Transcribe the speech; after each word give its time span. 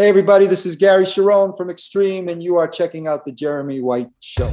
Hey, 0.00 0.08
everybody, 0.08 0.46
this 0.46 0.64
is 0.64 0.76
Gary 0.76 1.04
Cherone 1.04 1.54
from 1.54 1.68
Extreme, 1.68 2.28
and 2.28 2.42
you 2.42 2.56
are 2.56 2.66
checking 2.66 3.06
out 3.06 3.26
The 3.26 3.32
Jeremy 3.32 3.82
White 3.82 4.08
Show. 4.20 4.50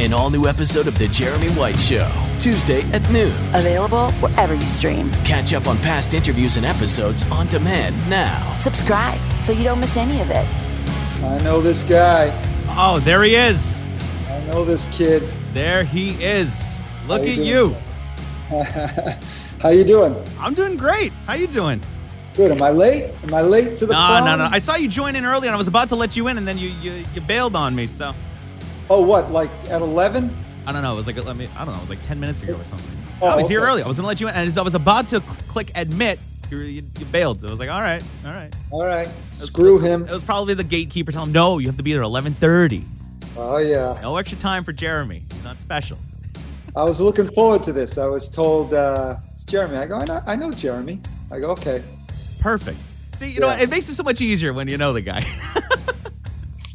An 0.00 0.12
all 0.12 0.28
new 0.28 0.48
episode 0.48 0.88
of 0.88 0.98
The 0.98 1.06
Jeremy 1.06 1.50
White 1.50 1.78
Show, 1.78 2.10
Tuesday 2.40 2.82
at 2.90 3.08
noon. 3.12 3.32
Available 3.54 4.10
wherever 4.14 4.52
you 4.52 4.66
stream. 4.66 5.08
Catch 5.24 5.54
up 5.54 5.68
on 5.68 5.76
past 5.78 6.14
interviews 6.14 6.56
and 6.56 6.66
episodes 6.66 7.22
on 7.30 7.46
demand 7.46 7.94
now. 8.10 8.52
Subscribe 8.56 9.20
so 9.38 9.52
you 9.52 9.62
don't 9.62 9.78
miss 9.78 9.96
any 9.96 10.20
of 10.20 10.28
it. 10.32 10.44
I 11.22 11.38
know 11.44 11.60
this 11.60 11.84
guy. 11.84 12.36
Oh, 12.70 12.98
there 12.98 13.22
he 13.22 13.36
is. 13.36 13.80
I 14.26 14.44
know 14.46 14.64
this 14.64 14.84
kid. 14.86 15.22
There 15.52 15.84
he 15.84 16.20
is. 16.24 16.82
Look 17.06 17.20
How 17.20 17.28
at 17.28 17.36
you 17.36 17.44
you. 17.44 17.76
How 19.60 19.68
you 19.68 19.84
doing? 19.84 20.20
I'm 20.40 20.54
doing 20.54 20.76
great. 20.76 21.12
How 21.26 21.34
you 21.34 21.46
doing? 21.46 21.80
Good. 22.40 22.52
Am 22.52 22.62
I 22.62 22.70
late? 22.70 23.12
Am 23.24 23.34
I 23.34 23.42
late 23.42 23.76
to 23.76 23.84
the 23.84 23.92
No, 23.92 23.98
prom? 23.98 24.24
no, 24.24 24.36
no. 24.36 24.44
I 24.50 24.60
saw 24.60 24.74
you 24.74 24.88
join 24.88 25.14
in 25.14 25.26
early, 25.26 25.46
and 25.46 25.54
I 25.54 25.58
was 25.58 25.68
about 25.68 25.90
to 25.90 25.94
let 25.94 26.16
you 26.16 26.26
in, 26.28 26.38
and 26.38 26.48
then 26.48 26.56
you 26.56 26.70
you, 26.80 27.04
you 27.14 27.20
bailed 27.20 27.54
on 27.54 27.74
me. 27.74 27.86
So 27.86 28.14
Oh, 28.88 29.02
what? 29.02 29.30
Like 29.30 29.50
at 29.68 29.82
11? 29.82 30.34
I 30.66 30.72
don't 30.72 30.80
know. 30.80 30.94
It 30.94 30.96
was 30.96 31.06
like 31.06 31.22
let 31.22 31.36
me. 31.36 31.50
I 31.54 31.66
don't 31.66 31.74
know. 31.74 31.80
It 31.80 31.82
was 31.82 31.90
like 31.90 32.00
ten 32.00 32.18
minutes 32.18 32.40
ago 32.42 32.54
or 32.54 32.64
something. 32.64 32.96
Oh, 33.20 33.26
I 33.26 33.36
was 33.36 33.46
here 33.46 33.60
early. 33.60 33.82
I 33.82 33.86
was 33.88 33.98
gonna 33.98 34.08
let 34.08 34.22
you 34.22 34.28
in, 34.28 34.34
and 34.34 34.46
as 34.46 34.56
I 34.56 34.62
was 34.62 34.74
about 34.74 35.08
to 35.08 35.20
cl- 35.20 35.36
click 35.48 35.70
admit, 35.74 36.18
you, 36.50 36.56
you, 36.60 36.82
you 36.98 37.04
bailed. 37.12 37.44
I 37.44 37.50
was 37.50 37.58
like, 37.58 37.68
all 37.68 37.82
right, 37.82 38.02
all 38.24 38.32
right. 38.32 38.54
All 38.70 38.86
right. 38.86 39.08
Screw 39.34 39.78
him. 39.78 40.04
It 40.04 40.10
was 40.10 40.24
probably 40.24 40.54
the 40.54 40.64
gatekeeper 40.64 41.12
telling 41.12 41.28
him, 41.28 41.34
no, 41.34 41.58
you 41.58 41.66
have 41.66 41.76
to 41.76 41.82
be 41.82 41.92
there 41.92 42.00
eleven 42.00 42.32
thirty. 42.32 42.86
Oh, 43.36 43.58
yeah. 43.58 43.98
No 44.00 44.16
extra 44.16 44.38
time 44.38 44.64
for 44.64 44.72
Jeremy. 44.72 45.24
He's 45.30 45.44
not 45.44 45.58
special. 45.58 45.98
I 46.74 46.84
was 46.84 47.00
looking 47.02 47.28
forward 47.30 47.64
to 47.64 47.72
this. 47.74 47.98
I 47.98 48.06
was 48.06 48.30
told 48.30 48.72
uh, 48.72 49.16
it's 49.32 49.44
Jeremy. 49.44 49.76
I 49.76 49.86
go, 49.86 49.98
I 49.98 50.04
know, 50.06 50.20
I 50.26 50.36
know 50.36 50.50
Jeremy. 50.52 51.00
I 51.30 51.38
go, 51.38 51.50
okay. 51.50 51.82
Perfect. 52.40 52.78
See, 53.16 53.30
you 53.30 53.40
know, 53.40 53.48
Yeah. 53.48 53.60
it 53.60 53.70
makes 53.70 53.88
it 53.88 53.94
so 53.94 54.02
much 54.02 54.20
easier 54.20 54.52
when 54.52 54.66
you 54.68 54.76
know 54.78 54.92
the 54.92 55.02
guy. 55.02 55.24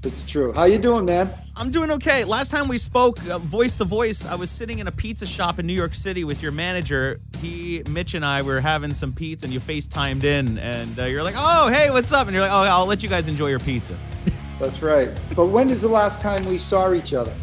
It's 0.04 0.24
true. 0.24 0.54
How 0.54 0.66
you 0.66 0.78
doing, 0.78 1.06
man? 1.06 1.32
I'm 1.56 1.72
doing 1.72 1.90
okay. 1.90 2.26
Last 2.26 2.52
time 2.52 2.68
we 2.68 2.78
spoke, 2.78 3.18
uh, 3.28 3.40
voice 3.40 3.76
to 3.78 3.86
voice, 3.86 4.24
I 4.24 4.36
was 4.36 4.52
sitting 4.52 4.78
in 4.78 4.88
a 4.88 4.92
pizza 4.92 5.26
shop 5.26 5.58
in 5.58 5.66
New 5.66 5.74
York 5.74 5.96
City 5.96 6.24
with 6.24 6.44
your 6.44 6.52
manager. 6.52 7.20
He, 7.42 7.82
Mitch, 7.90 8.14
and 8.14 8.24
I 8.24 8.44
were 8.44 8.62
having 8.62 8.94
some 8.94 9.14
pizza, 9.14 9.48
and 9.48 9.54
you 9.54 9.60
FaceTimed 9.60 10.24
in, 10.24 10.60
and 10.60 11.00
uh, 11.00 11.06
you're 11.06 11.24
like, 11.24 11.34
"Oh, 11.36 11.70
hey, 11.70 11.90
what's 11.90 12.12
up?" 12.12 12.28
And 12.28 12.36
you're 12.36 12.44
like, 12.44 12.52
"Oh, 12.52 12.66
I'll 12.66 12.86
let 12.86 13.02
you 13.02 13.10
guys 13.10 13.28
enjoy 13.28 13.48
your 13.48 13.58
pizza." 13.58 13.98
That's 14.60 14.80
right. 14.84 15.10
But 15.36 15.48
when 15.48 15.72
is 15.72 15.82
the 15.82 15.88
last 15.88 16.22
time 16.22 16.46
we 16.46 16.60
saw 16.60 16.94
each 16.94 17.16
other? 17.16 17.34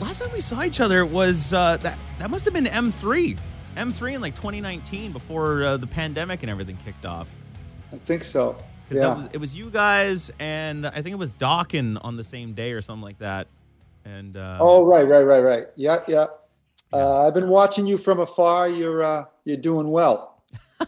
Last 0.00 0.22
time 0.22 0.32
we 0.32 0.40
saw 0.40 0.62
each 0.62 0.80
other 0.80 1.04
was 1.04 1.52
uh, 1.52 1.76
that 1.78 1.98
that 2.18 2.30
must 2.30 2.46
have 2.46 2.54
been 2.54 2.64
M3, 2.64 3.36
M3 3.76 4.14
in 4.14 4.20
like 4.22 4.34
2019 4.36 5.12
before 5.12 5.64
uh, 5.64 5.76
the 5.76 5.86
pandemic 5.86 6.42
and 6.42 6.50
everything 6.50 6.78
kicked 6.82 7.04
off. 7.04 7.28
I 7.92 7.96
think 7.98 8.24
so. 8.24 8.56
Yeah. 8.90 9.14
was, 9.14 9.28
it 9.32 9.38
was 9.38 9.56
you 9.56 9.70
guys, 9.70 10.32
and 10.40 10.86
I 10.86 11.02
think 11.02 11.08
it 11.08 11.18
was 11.18 11.32
Dokken 11.32 11.98
on 12.02 12.16
the 12.16 12.24
same 12.24 12.54
day 12.54 12.72
or 12.72 12.82
something 12.82 13.02
like 13.02 13.18
that. 13.18 13.46
And 14.04 14.36
uh, 14.36 14.58
Oh, 14.60 14.86
right, 14.86 15.06
right, 15.06 15.22
right, 15.22 15.40
right. 15.40 15.66
Yeah, 15.76 15.98
yeah. 16.08 16.26
Uh, 16.92 17.26
I've 17.26 17.34
been 17.34 17.48
watching 17.48 17.86
you 17.86 17.96
from 17.98 18.18
afar. 18.18 18.68
You're 18.68 19.02
uh, 19.02 19.24
you're 19.44 19.56
doing 19.56 19.88
well. 19.90 20.42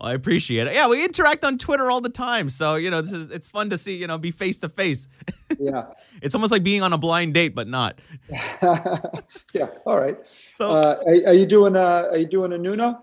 Well, 0.00 0.08
I 0.08 0.14
appreciate 0.14 0.68
it. 0.68 0.74
Yeah, 0.74 0.86
we 0.88 1.04
interact 1.04 1.44
on 1.44 1.58
Twitter 1.58 1.90
all 1.90 2.00
the 2.00 2.08
time, 2.08 2.48
so 2.48 2.76
you 2.76 2.90
know 2.90 3.02
this 3.02 3.12
is 3.12 3.30
it's 3.30 3.48
fun 3.48 3.68
to 3.70 3.76
see 3.76 3.94
you 3.96 4.06
know 4.06 4.16
be 4.16 4.30
face 4.30 4.56
to 4.58 4.68
face. 4.68 5.06
Yeah, 5.58 5.88
It's 6.22 6.34
almost 6.34 6.50
like 6.50 6.62
being 6.62 6.80
on 6.82 6.94
a 6.94 6.98
blind 6.98 7.34
date, 7.34 7.54
but 7.54 7.68
not. 7.68 7.98
yeah. 8.30 9.66
All 9.84 10.00
right. 10.00 10.16
So 10.50 10.70
Uh, 10.70 10.96
are, 11.04 11.28
are 11.28 11.34
you 11.34 11.44
doing 11.44 11.76
a 11.76 12.08
Are 12.10 12.16
you 12.16 12.24
doing 12.26 12.54
a 12.54 12.58
Nuno? 12.58 13.02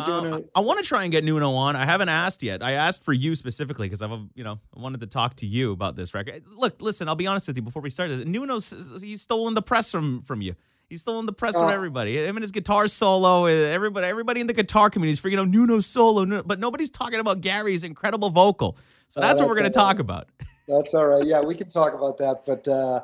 Um, 0.00 0.32
a? 0.32 0.42
I 0.54 0.60
want 0.60 0.78
to 0.78 0.84
try 0.84 1.02
and 1.04 1.12
get 1.12 1.24
Nuno 1.24 1.52
on. 1.52 1.76
I 1.76 1.84
haven't 1.84 2.08
asked 2.08 2.42
yet. 2.42 2.62
I 2.62 2.72
asked 2.72 3.02
for 3.04 3.12
you 3.12 3.34
specifically 3.34 3.86
because 3.86 4.02
I've 4.02 4.12
uh, 4.12 4.18
you 4.34 4.44
know 4.44 4.58
I 4.76 4.80
wanted 4.80 5.00
to 5.00 5.06
talk 5.06 5.36
to 5.36 5.46
you 5.46 5.72
about 5.72 5.96
this 5.96 6.14
record. 6.14 6.42
Look, 6.56 6.80
listen, 6.82 7.08
I'll 7.08 7.14
be 7.16 7.26
honest 7.26 7.46
with 7.48 7.56
you 7.56 7.62
before 7.62 7.82
we 7.82 7.90
started. 7.90 8.26
Nuno's 8.28 8.74
he's 9.00 9.22
stolen 9.22 9.54
the 9.54 9.62
press 9.62 9.90
from 9.90 10.22
from 10.22 10.40
you. 10.42 10.54
He's 10.88 11.00
stolen 11.02 11.26
the 11.26 11.32
press 11.32 11.58
from 11.58 11.66
Oh. 11.68 11.72
everybody. 11.72 12.16
Him 12.16 12.36
and 12.36 12.44
his 12.44 12.52
guitar 12.52 12.86
solo. 12.86 13.46
uh, 13.46 13.48
Everybody, 13.48 14.06
everybody 14.06 14.40
in 14.40 14.46
the 14.46 14.52
guitar 14.54 14.88
community 14.88 15.14
is 15.14 15.20
freaking 15.20 15.40
out 15.40 15.48
Nuno 15.48 15.80
solo, 15.80 16.24
Nuno, 16.24 16.44
but 16.44 16.60
nobody's 16.60 16.90
talking 16.90 17.18
about 17.18 17.40
Gary's 17.40 17.82
incredible 17.82 18.30
vocal. 18.30 18.76
So 19.08 19.20
Oh, 19.20 19.26
that's 19.26 19.40
what 19.40 19.48
we're 19.48 19.56
going 19.56 19.64
to 19.70 19.76
talk 19.78 19.98
about. 19.98 20.28
That's 20.68 20.94
all 20.94 21.06
right. 21.06 21.24
Yeah, 21.24 21.40
we 21.42 21.54
can 21.54 21.70
talk 21.70 21.94
about 21.94 22.18
that. 22.18 22.42
But 22.44 22.66
uh, 22.66 23.00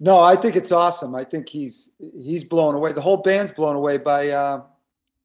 no, 0.00 0.20
I 0.20 0.36
think 0.36 0.56
it's 0.56 0.72
awesome. 0.72 1.14
I 1.14 1.24
think 1.24 1.48
he's 1.50 1.90
he's 1.98 2.44
blown 2.44 2.74
away. 2.74 2.92
The 2.92 3.02
whole 3.02 3.18
band's 3.18 3.52
blown 3.52 3.76
away 3.76 3.98
by 3.98 4.28
uh, 4.30 4.62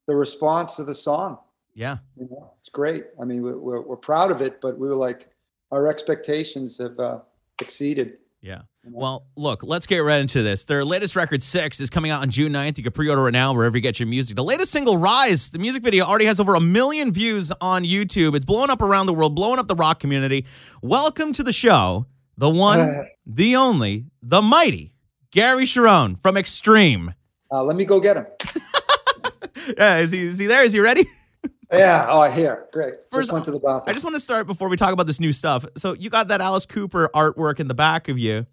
the 0.09 0.15
response 0.15 0.75
to 0.75 0.83
the 0.83 0.95
song. 0.95 1.37
Yeah. 1.75 1.97
You 2.17 2.27
know, 2.31 2.51
it's 2.59 2.69
great. 2.69 3.03
I 3.21 3.25
mean, 3.25 3.43
we're, 3.43 3.59
we're, 3.59 3.81
we're 3.81 3.95
proud 3.95 4.31
of 4.31 4.41
it, 4.41 4.59
but 4.59 4.79
we 4.79 4.89
were 4.89 4.95
like, 4.95 5.29
our 5.71 5.87
expectations 5.87 6.79
have 6.79 6.99
uh, 6.99 7.19
exceeded. 7.61 8.17
Yeah. 8.41 8.61
Well, 8.83 9.27
look, 9.37 9.61
let's 9.61 9.85
get 9.85 9.99
right 9.99 10.19
into 10.19 10.41
this. 10.41 10.65
Their 10.65 10.83
latest 10.83 11.15
record, 11.15 11.43
Six, 11.43 11.79
is 11.79 11.91
coming 11.91 12.09
out 12.09 12.23
on 12.23 12.31
June 12.31 12.51
9th. 12.51 12.79
You 12.79 12.83
can 12.85 12.91
pre 12.91 13.07
order 13.07 13.27
it 13.27 13.33
now 13.33 13.53
wherever 13.53 13.77
you 13.77 13.81
get 13.81 13.99
your 13.99 14.07
music. 14.07 14.35
The 14.35 14.43
latest 14.43 14.71
single, 14.71 14.97
Rise, 14.97 15.51
the 15.51 15.59
music 15.59 15.83
video 15.83 16.05
already 16.05 16.25
has 16.25 16.39
over 16.39 16.55
a 16.55 16.59
million 16.59 17.11
views 17.11 17.51
on 17.61 17.83
YouTube. 17.83 18.35
It's 18.35 18.45
blowing 18.45 18.71
up 18.71 18.81
around 18.81 19.05
the 19.05 19.13
world, 19.13 19.35
blowing 19.35 19.59
up 19.59 19.67
the 19.67 19.75
rock 19.75 19.99
community. 19.99 20.47
Welcome 20.81 21.33
to 21.33 21.43
the 21.43 21.53
show, 21.53 22.07
the 22.35 22.49
one, 22.49 23.05
the 23.27 23.55
only, 23.55 24.05
the 24.23 24.41
mighty 24.41 24.95
Gary 25.29 25.65
Cherone 25.65 26.19
from 26.19 26.35
Extreme. 26.35 27.13
Uh, 27.51 27.63
let 27.63 27.75
me 27.75 27.85
go 27.85 27.99
get 27.99 28.17
him. 28.17 28.25
Yeah, 29.77 29.97
is 29.99 30.11
he, 30.11 30.21
is 30.21 30.39
he 30.39 30.45
there? 30.47 30.63
Is 30.63 30.73
he 30.73 30.79
ready? 30.79 31.05
Yeah. 31.71 32.07
Oh, 32.09 32.19
I 32.19 32.31
hear. 32.31 32.67
Great. 32.73 32.93
First, 33.11 33.27
just 33.27 33.31
went 33.31 33.45
to 33.45 33.51
the 33.51 33.59
bathroom. 33.59 33.83
I 33.85 33.93
just 33.93 34.03
want 34.03 34.15
to 34.15 34.19
start 34.19 34.47
before 34.47 34.69
we 34.69 34.75
talk 34.75 34.91
about 34.91 35.05
this 35.05 35.19
new 35.19 35.31
stuff. 35.31 35.63
So, 35.77 35.93
you 35.93 36.09
got 36.09 36.29
that 36.29 36.41
Alice 36.41 36.65
Cooper 36.65 37.11
artwork 37.13 37.59
in 37.59 37.67
the 37.67 37.75
back 37.75 38.09
of 38.09 38.17
you. 38.17 38.47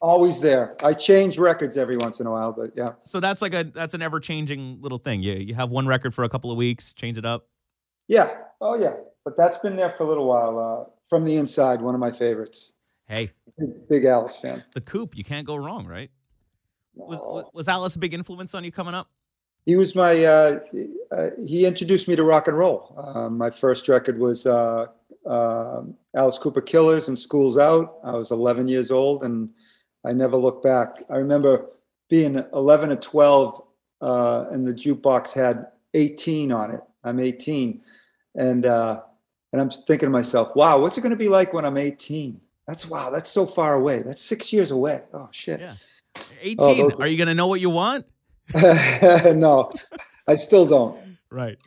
Always 0.00 0.40
there. 0.40 0.76
I 0.84 0.92
change 0.94 1.36
records 1.36 1.76
every 1.76 1.96
once 1.96 2.20
in 2.20 2.28
a 2.28 2.30
while, 2.30 2.52
but 2.52 2.70
yeah. 2.76 2.92
So 3.02 3.18
that's 3.18 3.42
like 3.42 3.54
a 3.54 3.64
that's 3.64 3.92
an 3.94 4.02
ever 4.02 4.20
changing 4.20 4.78
little 4.82 4.98
thing. 4.98 5.20
You 5.20 5.32
you 5.34 5.54
have 5.54 5.70
one 5.70 5.88
record 5.88 6.14
for 6.14 6.22
a 6.22 6.28
couple 6.28 6.52
of 6.52 6.56
weeks, 6.56 6.92
change 6.92 7.18
it 7.18 7.24
up. 7.26 7.48
Yeah. 8.06 8.30
Oh, 8.60 8.78
yeah. 8.80 8.94
But 9.24 9.36
that's 9.36 9.58
been 9.58 9.74
there 9.74 9.90
for 9.98 10.04
a 10.04 10.06
little 10.06 10.26
while. 10.28 10.58
Uh, 10.86 10.90
from 11.08 11.24
the 11.24 11.38
inside, 11.38 11.82
one 11.82 11.96
of 11.96 12.00
my 12.00 12.12
favorites. 12.12 12.74
Hey, 13.08 13.32
Big, 13.58 13.88
big 13.88 14.04
Alice 14.04 14.36
fan. 14.36 14.62
the 14.74 14.80
coop, 14.80 15.16
you 15.16 15.24
can't 15.24 15.44
go 15.44 15.56
wrong, 15.56 15.88
right? 15.88 16.12
Oh. 16.96 17.04
was- 17.06 17.44
was 17.52 17.68
Alice 17.68 17.96
a 17.96 17.98
big 17.98 18.14
influence 18.14 18.54
on 18.54 18.62
you 18.62 18.70
coming 18.70 18.94
up? 18.94 19.10
He 19.66 19.76
was 19.76 19.94
my. 19.94 20.24
Uh, 20.24 20.60
uh, 21.12 21.30
he 21.44 21.66
introduced 21.66 22.08
me 22.08 22.16
to 22.16 22.24
rock 22.24 22.48
and 22.48 22.56
roll. 22.56 22.94
Uh, 22.96 23.28
my 23.28 23.50
first 23.50 23.88
record 23.88 24.18
was 24.18 24.46
uh, 24.46 24.86
uh, 25.26 25.82
Alice 26.14 26.38
Cooper 26.38 26.60
Killers 26.60 27.08
and 27.08 27.18
Schools 27.18 27.58
Out. 27.58 27.98
I 28.04 28.12
was 28.12 28.30
11 28.30 28.68
years 28.68 28.90
old, 28.90 29.22
and 29.24 29.50
I 30.04 30.12
never 30.12 30.36
looked 30.36 30.62
back. 30.64 31.02
I 31.10 31.16
remember 31.16 31.66
being 32.08 32.42
11 32.54 32.90
or 32.92 32.96
12, 32.96 33.62
uh, 34.00 34.44
and 34.50 34.66
the 34.66 34.72
jukebox 34.74 35.34
had 35.34 35.66
18 35.94 36.52
on 36.52 36.70
it. 36.72 36.80
I'm 37.04 37.20
18, 37.20 37.80
and 38.36 38.66
uh, 38.66 39.00
and 39.52 39.60
I'm 39.60 39.70
thinking 39.70 40.06
to 40.06 40.10
myself, 40.10 40.54
"Wow, 40.56 40.80
what's 40.80 40.96
it 40.98 41.02
going 41.02 41.10
to 41.10 41.16
be 41.18 41.28
like 41.28 41.52
when 41.52 41.64
I'm 41.64 41.76
18?" 41.76 42.40
That's 42.66 42.88
wow. 42.88 43.10
That's 43.10 43.28
so 43.28 43.46
far 43.46 43.74
away. 43.74 44.02
That's 44.02 44.22
six 44.22 44.52
years 44.52 44.70
away. 44.70 45.02
Oh 45.12 45.28
shit. 45.32 45.60
Yeah. 45.60 45.74
18. 46.40 46.56
those- 46.78 46.92
Are 47.00 47.08
you 47.08 47.16
going 47.16 47.28
to 47.28 47.34
know 47.34 47.46
what 47.48 47.60
you 47.60 47.70
want? 47.70 48.06
no, 49.34 49.70
I 50.26 50.36
still 50.36 50.66
don't. 50.66 50.98
Right. 51.30 51.58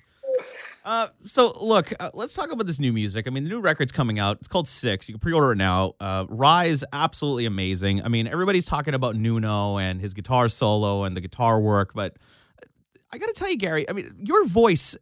Uh, 0.86 1.08
so 1.26 1.54
look, 1.62 1.94
uh, 2.00 2.12
let's 2.14 2.34
talk 2.34 2.52
about 2.52 2.68
this 2.68 2.80
new 2.80 2.92
music. 2.92 3.26
I 3.26 3.30
mean, 3.30 3.46
the 3.46 3.50
new 3.50 3.62
record's 3.62 3.94
coming 3.94 4.20
out. 4.20 4.38
It's 4.40 4.50
called 4.50 4.68
Six. 4.68 5.08
You 5.08 5.14
can 5.14 5.20
pre-order 5.20 5.54
it 5.54 5.58
now. 5.58 5.94
Uh, 6.00 6.26
Rise, 6.28 6.84
absolutely 6.92 7.46
amazing. 7.46 8.04
I 8.04 8.10
mean, 8.10 8.28
everybody's 8.28 8.66
talking 8.66 8.94
about 8.94 9.16
Nuno 9.16 9.78
and 9.78 10.02
his 10.02 10.14
guitar 10.14 10.50
solo 10.50 11.04
and 11.06 11.16
the 11.16 11.22
guitar 11.22 11.62
work, 11.62 11.94
but 11.94 12.18
I 13.12 13.18
got 13.18 13.28
to 13.28 13.34
tell 13.34 13.50
you, 13.50 13.58
Gary. 13.58 13.90
I 13.90 13.94
mean, 13.94 14.14
your 14.20 14.46
voice, 14.46 14.98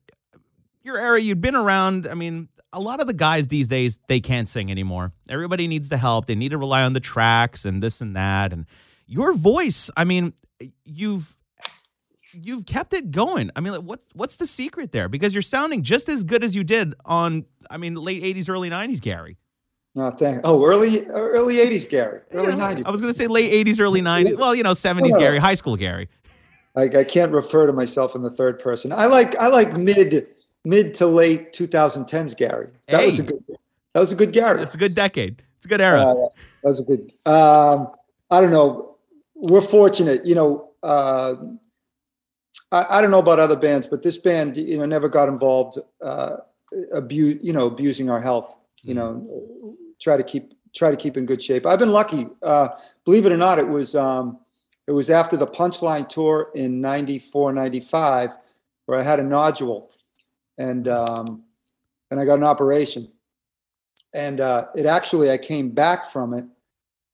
your 0.84 0.98
era, 0.98 1.20
you'd 1.20 1.42
been 1.42 1.56
around. 1.56 2.06
I 2.06 2.14
mean, 2.14 2.50
a 2.74 2.80
lot 2.80 3.00
of 3.00 3.08
the 3.08 3.14
guys 3.14 3.48
these 3.48 3.68
days 3.68 3.98
they 4.08 4.20
can't 4.20 4.48
sing 4.48 4.70
anymore. 4.70 5.14
Everybody 5.30 5.68
needs 5.68 5.90
the 5.90 5.98
help. 5.98 6.28
They 6.28 6.36
need 6.36 6.50
to 6.50 6.58
rely 6.58 6.84
on 6.84 6.94
the 6.94 7.00
tracks 7.00 7.66
and 7.66 7.82
this 7.82 8.02
and 8.02 8.16
that. 8.16 8.54
And 8.54 8.66
your 9.08 9.34
voice, 9.34 9.90
I 9.98 10.04
mean, 10.04 10.34
you've 10.86 11.36
you've 12.34 12.66
kept 12.66 12.94
it 12.94 13.12
going. 13.12 13.52
I 13.56 13.62
mean, 13.62 13.74
like, 13.74 13.84
what 13.84 14.02
what's 14.14 14.36
the 14.36 14.48
secret 14.48 14.92
there? 14.92 15.10
Because 15.10 15.34
you're 15.34 15.42
sounding 15.42 15.84
just 15.84 16.10
as 16.10 16.24
good 16.24 16.44
as 16.44 16.56
you 16.56 16.64
did 16.64 16.94
on, 17.06 17.46
I 17.70 17.78
mean, 17.78 17.96
late 17.96 18.24
'80s, 18.24 18.50
early 18.50 18.70
'90s, 18.70 19.02
Gary. 19.02 19.38
No, 19.94 20.10
thank. 20.12 20.42
Oh, 20.44 20.66
early 20.66 21.06
early 21.08 21.56
'80s, 21.56 21.90
Gary. 21.90 22.22
Early 22.32 22.56
know, 22.56 22.66
'90s. 22.66 22.86
I 22.86 22.92
was 22.92 23.02
going 23.02 23.14
to 23.14 23.18
say 23.18 23.28
late 23.28 23.52
'80s, 23.66 23.80
early 23.80 24.02
'90s. 24.02 24.38
Well, 24.38 24.56
you 24.56 24.64
know, 24.64 24.72
'70s, 24.72 25.10
No. 25.10 25.20
Gary, 25.20 25.38
high 25.38 25.56
school, 25.56 25.76
Gary. 25.76 26.08
I, 26.76 26.84
I 26.84 27.04
can't 27.04 27.32
refer 27.34 27.68
to 27.68 27.74
myself 27.74 28.16
in 28.16 28.22
the 28.22 28.30
third 28.30 28.60
person. 28.60 28.94
I 28.94 29.06
like 29.08 29.36
I 29.38 29.48
like 29.48 29.74
mid 29.74 30.28
mid 30.64 30.94
to 30.96 31.08
late 31.08 31.54
2010s, 31.54 32.38
Gary. 32.38 32.70
That 32.88 33.06
was 33.06 33.20
a 33.20 33.24
good. 33.24 33.44
That 33.94 34.00
was 34.00 34.12
a 34.12 34.16
good 34.16 34.32
Gary. 34.32 34.62
It's 34.62 34.76
a 34.76 34.78
good 34.78 34.94
decade. 34.94 35.44
It's 35.58 35.66
a 35.66 35.70
good 35.70 35.82
era. 35.82 36.02
Uh, 36.02 36.14
that 36.64 36.70
was 36.70 36.80
a 36.80 36.84
good. 36.84 37.12
Um, 37.26 37.90
I 38.30 38.40
don't 38.42 38.52
know. 38.52 38.96
We're 39.36 39.62
fortunate, 39.62 40.26
you 40.26 40.36
know. 40.36 40.70
Uh, 40.82 41.36
I, 42.72 42.86
I 42.90 43.02
don't 43.02 43.12
know 43.12 43.20
about 43.20 43.40
other 43.40 43.56
bands, 43.56 43.88
but 43.88 44.04
this 44.04 44.18
band, 44.18 44.58
you 44.58 44.78
know, 44.78 44.86
never 44.86 45.10
got 45.10 45.30
involved, 45.30 45.78
uh, 46.02 46.38
abuse, 46.94 47.40
you 47.42 47.54
know, 47.54 47.68
abusing 47.68 48.10
our 48.10 48.22
health, 48.22 48.56
you 48.82 48.94
know, 48.94 49.76
try 50.00 50.18
to 50.18 50.24
keep 50.24 50.54
try 50.74 50.90
to 50.90 50.98
keep 50.98 51.18
in 51.18 51.26
good 51.26 51.42
shape. 51.42 51.66
I've 51.66 51.80
been 51.80 51.92
lucky. 51.92 52.28
Uh, 52.42 52.70
believe 53.04 53.26
it 53.26 53.32
or 53.32 53.38
not, 53.38 53.60
it 53.60 53.68
was 53.68 53.96
um, 53.96 54.40
it 54.88 54.92
was 54.92 55.10
after 55.10 55.38
the 55.38 55.48
Punchline 55.48 56.08
tour 56.08 56.50
in 56.56 56.82
94, 56.82 57.54
95, 57.54 58.32
where 58.86 59.00
I 59.00 59.04
had 59.04 59.20
a 59.20 59.24
nodule, 59.24 59.92
and 60.58 60.88
um, 60.88 61.44
and 62.10 62.20
I 62.20 62.26
got 62.26 62.36
an 62.36 62.46
operation, 62.46 63.12
and 64.14 64.40
uh, 64.40 64.68
it 64.76 64.86
actually 64.86 65.30
I 65.30 65.38
came 65.38 65.70
back 65.72 66.06
from 66.06 66.34
it 66.34 66.46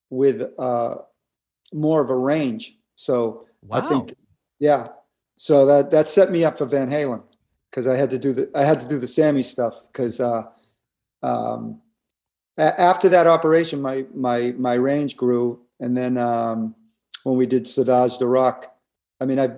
with 0.09 0.43
uh, 0.57 0.95
more 1.73 2.01
of 2.01 2.09
a 2.09 2.15
range. 2.15 2.77
So 2.95 3.47
Wow. 3.67 3.77
I 3.77 3.81
think, 3.81 4.15
yeah. 4.59 4.87
So 5.37 5.65
that 5.67 5.91
that 5.91 6.09
set 6.09 6.31
me 6.31 6.43
up 6.43 6.57
for 6.57 6.65
Van 6.65 6.89
Halen 6.89 7.21
because 7.69 7.87
I 7.87 7.95
had 7.95 8.09
to 8.09 8.19
do 8.19 8.33
the 8.33 8.49
I 8.55 8.63
had 8.63 8.79
to 8.79 8.87
do 8.87 8.97
the 8.97 9.07
Sammy 9.07 9.43
stuff 9.43 9.75
because 9.91 10.19
uh, 10.19 10.43
um, 11.21 11.79
a- 12.57 12.81
after 12.81 13.07
that 13.09 13.27
operation, 13.27 13.81
my 13.81 14.05
my 14.13 14.55
my 14.57 14.73
range 14.73 15.15
grew, 15.15 15.61
and 15.79 15.95
then 15.95 16.17
um, 16.17 16.75
when 17.23 17.37
we 17.37 17.45
did 17.45 17.65
Saudades 17.65 18.17
de 18.17 18.25
Rock, 18.25 18.75
I 19.21 19.25
mean 19.25 19.37
I've 19.37 19.57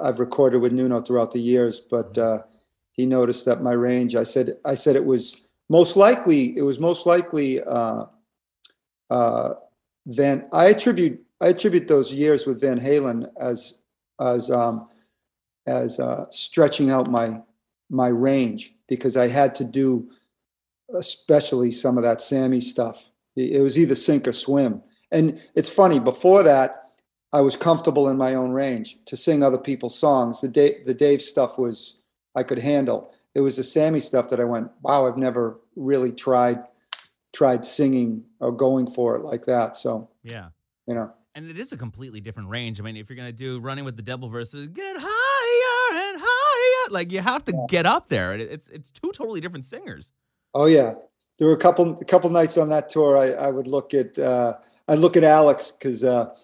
I've 0.00 0.18
recorded 0.18 0.58
with 0.58 0.72
Nuno 0.72 1.00
throughout 1.00 1.30
the 1.30 1.40
years, 1.40 1.80
but 1.80 2.18
uh, 2.18 2.42
he 2.92 3.06
noticed 3.06 3.44
that 3.46 3.62
my 3.62 3.72
range. 3.72 4.16
I 4.16 4.24
said 4.24 4.56
I 4.64 4.74
said 4.74 4.96
it 4.96 5.04
was 5.04 5.36
most 5.68 5.96
likely 5.96 6.56
it 6.58 6.62
was 6.62 6.80
most 6.80 7.06
likely 7.06 7.62
uh, 7.62 8.06
uh, 9.10 9.54
Van. 10.06 10.48
I 10.52 10.66
attribute 10.66 11.20
I 11.40 11.48
attribute 11.48 11.86
those 11.86 12.12
years 12.12 12.46
with 12.46 12.60
Van 12.60 12.80
Halen 12.80 13.30
as 13.38 13.78
as 14.20 14.50
um, 14.50 14.88
as 15.70 15.98
uh, 16.00 16.26
stretching 16.30 16.90
out 16.90 17.10
my 17.10 17.40
my 17.88 18.08
range 18.08 18.74
because 18.88 19.16
I 19.16 19.28
had 19.28 19.54
to 19.56 19.64
do 19.64 20.10
especially 20.94 21.70
some 21.70 21.96
of 21.96 22.02
that 22.04 22.20
Sammy 22.20 22.60
stuff. 22.60 23.10
It 23.36 23.62
was 23.62 23.78
either 23.78 23.94
sink 23.94 24.26
or 24.26 24.32
swim. 24.32 24.82
And 25.12 25.40
it's 25.54 25.70
funny, 25.70 25.98
before 26.00 26.42
that, 26.42 26.82
I 27.32 27.40
was 27.42 27.56
comfortable 27.56 28.08
in 28.08 28.16
my 28.16 28.34
own 28.34 28.50
range 28.50 28.98
to 29.06 29.16
sing 29.16 29.42
other 29.42 29.58
people's 29.58 29.96
songs. 29.96 30.40
The 30.40 30.48
Dave, 30.48 30.84
the 30.86 30.94
Dave 30.94 31.22
stuff 31.22 31.58
was 31.58 32.00
I 32.34 32.42
could 32.42 32.58
handle. 32.58 33.12
It 33.34 33.40
was 33.40 33.56
the 33.56 33.62
Sammy 33.64 34.00
stuff 34.00 34.30
that 34.30 34.40
I 34.40 34.44
went, 34.44 34.70
wow, 34.82 35.06
I've 35.06 35.16
never 35.16 35.60
really 35.76 36.12
tried 36.12 36.58
tried 37.32 37.64
singing 37.64 38.24
or 38.40 38.50
going 38.50 38.88
for 38.90 39.14
it 39.14 39.22
like 39.24 39.46
that. 39.46 39.76
So, 39.76 40.10
Yeah. 40.24 40.48
you 40.88 40.94
know. 40.94 41.12
And 41.36 41.48
it 41.48 41.56
is 41.60 41.72
a 41.72 41.76
completely 41.76 42.20
different 42.20 42.48
range. 42.48 42.80
I 42.80 42.82
mean, 42.82 42.96
if 42.96 43.08
you're 43.08 43.16
gonna 43.16 43.30
do 43.30 43.60
running 43.60 43.84
with 43.84 43.96
the 43.96 44.02
devil 44.02 44.28
versus 44.28 44.66
get 44.66 44.96
and 44.96 45.02
like 46.90 47.12
you 47.12 47.20
have 47.20 47.44
to 47.46 47.66
get 47.68 47.86
up 47.86 48.08
there. 48.08 48.32
It- 48.34 48.50
It's 48.50 48.68
it's 48.68 48.90
two 48.90 49.12
totally 49.12 49.40
different 49.40 49.64
singers. 49.66 50.12
Oh 50.54 50.66
yeah, 50.66 50.94
there 51.38 51.48
were 51.48 51.54
a 51.54 51.58
couple 51.58 51.98
a 52.00 52.04
couple 52.04 52.30
nights 52.30 52.56
on 52.58 52.68
that 52.70 52.88
tour. 52.90 53.16
I, 53.16 53.30
I 53.30 53.50
would 53.50 53.66
look 53.66 53.94
at 53.94 54.18
uh, 54.18 54.54
I 54.88 54.94
look 54.94 55.16
at 55.16 55.24
Alex 55.24 55.70
because 55.70 56.02
uh, 56.04 56.34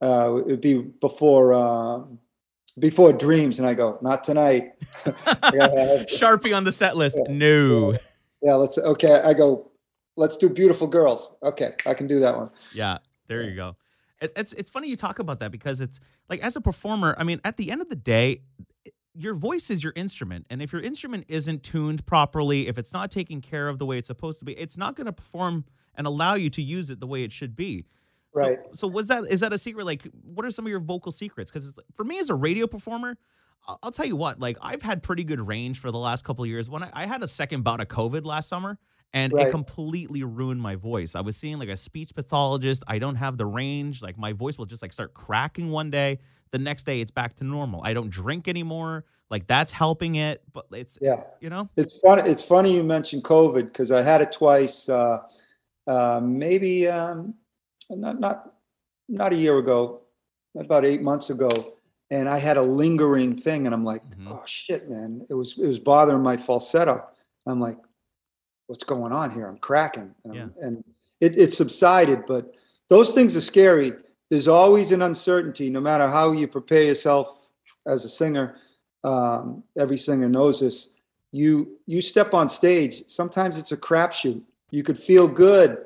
uh, 0.00 0.34
it 0.36 0.46
would 0.46 0.60
be 0.60 0.78
before 0.78 1.52
um 1.54 2.18
before 2.78 3.12
Dreams, 3.12 3.58
and 3.58 3.66
I 3.66 3.74
go, 3.74 3.98
not 4.02 4.22
tonight. 4.22 4.72
Sharpie 5.04 6.56
on 6.56 6.64
the 6.64 6.72
set 6.72 6.96
list. 6.96 7.16
No. 7.28 7.92
yeah, 8.42 8.54
let's 8.54 8.78
okay. 8.78 9.20
I 9.24 9.34
go, 9.34 9.70
let's 10.16 10.36
do 10.36 10.48
Beautiful 10.48 10.86
Girls. 10.86 11.32
Okay, 11.42 11.72
I 11.86 11.94
can 11.94 12.06
do 12.06 12.20
that 12.20 12.36
one. 12.36 12.50
Yeah, 12.72 12.98
there 13.26 13.42
you 13.42 13.54
go. 13.56 13.76
It, 14.20 14.32
it's 14.36 14.52
it's 14.52 14.70
funny 14.70 14.88
you 14.88 14.96
talk 14.96 15.18
about 15.18 15.40
that 15.40 15.50
because 15.50 15.80
it's 15.80 16.00
like 16.28 16.40
as 16.40 16.56
a 16.56 16.60
performer, 16.60 17.14
I 17.18 17.24
mean, 17.24 17.40
at 17.44 17.56
the 17.56 17.70
end 17.70 17.80
of 17.82 17.88
the 17.88 17.96
day, 17.96 18.42
your 19.18 19.34
voice 19.34 19.68
is 19.68 19.82
your 19.82 19.92
instrument, 19.96 20.46
and 20.48 20.62
if 20.62 20.72
your 20.72 20.80
instrument 20.80 21.24
isn't 21.28 21.64
tuned 21.64 22.06
properly, 22.06 22.68
if 22.68 22.78
it's 22.78 22.92
not 22.92 23.10
taken 23.10 23.40
care 23.40 23.68
of 23.68 23.78
the 23.78 23.84
way 23.84 23.98
it's 23.98 24.06
supposed 24.06 24.38
to 24.38 24.44
be, 24.44 24.52
it's 24.52 24.76
not 24.76 24.94
going 24.94 25.06
to 25.06 25.12
perform 25.12 25.64
and 25.96 26.06
allow 26.06 26.34
you 26.34 26.48
to 26.50 26.62
use 26.62 26.88
it 26.88 27.00
the 27.00 27.06
way 27.06 27.24
it 27.24 27.32
should 27.32 27.56
be. 27.56 27.84
Right. 28.32 28.58
So, 28.74 28.86
was 28.86 29.08
that 29.08 29.24
is 29.24 29.40
that 29.40 29.52
a 29.52 29.58
secret? 29.58 29.84
Like, 29.86 30.06
what 30.22 30.46
are 30.46 30.50
some 30.52 30.66
of 30.66 30.70
your 30.70 30.80
vocal 30.80 31.10
secrets? 31.10 31.50
Because 31.50 31.72
for 31.96 32.04
me 32.04 32.20
as 32.20 32.30
a 32.30 32.34
radio 32.34 32.68
performer, 32.68 33.16
I'll, 33.66 33.78
I'll 33.82 33.90
tell 33.90 34.06
you 34.06 34.14
what. 34.14 34.38
Like, 34.38 34.56
I've 34.62 34.82
had 34.82 35.02
pretty 35.02 35.24
good 35.24 35.44
range 35.44 35.80
for 35.80 35.90
the 35.90 35.98
last 35.98 36.24
couple 36.24 36.44
of 36.44 36.48
years. 36.48 36.70
When 36.70 36.84
I, 36.84 36.90
I 36.92 37.06
had 37.06 37.22
a 37.24 37.28
second 37.28 37.64
bout 37.64 37.80
of 37.80 37.88
COVID 37.88 38.24
last 38.24 38.48
summer, 38.48 38.78
and 39.12 39.32
it 39.32 39.50
completely 39.50 40.22
ruined 40.22 40.60
my 40.60 40.76
voice. 40.76 41.14
I 41.14 41.22
was 41.22 41.36
seeing 41.36 41.58
like 41.58 41.70
a 41.70 41.76
speech 41.76 42.14
pathologist. 42.14 42.84
I 42.86 42.98
don't 42.98 43.16
have 43.16 43.38
the 43.38 43.46
range. 43.46 44.02
Like, 44.02 44.16
my 44.18 44.32
voice 44.32 44.58
will 44.58 44.66
just 44.66 44.82
like 44.82 44.92
start 44.92 45.14
cracking 45.14 45.70
one 45.70 45.90
day. 45.90 46.18
The 46.50 46.58
next 46.58 46.84
day, 46.86 47.00
it's 47.00 47.10
back 47.10 47.36
to 47.36 47.44
normal. 47.44 47.80
I 47.84 47.94
don't 47.94 48.10
drink 48.10 48.48
anymore. 48.48 49.04
Like, 49.30 49.46
that's 49.46 49.72
helping 49.72 50.14
it. 50.16 50.42
But 50.52 50.66
it's 50.72 50.98
Yeah. 51.00 51.22
you 51.40 51.50
know, 51.50 51.68
It's 51.76 51.98
funny. 51.98 52.22
It's 52.22 52.42
funny 52.42 52.74
you 52.76 52.82
mentioned 52.82 53.24
COVID 53.24 53.64
because 53.64 53.90
I 53.92 54.02
had 54.02 54.20
it 54.22 54.32
twice. 54.32 54.88
Uh, 54.88 55.18
uh, 55.86 56.20
maybe 56.22 56.88
um, 56.88 57.34
not 57.90 58.20
not 58.20 58.54
not 59.08 59.32
a 59.32 59.36
year 59.36 59.58
ago, 59.58 60.02
about 60.56 60.84
eight 60.84 61.02
months 61.02 61.30
ago, 61.30 61.48
and 62.10 62.28
I 62.28 62.38
had 62.38 62.56
a 62.58 62.62
lingering 62.62 63.36
thing, 63.36 63.64
and 63.66 63.74
I'm 63.74 63.84
like, 63.84 64.02
Mhm. 64.10 64.30
oh 64.30 64.42
shit, 64.46 64.88
man! 64.90 65.26
It 65.30 65.34
was 65.34 65.58
it 65.58 65.66
was 65.66 65.78
bothering 65.78 66.22
my 66.22 66.36
falsetto. 66.36 67.06
I'm 67.46 67.60
like, 67.60 67.78
what's 68.66 68.84
going 68.84 69.12
on 69.12 69.30
here? 69.30 69.46
I'm 69.46 69.56
cracking, 69.58 70.14
and, 70.24 70.38
I'm- 70.38 70.54
and 70.60 70.84
it, 71.20 71.38
it 71.38 71.52
subsided. 71.52 72.26
But 72.26 72.54
those 72.88 73.12
things 73.12 73.34
are 73.36 73.40
scary. 73.42 73.92
There's 74.30 74.48
always 74.48 74.92
an 74.92 75.02
uncertainty, 75.02 75.70
no 75.70 75.80
matter 75.80 76.08
how 76.08 76.32
you 76.32 76.48
prepare 76.48 76.84
yourself 76.84 77.48
as 77.86 78.04
a 78.04 78.08
singer. 78.08 78.56
Um, 79.04 79.62
every 79.76 79.96
singer 79.96 80.28
knows 80.28 80.60
this 80.60 80.90
you 81.32 81.78
you 81.86 82.00
step 82.00 82.32
on 82.32 82.48
stage 82.48 83.04
sometimes 83.06 83.58
it's 83.58 83.72
a 83.72 83.76
crapshoot. 83.76 84.42
You 84.70 84.82
could 84.82 84.98
feel 84.98 85.28
good. 85.28 85.78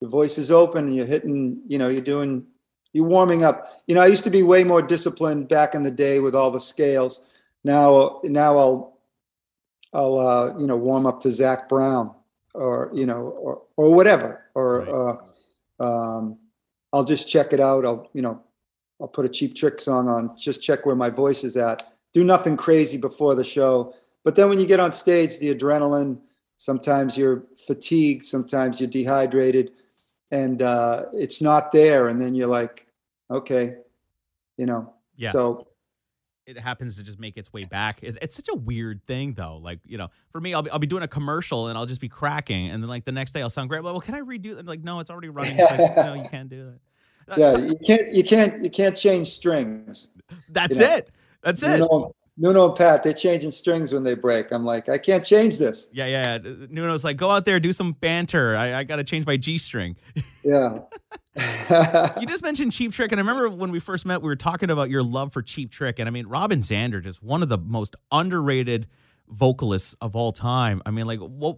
Your 0.00 0.10
voice 0.10 0.38
is 0.38 0.50
open 0.50 0.92
you're 0.92 1.06
hitting 1.06 1.60
you 1.68 1.78
know 1.78 1.88
you're 1.88 2.00
doing 2.00 2.46
you're 2.92 3.04
warming 3.06 3.44
up. 3.44 3.82
You 3.86 3.94
know 3.94 4.02
i 4.02 4.06
used 4.06 4.24
to 4.24 4.30
be 4.30 4.42
way 4.42 4.64
more 4.64 4.82
disciplined 4.82 5.48
back 5.48 5.74
in 5.74 5.82
the 5.82 5.90
day 5.90 6.20
with 6.20 6.34
all 6.34 6.50
the 6.50 6.60
scales. 6.60 7.20
Now 7.64 8.20
now 8.24 8.56
i'll 8.56 8.98
i'll 9.92 10.18
uh, 10.18 10.58
you 10.58 10.66
know 10.66 10.76
warm 10.76 11.06
up 11.06 11.20
to 11.20 11.30
Zac 11.30 11.68
Brown 11.68 12.14
or 12.54 12.90
you 12.92 13.06
know 13.06 13.22
or 13.22 13.62
or 13.76 13.94
whatever 13.94 14.46
or 14.54 15.20
uh, 15.80 15.84
um, 15.84 16.38
i'll 16.92 17.04
just 17.04 17.28
check 17.28 17.52
it 17.52 17.60
out 17.60 17.84
i'll 17.84 18.08
you 18.12 18.22
know 18.22 18.42
i'll 19.00 19.08
put 19.08 19.24
a 19.24 19.28
cheap 19.28 19.54
trick 19.54 19.80
song 19.80 20.08
on 20.08 20.36
just 20.36 20.62
check 20.62 20.84
where 20.86 20.96
my 20.96 21.10
voice 21.10 21.44
is 21.44 21.56
at 21.56 21.92
do 22.12 22.24
nothing 22.24 22.56
crazy 22.56 22.98
before 22.98 23.34
the 23.34 23.44
show 23.44 23.94
but 24.24 24.34
then 24.34 24.48
when 24.48 24.58
you 24.58 24.66
get 24.66 24.80
on 24.80 24.92
stage, 24.92 25.38
the 25.38 25.54
adrenaline, 25.54 26.18
sometimes 26.58 27.16
you're 27.16 27.44
fatigued, 27.66 28.24
sometimes 28.24 28.80
you're 28.80 28.90
dehydrated, 28.90 29.72
and 30.30 30.60
uh, 30.60 31.06
it's 31.14 31.40
not 31.40 31.72
there. 31.72 32.08
And 32.08 32.20
then 32.20 32.34
you're 32.34 32.48
like, 32.48 32.86
okay, 33.30 33.76
you 34.56 34.66
know. 34.66 34.92
Yeah. 35.16 35.32
So 35.32 35.67
it 36.48 36.58
happens 36.58 36.96
to 36.96 37.02
just 37.02 37.20
make 37.20 37.36
its 37.36 37.52
way 37.52 37.64
back. 37.64 37.98
It's, 38.02 38.16
it's 38.22 38.34
such 38.34 38.48
a 38.48 38.54
weird 38.54 39.04
thing, 39.06 39.34
though. 39.34 39.58
Like, 39.58 39.80
you 39.84 39.98
know, 39.98 40.08
for 40.32 40.40
me, 40.40 40.54
I'll 40.54 40.62
be, 40.62 40.70
I'll 40.70 40.78
be 40.78 40.86
doing 40.86 41.02
a 41.02 41.08
commercial 41.08 41.68
and 41.68 41.76
I'll 41.76 41.86
just 41.86 42.00
be 42.00 42.08
cracking. 42.08 42.68
And 42.68 42.82
then, 42.82 42.88
like, 42.88 43.04
the 43.04 43.12
next 43.12 43.32
day 43.32 43.42
I'll 43.42 43.50
sound 43.50 43.68
great. 43.68 43.82
Well, 43.82 44.00
can 44.00 44.14
I 44.14 44.20
redo 44.20 44.54
that? 44.54 44.60
I'm 44.60 44.66
like, 44.66 44.82
no, 44.82 45.00
it's 45.00 45.10
already 45.10 45.28
running. 45.28 45.58
It's 45.58 45.70
like, 45.70 45.96
no, 45.96 46.14
you 46.14 46.28
can't 46.30 46.48
do 46.48 46.72
that. 47.26 47.32
Uh, 47.32 47.34
yeah, 47.36 47.50
so- 47.50 47.58
you 47.58 47.76
can't 47.86 48.12
you 48.14 48.24
can't 48.24 48.64
you 48.64 48.70
can't 48.70 48.96
change 48.96 49.26
strings. 49.26 50.08
that's 50.48 50.78
you 50.78 50.86
know, 50.86 50.94
it. 50.94 51.10
That's 51.42 51.62
it. 51.62 51.80
Nuno, 51.80 52.14
Nuno 52.38 52.68
and 52.68 52.76
Pat, 52.76 53.02
they're 53.02 53.12
changing 53.12 53.50
strings 53.50 53.92
when 53.92 54.04
they 54.04 54.14
break. 54.14 54.52
I'm 54.52 54.64
like, 54.64 54.88
I 54.88 54.96
can't 54.96 55.24
change 55.24 55.58
this. 55.58 55.88
Yeah, 55.92 56.06
yeah. 56.06 56.38
yeah. 56.42 56.54
Nuno's 56.70 57.02
like, 57.02 57.16
go 57.16 57.30
out 57.30 57.44
there, 57.44 57.58
do 57.58 57.72
some 57.72 57.92
banter. 57.92 58.56
I, 58.56 58.78
I 58.78 58.84
got 58.84 58.96
to 58.96 59.04
change 59.04 59.26
my 59.26 59.36
G 59.36 59.58
string. 59.58 59.96
Yeah. 60.42 60.78
You 62.20 62.26
just 62.26 62.42
mentioned 62.42 62.72
Cheap 62.72 62.92
Trick, 62.92 63.12
and 63.12 63.20
I 63.20 63.22
remember 63.22 63.48
when 63.48 63.70
we 63.70 63.78
first 63.78 64.04
met, 64.04 64.22
we 64.22 64.26
were 64.26 64.34
talking 64.34 64.70
about 64.70 64.90
your 64.90 65.04
love 65.04 65.32
for 65.32 65.40
Cheap 65.40 65.70
Trick, 65.70 66.00
and 66.00 66.08
I 66.08 66.10
mean, 66.10 66.26
Robin 66.26 66.58
Zander, 66.58 67.00
just 67.00 67.22
one 67.22 67.44
of 67.44 67.48
the 67.48 67.58
most 67.58 67.94
underrated 68.10 68.88
vocalists 69.28 69.94
of 70.00 70.16
all 70.16 70.32
time. 70.32 70.82
I 70.84 70.90
mean, 70.90 71.06
like, 71.06 71.20
what? 71.20 71.56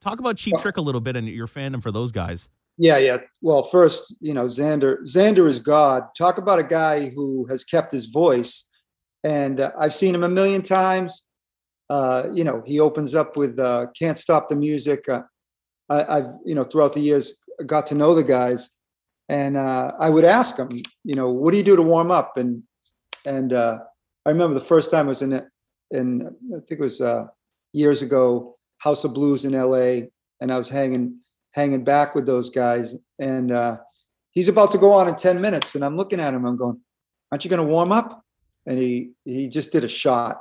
Talk 0.00 0.20
about 0.20 0.36
Cheap 0.36 0.58
Trick 0.58 0.76
a 0.76 0.80
little 0.80 1.00
bit 1.00 1.16
and 1.16 1.28
your 1.28 1.48
fandom 1.48 1.82
for 1.82 1.90
those 1.90 2.12
guys. 2.12 2.48
Yeah, 2.78 2.98
yeah. 2.98 3.18
Well, 3.42 3.64
first, 3.64 4.14
you 4.20 4.32
know, 4.32 4.44
Zander. 4.44 4.98
Zander 5.02 5.46
is 5.46 5.58
God. 5.58 6.04
Talk 6.16 6.38
about 6.38 6.58
a 6.58 6.64
guy 6.64 7.10
who 7.10 7.46
has 7.46 7.64
kept 7.64 7.92
his 7.92 8.06
voice, 8.06 8.69
and 9.24 9.60
uh, 9.60 9.72
I've 9.78 9.94
seen 9.94 10.14
him 10.14 10.24
a 10.24 10.28
million 10.28 10.62
times. 10.62 11.24
Uh, 11.88 12.24
you 12.32 12.44
know, 12.44 12.62
he 12.66 12.80
opens 12.80 13.14
up 13.14 13.36
with 13.36 13.58
uh, 13.58 13.86
"Can't 13.98 14.18
Stop 14.18 14.48
the 14.48 14.56
Music." 14.56 15.08
Uh, 15.08 15.22
I, 15.88 16.18
I've, 16.18 16.26
you 16.44 16.54
know, 16.54 16.64
throughout 16.64 16.94
the 16.94 17.00
years, 17.00 17.38
got 17.66 17.86
to 17.88 17.94
know 17.94 18.14
the 18.14 18.24
guys, 18.24 18.70
and 19.28 19.56
uh, 19.56 19.92
I 19.98 20.10
would 20.10 20.24
ask 20.24 20.56
him, 20.56 20.68
you 21.04 21.14
know, 21.14 21.30
what 21.30 21.50
do 21.50 21.56
you 21.56 21.64
do 21.64 21.76
to 21.76 21.82
warm 21.82 22.10
up? 22.10 22.36
And 22.36 22.62
and 23.26 23.52
uh, 23.52 23.78
I 24.24 24.30
remember 24.30 24.54
the 24.54 24.60
first 24.64 24.90
time 24.90 25.06
I 25.06 25.10
was 25.10 25.22
in 25.22 25.32
it, 25.32 25.46
in 25.90 26.26
I 26.54 26.60
think 26.66 26.80
it 26.80 26.80
was 26.80 27.02
years 27.72 28.02
ago, 28.02 28.56
House 28.78 29.04
of 29.04 29.14
Blues 29.14 29.44
in 29.44 29.54
L.A., 29.54 30.10
and 30.40 30.52
I 30.52 30.56
was 30.56 30.68
hanging 30.68 31.18
hanging 31.52 31.84
back 31.84 32.14
with 32.14 32.26
those 32.26 32.50
guys. 32.50 32.94
And 33.18 33.52
he's 34.30 34.48
about 34.48 34.70
to 34.72 34.78
go 34.78 34.92
on 34.92 35.08
in 35.08 35.16
10 35.16 35.40
minutes. 35.40 35.74
And 35.74 35.84
I'm 35.84 35.96
looking 35.96 36.20
at 36.20 36.34
him, 36.34 36.46
I'm 36.46 36.56
going, 36.56 36.80
Aren't 37.32 37.44
you 37.44 37.50
going 37.50 37.66
to 37.66 37.72
warm 37.72 37.92
up? 37.92 38.24
And 38.70 38.78
he 38.78 39.10
he 39.24 39.48
just 39.48 39.72
did 39.72 39.82
a 39.82 39.88
shot, 39.88 40.40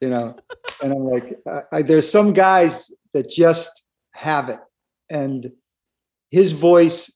you 0.00 0.10
know. 0.10 0.34
and 0.82 0.92
I'm 0.92 1.04
like, 1.04 1.38
I, 1.46 1.60
I, 1.76 1.82
there's 1.82 2.10
some 2.10 2.32
guys 2.32 2.90
that 3.14 3.30
just 3.30 3.84
have 4.14 4.48
it. 4.48 4.58
And 5.08 5.52
his 6.28 6.50
voice 6.50 7.12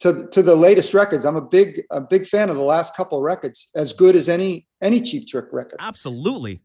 to 0.00 0.28
to 0.28 0.42
the 0.42 0.54
latest 0.54 0.94
records. 0.94 1.24
I'm 1.24 1.36
a 1.36 1.42
big 1.42 1.82
a 1.90 2.00
big 2.00 2.26
fan 2.26 2.50
of 2.50 2.56
the 2.56 2.62
last 2.62 2.94
couple 2.94 3.20
records, 3.20 3.68
as 3.74 3.92
good 3.92 4.14
as 4.14 4.28
any 4.28 4.68
any 4.80 5.00
Cheap 5.00 5.26
Trick 5.26 5.46
record. 5.50 5.78
Absolutely. 5.80 6.62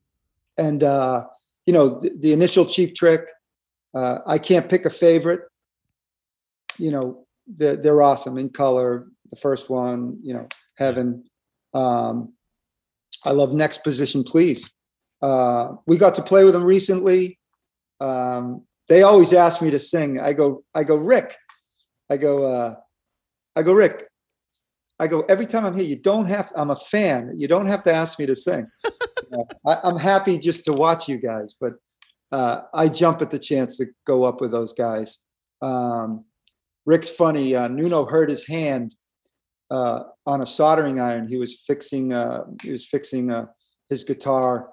And 0.58 0.84
uh, 0.84 1.26
you 1.66 1.74
know, 1.74 2.00
the, 2.00 2.12
the 2.20 2.34
initial 2.34 2.66
Cheap 2.66 2.96
Trick, 2.96 3.22
uh, 3.96 4.20
I 4.28 4.38
can't 4.38 4.70
pick 4.70 4.86
a 4.86 4.92
favorite. 4.92 5.42
You 6.78 6.92
know, 6.92 7.26
they're, 7.48 7.76
they're 7.76 8.02
awesome 8.02 8.38
in 8.38 8.50
color. 8.50 9.08
The 9.32 9.36
first 9.36 9.70
one, 9.70 10.20
you 10.22 10.34
know, 10.34 10.48
Heaven. 10.76 11.26
Um, 11.74 12.34
I 13.26 13.32
love 13.32 13.54
Next 13.54 13.84
Position, 13.84 14.24
Please. 14.24 14.72
Uh, 15.22 15.76
we 15.88 15.98
got 15.98 16.16
to 16.16 16.22
play 16.22 16.44
with 16.44 16.54
them 16.54 16.64
recently. 16.64 17.40
Um, 18.00 18.66
they 18.90 19.04
always 19.04 19.32
ask 19.32 19.62
me 19.62 19.72
to 19.72 19.80
sing. 19.80 20.20
I 20.20 20.34
go, 20.34 20.64
I 20.76 20.84
go, 20.84 20.98
Rick. 20.98 21.36
I 22.10 22.18
go, 22.18 22.44
uh, 22.44 22.76
I 23.56 23.64
go, 23.64 23.74
Rick. 23.74 24.08
I 25.00 25.08
go 25.08 25.22
every 25.30 25.46
time 25.46 25.66
I'm 25.66 25.76
here. 25.76 25.86
You 25.86 25.96
don't 25.96 26.28
have. 26.28 26.52
I'm 26.56 26.70
a 26.70 26.76
fan. 26.76 27.34
You 27.36 27.48
don't 27.48 27.66
have 27.66 27.84
to 27.84 27.94
ask 27.94 28.20
me 28.20 28.26
to 28.26 28.36
sing. 28.36 28.68
You 28.86 28.92
know, 29.32 29.48
I, 29.66 29.78
I'm 29.84 29.98
happy 29.98 30.38
just 30.38 30.66
to 30.66 30.74
watch 30.74 31.08
you 31.08 31.18
guys, 31.18 31.56
but 31.60 31.74
uh, 32.32 32.62
I 32.74 32.90
jump 32.90 33.22
at 33.22 33.32
the 33.32 33.40
chance 33.40 33.78
to 33.78 33.88
go 34.06 34.24
up 34.24 34.42
with 34.42 34.52
those 34.52 34.74
guys. 34.74 35.20
Um, 35.62 36.26
Rick's 36.86 37.10
funny. 37.10 37.56
Uh, 37.56 37.70
Nuno 37.70 38.06
hurt 38.06 38.30
his 38.30 38.46
hand 38.46 38.96
uh, 39.74 40.04
on 40.26 40.42
a 40.42 40.46
soldering 40.46 41.00
iron. 41.00 41.28
He 41.28 41.38
was 41.38 41.62
fixing. 41.68 42.14
Uh, 42.14 42.44
he 42.62 42.72
was 42.72 42.86
fixing 42.86 43.32
uh, 43.32 43.48
his 43.90 44.04
guitar. 44.04 44.70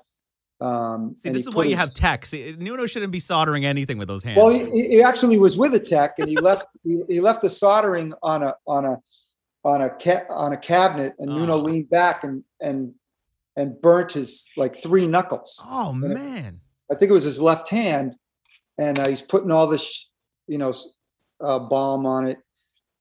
Um, 0.61 1.17
See, 1.19 1.31
this 1.31 1.47
is 1.47 1.55
why 1.55 1.65
you 1.65 1.77
have 1.77 1.95
tech. 1.95 2.27
See, 2.27 2.55
Nuno 2.59 2.85
shouldn't 2.87 3.13
be 3.13 3.21
soldering 3.21 3.65
anything 3.65 3.97
with 3.97 4.09
those 4.09 4.23
hands. 4.23 4.37
Well, 4.37 4.51
he, 4.51 4.89
he 4.89 5.03
actually 5.03 5.39
was 5.39 5.57
with 5.57 5.73
a 5.75 5.81
tech, 5.81 6.19
and 6.19 6.29
he 6.29 6.37
left. 6.37 6.65
he, 6.85 7.01
he 7.09 7.21
left 7.21 7.41
the 7.43 7.51
soldering 7.51 8.13
on 8.23 8.43
a 8.43 8.55
on 8.67 8.85
a 8.85 8.99
on 9.65 9.83
a 9.83 9.91
ca- 9.91 10.27
on 10.29 10.53
a 10.53 10.57
cabinet, 10.59 11.15
and 11.19 11.31
Nuno 11.35 11.55
Oh. 11.55 11.59
leaned 11.61 11.89
back 11.89 12.25
and 12.25 12.45
and 12.61 12.93
and 13.57 13.81
burnt 13.81 14.13
his 14.13 14.47
like 14.57 14.77
three 14.77 15.07
knuckles. 15.07 15.59
oh 15.65 15.93
man. 15.93 16.61
I 16.93 16.97
think 16.97 17.11
it 17.11 17.15
was 17.15 17.25
his 17.25 17.41
left 17.41 17.69
hand, 17.69 18.17
and 18.77 18.99
uh, 18.99 19.07
he's 19.07 19.23
putting 19.23 19.53
all 19.53 19.69
this, 19.69 20.11
you 20.49 20.59
know, 20.59 20.75
uh, 21.41 21.61
balm 21.61 22.05
on 22.05 22.27
it, 22.27 22.39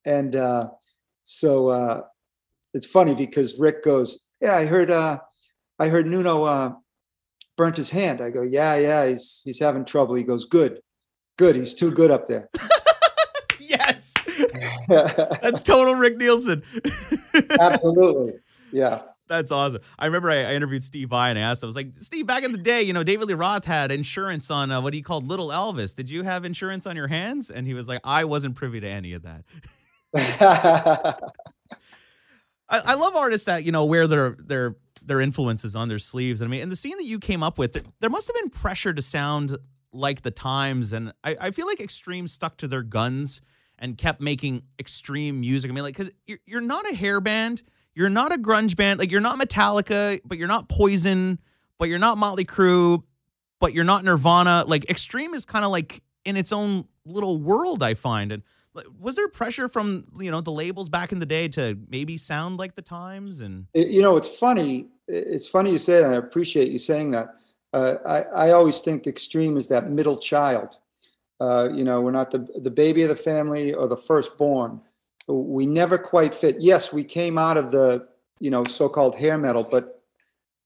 and 0.05 0.35
uh, 0.35 0.69
so 1.29 1.67
uh, 1.67 2.01
it's 2.73 2.87
funny 2.87 3.13
because 3.13 3.59
Rick 3.59 3.83
goes, 3.83 4.25
"Yeah, 4.41 4.55
I 4.55 4.65
heard, 4.65 4.89
uh, 4.89 5.19
I 5.77 5.87
heard 5.87 6.07
Nuno 6.07 6.43
uh, 6.43 6.73
burnt 7.55 7.77
his 7.77 7.91
hand." 7.91 8.19
I 8.19 8.31
go, 8.31 8.41
"Yeah, 8.41 8.75
yeah, 8.77 9.05
he's 9.05 9.41
he's 9.45 9.59
having 9.59 9.85
trouble." 9.85 10.15
He 10.15 10.23
goes, 10.23 10.45
"Good, 10.45 10.81
good. 11.37 11.55
He's 11.55 11.75
too 11.75 11.91
good 11.91 12.11
up 12.11 12.27
there." 12.27 12.49
Yes. 13.61 14.15
That's 14.87 15.61
total 15.61 15.93
Rick 15.93 16.17
Nielsen. 16.17 16.63
Absolutely, 17.59 18.39
yeah. 18.71 19.01
That's 19.27 19.51
awesome. 19.51 19.81
I 19.99 20.07
remember 20.07 20.31
I, 20.31 20.37
I 20.37 20.53
interviewed 20.55 20.83
Steve 20.83 21.09
Vai 21.09 21.29
and 21.29 21.37
I 21.37 21.43
asked, 21.43 21.63
I 21.63 21.67
was 21.67 21.75
like, 21.75 21.91
Steve, 21.99 22.25
back 22.25 22.43
in 22.43 22.51
the 22.51 22.57
day, 22.57 22.81
you 22.81 22.93
know, 22.93 23.03
David 23.03 23.27
Lee 23.27 23.35
Roth 23.35 23.65
had 23.65 23.91
insurance 23.91 24.49
on 24.49 24.71
uh, 24.71 24.81
what 24.81 24.95
he 24.95 25.03
called 25.03 25.27
Little 25.27 25.49
Elvis. 25.49 25.95
Did 25.95 26.09
you 26.09 26.23
have 26.23 26.45
insurance 26.45 26.87
on 26.87 26.95
your 26.95 27.07
hands? 27.07 27.51
And 27.51 27.67
he 27.67 27.75
was 27.75 27.87
like, 27.87 28.01
I 28.03 28.23
wasn't 28.25 28.55
privy 28.55 28.79
to 28.79 28.87
any 28.87 29.13
of 29.13 29.21
that. 29.21 29.43
I, 30.17 31.21
I 32.69 32.93
love 32.95 33.15
artists 33.15 33.45
that 33.45 33.63
you 33.63 33.71
know 33.71 33.85
wear 33.85 34.07
their 34.07 34.35
their 34.39 34.75
their 35.01 35.21
influences 35.21 35.75
on 35.75 35.87
their 35.87 35.99
sleeves. 35.99 36.41
I 36.41 36.47
mean, 36.47 36.61
and 36.61 36.71
the 36.71 36.75
scene 36.75 36.97
that 36.97 37.05
you 37.05 37.19
came 37.19 37.43
up 37.43 37.57
with, 37.57 37.73
there, 37.73 37.83
there 37.99 38.09
must 38.09 38.27
have 38.27 38.35
been 38.35 38.49
pressure 38.49 38.93
to 38.93 39.01
sound 39.01 39.57
like 39.91 40.21
the 40.21 40.31
times, 40.31 40.93
and 40.93 41.13
I, 41.23 41.37
I 41.39 41.51
feel 41.51 41.67
like 41.67 41.79
Extreme 41.79 42.27
stuck 42.27 42.57
to 42.57 42.67
their 42.67 42.83
guns 42.83 43.41
and 43.77 43.97
kept 43.97 44.19
making 44.21 44.63
extreme 44.79 45.39
music. 45.39 45.71
I 45.71 45.73
mean, 45.73 45.83
like 45.83 45.95
because 45.95 46.11
you're, 46.25 46.39
you're 46.45 46.61
not 46.61 46.89
a 46.89 46.95
hair 46.95 47.21
band, 47.21 47.63
you're 47.93 48.09
not 48.09 48.33
a 48.33 48.37
grunge 48.37 48.75
band, 48.75 48.99
like 48.99 49.11
you're 49.11 49.21
not 49.21 49.39
Metallica, 49.39 50.19
but 50.25 50.37
you're 50.37 50.47
not 50.47 50.69
Poison, 50.69 51.39
but 51.77 51.87
you're 51.87 51.99
not 51.99 52.17
Motley 52.17 52.45
Crue, 52.45 53.03
but 53.59 53.73
you're 53.73 53.83
not 53.85 54.03
Nirvana. 54.03 54.63
Like 54.67 54.89
Extreme 54.89 55.33
is 55.33 55.45
kind 55.45 55.63
of 55.63 55.71
like 55.71 56.01
in 56.25 56.35
its 56.35 56.51
own 56.51 56.85
little 57.05 57.37
world. 57.37 57.83
I 57.83 57.93
find 57.93 58.31
and. 58.31 58.43
Was 58.99 59.15
there 59.15 59.27
pressure 59.27 59.67
from 59.67 60.05
you 60.19 60.29
know 60.29 60.41
the 60.41 60.51
labels 60.51 60.89
back 60.89 61.11
in 61.11 61.19
the 61.19 61.25
day 61.25 61.47
to 61.49 61.77
maybe 61.89 62.17
sound 62.17 62.57
like 62.57 62.75
the 62.75 62.81
times 62.81 63.39
and 63.39 63.65
you 63.73 64.01
know, 64.01 64.15
it's 64.15 64.37
funny. 64.37 64.87
It's 65.07 65.47
funny 65.47 65.71
you 65.71 65.79
say 65.79 66.01
that. 66.01 66.13
I 66.13 66.17
appreciate 66.17 66.71
you 66.71 66.79
saying 66.79 67.11
that. 67.11 67.35
Uh, 67.73 67.95
I, 68.05 68.47
I 68.47 68.51
always 68.51 68.79
think 68.79 69.07
extreme 69.07 69.57
is 69.57 69.67
that 69.67 69.89
middle 69.89 70.17
child. 70.17 70.77
Uh, 71.39 71.69
you 71.73 71.83
know, 71.83 72.01
we're 72.01 72.11
not 72.11 72.31
the 72.31 72.47
the 72.55 72.71
baby 72.71 73.03
of 73.03 73.09
the 73.09 73.15
family 73.15 73.73
or 73.73 73.87
the 73.87 73.97
firstborn. 73.97 74.81
We 75.27 75.65
never 75.65 75.97
quite 75.97 76.33
fit. 76.33 76.57
Yes, 76.59 76.91
we 76.91 77.03
came 77.03 77.37
out 77.37 77.57
of 77.57 77.71
the 77.71 78.07
you 78.39 78.51
know 78.51 78.63
so-called 78.65 79.15
hair 79.15 79.37
metal, 79.37 79.63
but 79.63 80.01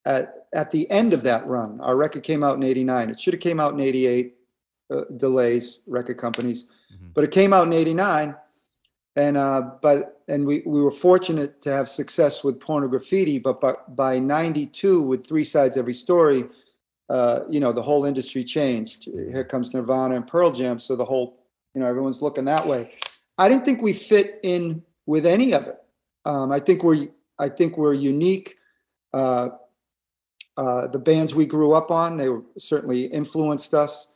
at 0.06 0.48
at 0.54 0.72
the 0.72 0.90
end 0.92 1.14
of 1.14 1.24
that 1.24 1.46
run, 1.48 1.80
our 1.82 1.96
record 1.96 2.24
came 2.24 2.44
out 2.44 2.58
in 2.58 2.64
'89. 2.64 3.12
It 3.12 3.20
should 3.20 3.34
have 3.34 3.42
came 3.42 3.60
out 3.60 3.74
in 3.74 3.80
'88. 3.80 4.36
Uh, 4.90 5.06
delays, 5.18 5.80
record 5.88 6.18
companies, 6.18 6.68
Mhm. 6.94 7.14
but 7.14 7.24
it 7.24 7.32
came 7.32 7.54
out 7.54 7.68
in 7.68 7.74
'89 7.74 8.36
and 9.16 9.38
uh, 9.38 9.62
but 9.82 10.22
and 10.28 10.46
we 10.46 10.64
we 10.66 10.82
were 10.82 10.92
fortunate 10.92 11.62
to 11.62 11.72
have 11.72 11.88
success 11.88 12.44
with 12.44 12.60
Pornograffitti, 12.60 13.42
but 13.42 13.62
by, 13.62 13.76
by 13.90 14.20
'92 14.20 15.02
with 15.02 15.26
Three 15.26 15.44
Sides 15.44 15.78
Every 15.78 15.94
Story, 15.94 16.46
uh, 17.10 17.42
you 17.50 17.60
know 17.60 17.72
the 17.72 17.82
whole 17.84 18.06
industry 18.06 18.44
changed. 18.44 19.06
Here 19.06 19.44
comes 19.44 19.74
Nirvana 19.74 20.16
and 20.16 20.26
Pearl 20.26 20.52
Jam, 20.52 20.80
so 20.80 20.96
the 20.96 21.06
whole 21.06 21.38
you 21.76 21.82
know 21.82 21.88
everyone's 21.88 22.22
looking 22.22 22.46
that 22.46 22.68
way. 22.68 22.92
I 23.38 23.50
didn't 23.50 23.66
think 23.66 23.82
we 23.82 23.94
fit 23.94 24.40
in 24.44 24.82
with 25.06 25.26
any 25.26 25.54
of 25.54 25.68
it. 25.68 25.78
Um, 26.26 26.52
I 26.52 26.60
think 26.60 26.84
we're 26.84 27.08
I 27.38 27.50
think 27.50 27.78
we're 27.78 27.94
unique. 27.94 28.56
Uh, 29.14 29.50
uh, 30.58 30.88
the 30.88 31.00
bands 31.00 31.34
we 31.36 31.46
grew 31.48 31.74
up 31.74 31.90
on, 31.92 32.16
they 32.18 32.30
were, 32.30 32.44
certainly 32.58 33.06
influenced 33.06 33.74
us. 33.74 34.12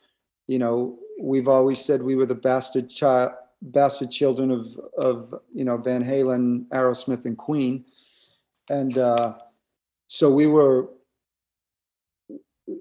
You 0.46 0.58
know, 0.58 0.98
we've 1.18 1.48
always 1.48 1.84
said 1.84 2.02
we 2.02 2.16
were 2.16 2.26
the 2.26 2.34
bastard 2.34 2.88
child, 2.88 3.32
bastard 3.60 4.10
children 4.10 4.50
of 4.50 4.78
of 4.96 5.34
you 5.52 5.64
know 5.64 5.76
Van 5.76 6.04
Halen, 6.04 6.66
Aerosmith, 6.68 7.24
and 7.24 7.36
Queen, 7.36 7.84
and 8.70 8.96
uh, 8.96 9.34
so 10.06 10.30
we 10.30 10.46
were. 10.46 10.88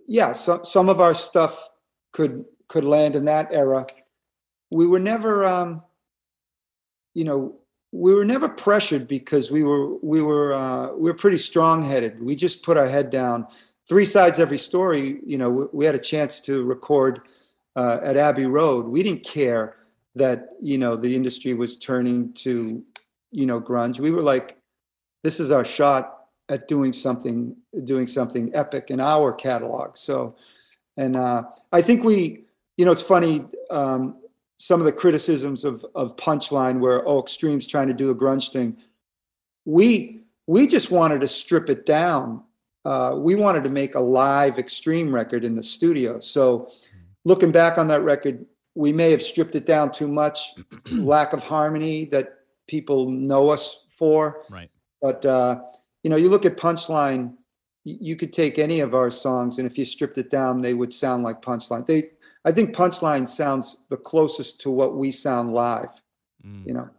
Yeah, 0.05 0.33
some 0.33 0.65
some 0.65 0.89
of 0.89 0.99
our 0.99 1.13
stuff 1.13 1.69
could 2.11 2.43
could 2.67 2.83
land 2.83 3.15
in 3.15 3.25
that 3.25 3.49
era. 3.51 3.87
We 4.69 4.85
were 4.85 4.99
never, 4.99 5.45
um, 5.45 5.81
you 7.13 7.23
know, 7.23 7.55
we 7.93 8.13
were 8.13 8.25
never 8.25 8.49
pressured 8.49 9.07
because 9.07 9.49
we 9.49 9.63
were 9.63 9.95
we 9.97 10.21
were 10.21 10.53
uh, 10.53 10.91
we 10.93 11.09
were 11.09 11.17
pretty 11.17 11.37
strong 11.37 11.83
headed. 11.83 12.21
We 12.21 12.35
just 12.35 12.63
put 12.63 12.77
our 12.77 12.87
head 12.87 13.09
down. 13.09 13.47
Three 13.87 14.05
sides 14.05 14.39
every 14.39 14.57
story. 14.57 15.21
You 15.25 15.37
know, 15.37 15.49
we, 15.49 15.65
we 15.71 15.85
had 15.85 15.95
a 15.95 15.99
chance 15.99 16.41
to 16.41 16.63
record 16.63 17.21
uh, 17.77 17.99
at 18.03 18.17
Abbey 18.17 18.47
Road. 18.47 18.87
We 18.87 19.03
didn't 19.03 19.23
care 19.23 19.75
that 20.15 20.49
you 20.59 20.77
know 20.77 20.97
the 20.97 21.15
industry 21.15 21.53
was 21.53 21.77
turning 21.77 22.33
to 22.33 22.83
you 23.31 23.45
know 23.45 23.61
grunge. 23.61 23.99
We 23.99 24.11
were 24.11 24.23
like, 24.23 24.57
this 25.23 25.39
is 25.39 25.51
our 25.51 25.63
shot 25.63 26.25
at 26.49 26.67
doing 26.67 26.91
something 26.91 27.55
doing 27.83 28.07
something 28.07 28.53
epic 28.53 28.89
in 28.89 28.99
our 28.99 29.31
catalog. 29.31 29.95
So, 29.95 30.35
and 30.97 31.15
uh, 31.15 31.43
I 31.71 31.81
think 31.81 32.03
we, 32.03 32.45
you 32.77 32.85
know, 32.85 32.91
it's 32.91 33.01
funny. 33.01 33.45
Um, 33.69 34.17
some 34.57 34.79
of 34.79 34.85
the 34.85 34.91
criticisms 34.91 35.63
of 35.63 35.85
of 35.93 36.15
Punchline, 36.15 36.79
where 36.79 37.07
oh, 37.07 37.21
Extreme's 37.21 37.67
trying 37.67 37.87
to 37.87 37.93
do 37.93 38.09
a 38.09 38.15
grunge 38.15 38.51
thing. 38.51 38.77
We 39.65 40.23
we 40.47 40.65
just 40.65 40.89
wanted 40.89 41.21
to 41.21 41.27
strip 41.27 41.69
it 41.69 41.85
down. 41.85 42.43
Uh, 42.85 43.15
we 43.17 43.35
wanted 43.35 43.65
to 43.65 43.69
make 43.69 43.95
a 43.95 43.99
live 43.99 44.57
Extreme 44.57 45.13
record 45.13 45.43
in 45.43 45.55
the 45.55 45.63
studio. 45.63 46.19
So, 46.19 46.71
looking 47.27 47.51
back 47.51 47.77
on 47.77 47.89
that 47.89 48.01
record, 48.01 48.45
we 48.73 48.93
may 48.93 49.11
have 49.11 49.21
stripped 49.21 49.55
it 49.55 49.65
down 49.65 49.91
too 49.91 50.07
much, 50.07 50.53
lack 50.91 51.33
of 51.33 51.43
harmony 51.43 52.05
that 52.05 52.39
people 52.67 53.09
know 53.09 53.49
us 53.49 53.85
for. 53.89 54.43
right? 54.49 54.71
But 55.01 55.25
uh, 55.25 55.61
you 56.03 56.09
know, 56.09 56.15
you 56.15 56.29
look 56.29 56.45
at 56.45 56.57
Punchline, 56.57 57.33
you 57.83 58.15
could 58.15 58.31
take 58.31 58.57
any 58.57 58.79
of 58.79 58.95
our 58.95 59.11
songs, 59.11 59.57
and 59.57 59.69
if 59.69 59.77
you 59.77 59.85
stripped 59.85 60.17
it 60.17 60.29
down, 60.29 60.61
they 60.61 60.73
would 60.73 60.93
sound 60.93 61.23
like 61.23 61.41
Punchline. 61.41 61.85
They, 61.85 62.11
I 62.45 62.51
think 62.51 62.75
Punchline 62.75 63.27
sounds 63.27 63.77
the 63.89 63.97
closest 63.97 64.61
to 64.61 64.71
what 64.71 64.95
we 64.95 65.11
sound 65.11 65.53
live. 65.53 66.01
Mm. 66.45 66.65
You 66.65 66.73
know, 66.75 66.89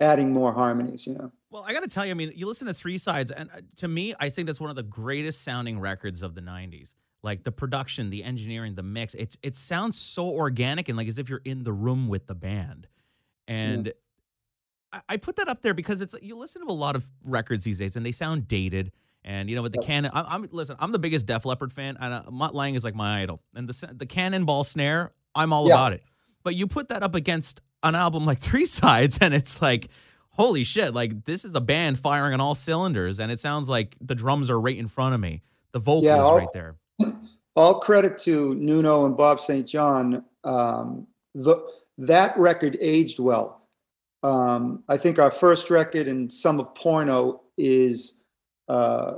adding 0.00 0.34
more 0.34 0.52
harmonies. 0.52 1.06
You 1.06 1.14
know, 1.14 1.32
Well, 1.50 1.64
I 1.66 1.72
got 1.72 1.82
to 1.82 1.88
tell 1.88 2.04
you, 2.04 2.10
I 2.10 2.14
mean, 2.14 2.32
you 2.34 2.46
listen 2.46 2.66
to 2.66 2.74
Three 2.74 2.98
Sides, 2.98 3.30
and 3.30 3.48
uh, 3.50 3.60
to 3.76 3.88
me, 3.88 4.14
I 4.20 4.28
think 4.28 4.46
that's 4.46 4.60
one 4.60 4.70
of 4.70 4.76
the 4.76 4.82
greatest 4.82 5.42
sounding 5.42 5.80
records 5.80 6.22
of 6.22 6.34
the 6.34 6.42
'90s. 6.42 6.94
Like 7.22 7.44
the 7.44 7.52
production, 7.52 8.10
the 8.10 8.22
engineering, 8.22 8.74
the 8.76 8.82
mix. 8.82 9.14
It's 9.14 9.36
it 9.42 9.56
sounds 9.56 9.98
so 10.00 10.26
organic 10.28 10.88
and 10.88 10.96
like 10.96 11.08
as 11.08 11.18
if 11.18 11.28
you're 11.28 11.42
in 11.44 11.64
the 11.64 11.72
room 11.72 12.08
with 12.08 12.26
the 12.26 12.34
band. 12.34 12.86
And 13.48 13.92
I, 14.92 15.00
I 15.08 15.16
put 15.16 15.36
that 15.36 15.48
up 15.48 15.62
there 15.62 15.74
because 15.74 16.00
it's 16.00 16.14
you 16.22 16.36
listen 16.36 16.64
to 16.66 16.72
a 16.72 16.74
lot 16.74 16.96
of 16.96 17.10
records 17.24 17.64
these 17.64 17.78
days, 17.78 17.96
and 17.96 18.04
they 18.06 18.12
sound 18.12 18.46
dated. 18.48 18.92
And 19.24 19.50
you 19.50 19.56
know, 19.56 19.62
with 19.62 19.72
the 19.72 19.78
cannon, 19.78 20.10
I'm, 20.14 20.26
I'm 20.28 20.48
listen. 20.52 20.76
I'm 20.78 20.92
the 20.92 20.98
biggest 20.98 21.26
Def 21.26 21.44
Leppard 21.44 21.72
fan, 21.72 21.96
and 22.00 22.14
uh, 22.14 22.22
Mutt 22.30 22.54
Lange 22.54 22.76
is 22.76 22.84
like 22.84 22.94
my 22.94 23.20
idol. 23.22 23.42
And 23.54 23.68
the 23.68 23.94
the 23.94 24.06
cannonball 24.06 24.64
snare, 24.64 25.12
I'm 25.34 25.52
all 25.52 25.66
Yeah. 25.68 25.74
about 25.74 25.92
it. 25.94 26.02
But 26.44 26.54
you 26.54 26.66
put 26.66 26.88
that 26.88 27.02
up 27.02 27.14
against 27.14 27.60
an 27.82 27.94
album 27.96 28.24
like 28.26 28.38
Three 28.40 28.64
Sides, 28.64 29.18
and 29.20 29.34
it's 29.34 29.60
like, 29.60 29.88
holy 30.30 30.62
shit! 30.62 30.94
Like 30.94 31.24
this 31.24 31.44
is 31.44 31.54
a 31.54 31.60
band 31.60 31.98
firing 31.98 32.32
on 32.32 32.40
all 32.40 32.54
cylinders, 32.54 33.18
and 33.18 33.32
it 33.32 33.40
sounds 33.40 33.68
like 33.68 33.96
the 34.00 34.14
drums 34.14 34.48
are 34.50 34.60
right 34.60 34.78
in 34.78 34.86
front 34.88 35.14
of 35.14 35.20
me, 35.20 35.42
the 35.72 35.80
vocals 35.80 36.04
Yeah, 36.04 36.32
right 36.32 36.52
there. 36.54 36.76
All 37.58 37.80
credit 37.80 38.16
to 38.16 38.54
Nuno 38.54 39.04
and 39.04 39.16
Bob 39.16 39.40
St. 39.40 39.66
John. 39.66 40.24
Um, 40.44 41.08
the, 41.34 41.60
that 41.98 42.38
record 42.38 42.78
aged 42.80 43.18
well. 43.18 43.62
Um, 44.22 44.84
I 44.88 44.96
think 44.96 45.18
our 45.18 45.32
first 45.32 45.68
record 45.68 46.06
and 46.06 46.32
some 46.32 46.60
of 46.60 46.72
Porno 46.76 47.40
is 47.56 48.14
uh, 48.68 49.14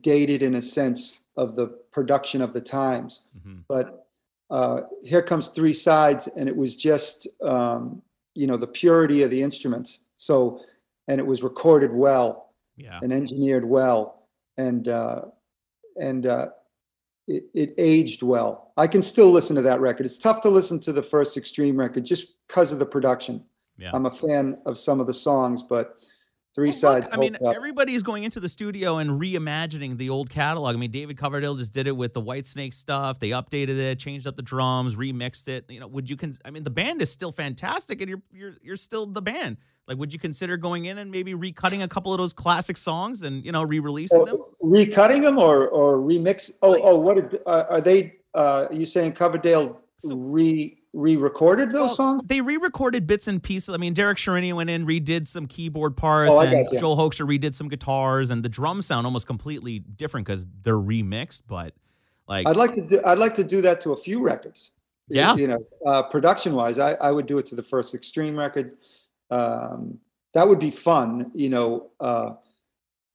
dated 0.00 0.44
in 0.44 0.54
a 0.54 0.62
sense 0.62 1.18
of 1.36 1.56
the 1.56 1.66
production 1.90 2.42
of 2.42 2.52
the 2.52 2.60
times. 2.60 3.22
Mhm. 3.36 3.64
But 3.66 4.06
uh, 4.50 4.82
here 5.02 5.22
comes 5.22 5.48
Three 5.48 5.72
Sides, 5.72 6.28
and 6.36 6.48
it 6.48 6.56
was 6.56 6.76
just 6.76 7.26
um, 7.42 8.02
you 8.34 8.46
know 8.46 8.56
the 8.56 8.68
purity 8.68 9.22
of 9.24 9.30
the 9.30 9.42
instruments. 9.42 10.04
So, 10.16 10.60
and 11.08 11.20
it 11.20 11.26
was 11.26 11.42
recorded 11.42 11.92
well 11.92 12.54
Yeah, 12.76 12.98
and 13.02 13.12
engineered 13.12 13.64
well, 13.64 14.26
and 14.56 14.88
uh, 14.88 15.22
and 15.96 16.24
uh, 16.24 16.48
it, 17.28 17.44
it 17.54 17.74
aged 17.78 18.22
well. 18.22 18.72
I 18.76 18.86
can 18.86 19.02
still 19.02 19.30
listen 19.30 19.54
to 19.56 19.62
that 19.62 19.80
record. 19.80 20.06
It's 20.06 20.18
tough 20.18 20.40
to 20.42 20.48
listen 20.48 20.80
to 20.80 20.92
the 20.92 21.02
first 21.02 21.36
Extreme 21.36 21.76
record 21.76 22.04
just 22.04 22.34
because 22.46 22.72
of 22.72 22.78
the 22.78 22.86
production. 22.86 23.44
yeah. 23.76 23.90
I'm 23.92 24.06
a 24.06 24.10
fan 24.10 24.58
of 24.64 24.78
some 24.78 24.98
of 24.98 25.06
the 25.06 25.14
songs, 25.14 25.62
but 25.62 25.96
Three 26.58 26.70
Well, 26.70 26.76
Sides. 26.76 27.06
look, 27.06 27.14
I 27.14 27.20
mean, 27.20 27.36
up. 27.36 27.54
everybody's 27.54 28.02
going 28.02 28.24
into 28.24 28.40
the 28.40 28.48
studio 28.48 28.98
and 28.98 29.10
reimagining 29.20 29.96
the 29.96 30.10
old 30.10 30.28
catalog. 30.28 30.74
I 30.74 30.78
mean, 30.78 30.90
David 30.90 31.16
Coverdale 31.16 31.54
just 31.54 31.72
did 31.72 31.86
it 31.86 31.96
with 31.96 32.14
the 32.14 32.20
Whitesnake 32.20 32.74
stuff. 32.74 33.20
They 33.20 33.30
updated 33.30 33.78
it, 33.78 34.00
changed 34.00 34.26
up 34.26 34.34
the 34.34 34.42
drums, 34.42 34.96
remixed 34.96 35.46
it. 35.46 35.66
You 35.68 35.78
know, 35.78 35.86
would 35.86 36.10
you? 36.10 36.16
Con- 36.16 36.36
I 36.44 36.50
mean, 36.50 36.64
the 36.64 36.70
band 36.70 37.00
is 37.00 37.12
still 37.12 37.30
fantastic, 37.30 38.00
and 38.02 38.08
you're 38.08 38.22
you're 38.32 38.54
you're 38.60 38.76
still 38.76 39.06
the 39.06 39.22
band. 39.22 39.58
Like, 39.86 39.98
would 39.98 40.12
you 40.12 40.18
consider 40.18 40.56
going 40.56 40.86
in 40.86 40.98
and 40.98 41.12
maybe 41.12 41.32
recutting 41.32 41.84
a 41.84 41.88
couple 41.88 42.12
of 42.12 42.18
those 42.18 42.32
classic 42.32 42.76
songs 42.76 43.22
and 43.22 43.44
you 43.44 43.52
know 43.52 43.62
re-releasing 43.62 44.24
them? 44.24 44.38
Recutting 44.60 45.22
them 45.22 45.38
or 45.38 45.68
or 45.68 45.98
remix. 45.98 46.50
Oh, 46.60 46.70
Like- 46.72 46.80
oh, 46.84 46.98
what 46.98 47.30
did, 47.30 47.40
uh, 47.46 47.66
are 47.70 47.80
they? 47.80 48.16
Uh, 48.34 48.66
are 48.68 48.74
you 48.74 48.84
saying 48.84 49.12
Coverdale 49.12 49.80
So- 49.98 50.16
re 50.16 50.76
re-recorded 50.98 51.68
those 51.70 51.88
Well, 51.88 51.94
songs? 51.94 52.22
They 52.26 52.40
re-recorded 52.40 53.06
bits 53.06 53.28
and 53.28 53.42
pieces. 53.42 53.74
I 53.74 53.78
mean, 53.78 53.94
Derek 53.94 54.18
Sherinian 54.18 54.54
went 54.54 54.70
in, 54.70 54.86
redid 54.86 55.26
some 55.26 55.46
keyboard 55.46 55.96
parts, 55.96 56.32
Oh, 56.34 56.40
and. 56.40 56.66
Joel 56.78 56.96
Hoekstra 56.96 57.26
redid 57.26 57.54
some 57.54 57.68
guitars, 57.68 58.30
and 58.30 58.42
the 58.42 58.48
drums 58.48 58.86
sound 58.86 59.06
almost 59.06 59.26
completely 59.26 59.78
different 59.78 60.26
because 60.26 60.46
they're 60.62 60.74
remixed. 60.74 61.42
But 61.46 61.74
like, 62.26 62.46
I'd 62.46 62.56
like 62.56 62.74
to 62.74 62.82
do. 62.82 63.00
I'd 63.04 63.18
like 63.18 63.34
to 63.36 63.44
do 63.44 63.62
that 63.62 63.80
to 63.82 63.92
a 63.92 63.96
few 63.96 64.22
records. 64.22 64.72
Yeah. 65.08 65.36
You 65.36 65.48
know, 65.48 65.66
uh, 65.86 66.02
production 66.02 66.54
wise, 66.54 66.78
I, 66.78 66.92
I 66.94 67.10
would 67.10 67.26
do 67.26 67.38
it 67.38 67.46
to 67.46 67.54
the 67.54 67.62
first 67.62 67.94
Extreme 67.94 68.38
record. 68.38 68.76
Um, 69.30 69.98
that 70.34 70.46
would 70.46 70.60
be 70.60 70.70
fun. 70.70 71.30
You 71.34 71.48
know, 71.48 71.90
uh, 72.00 72.32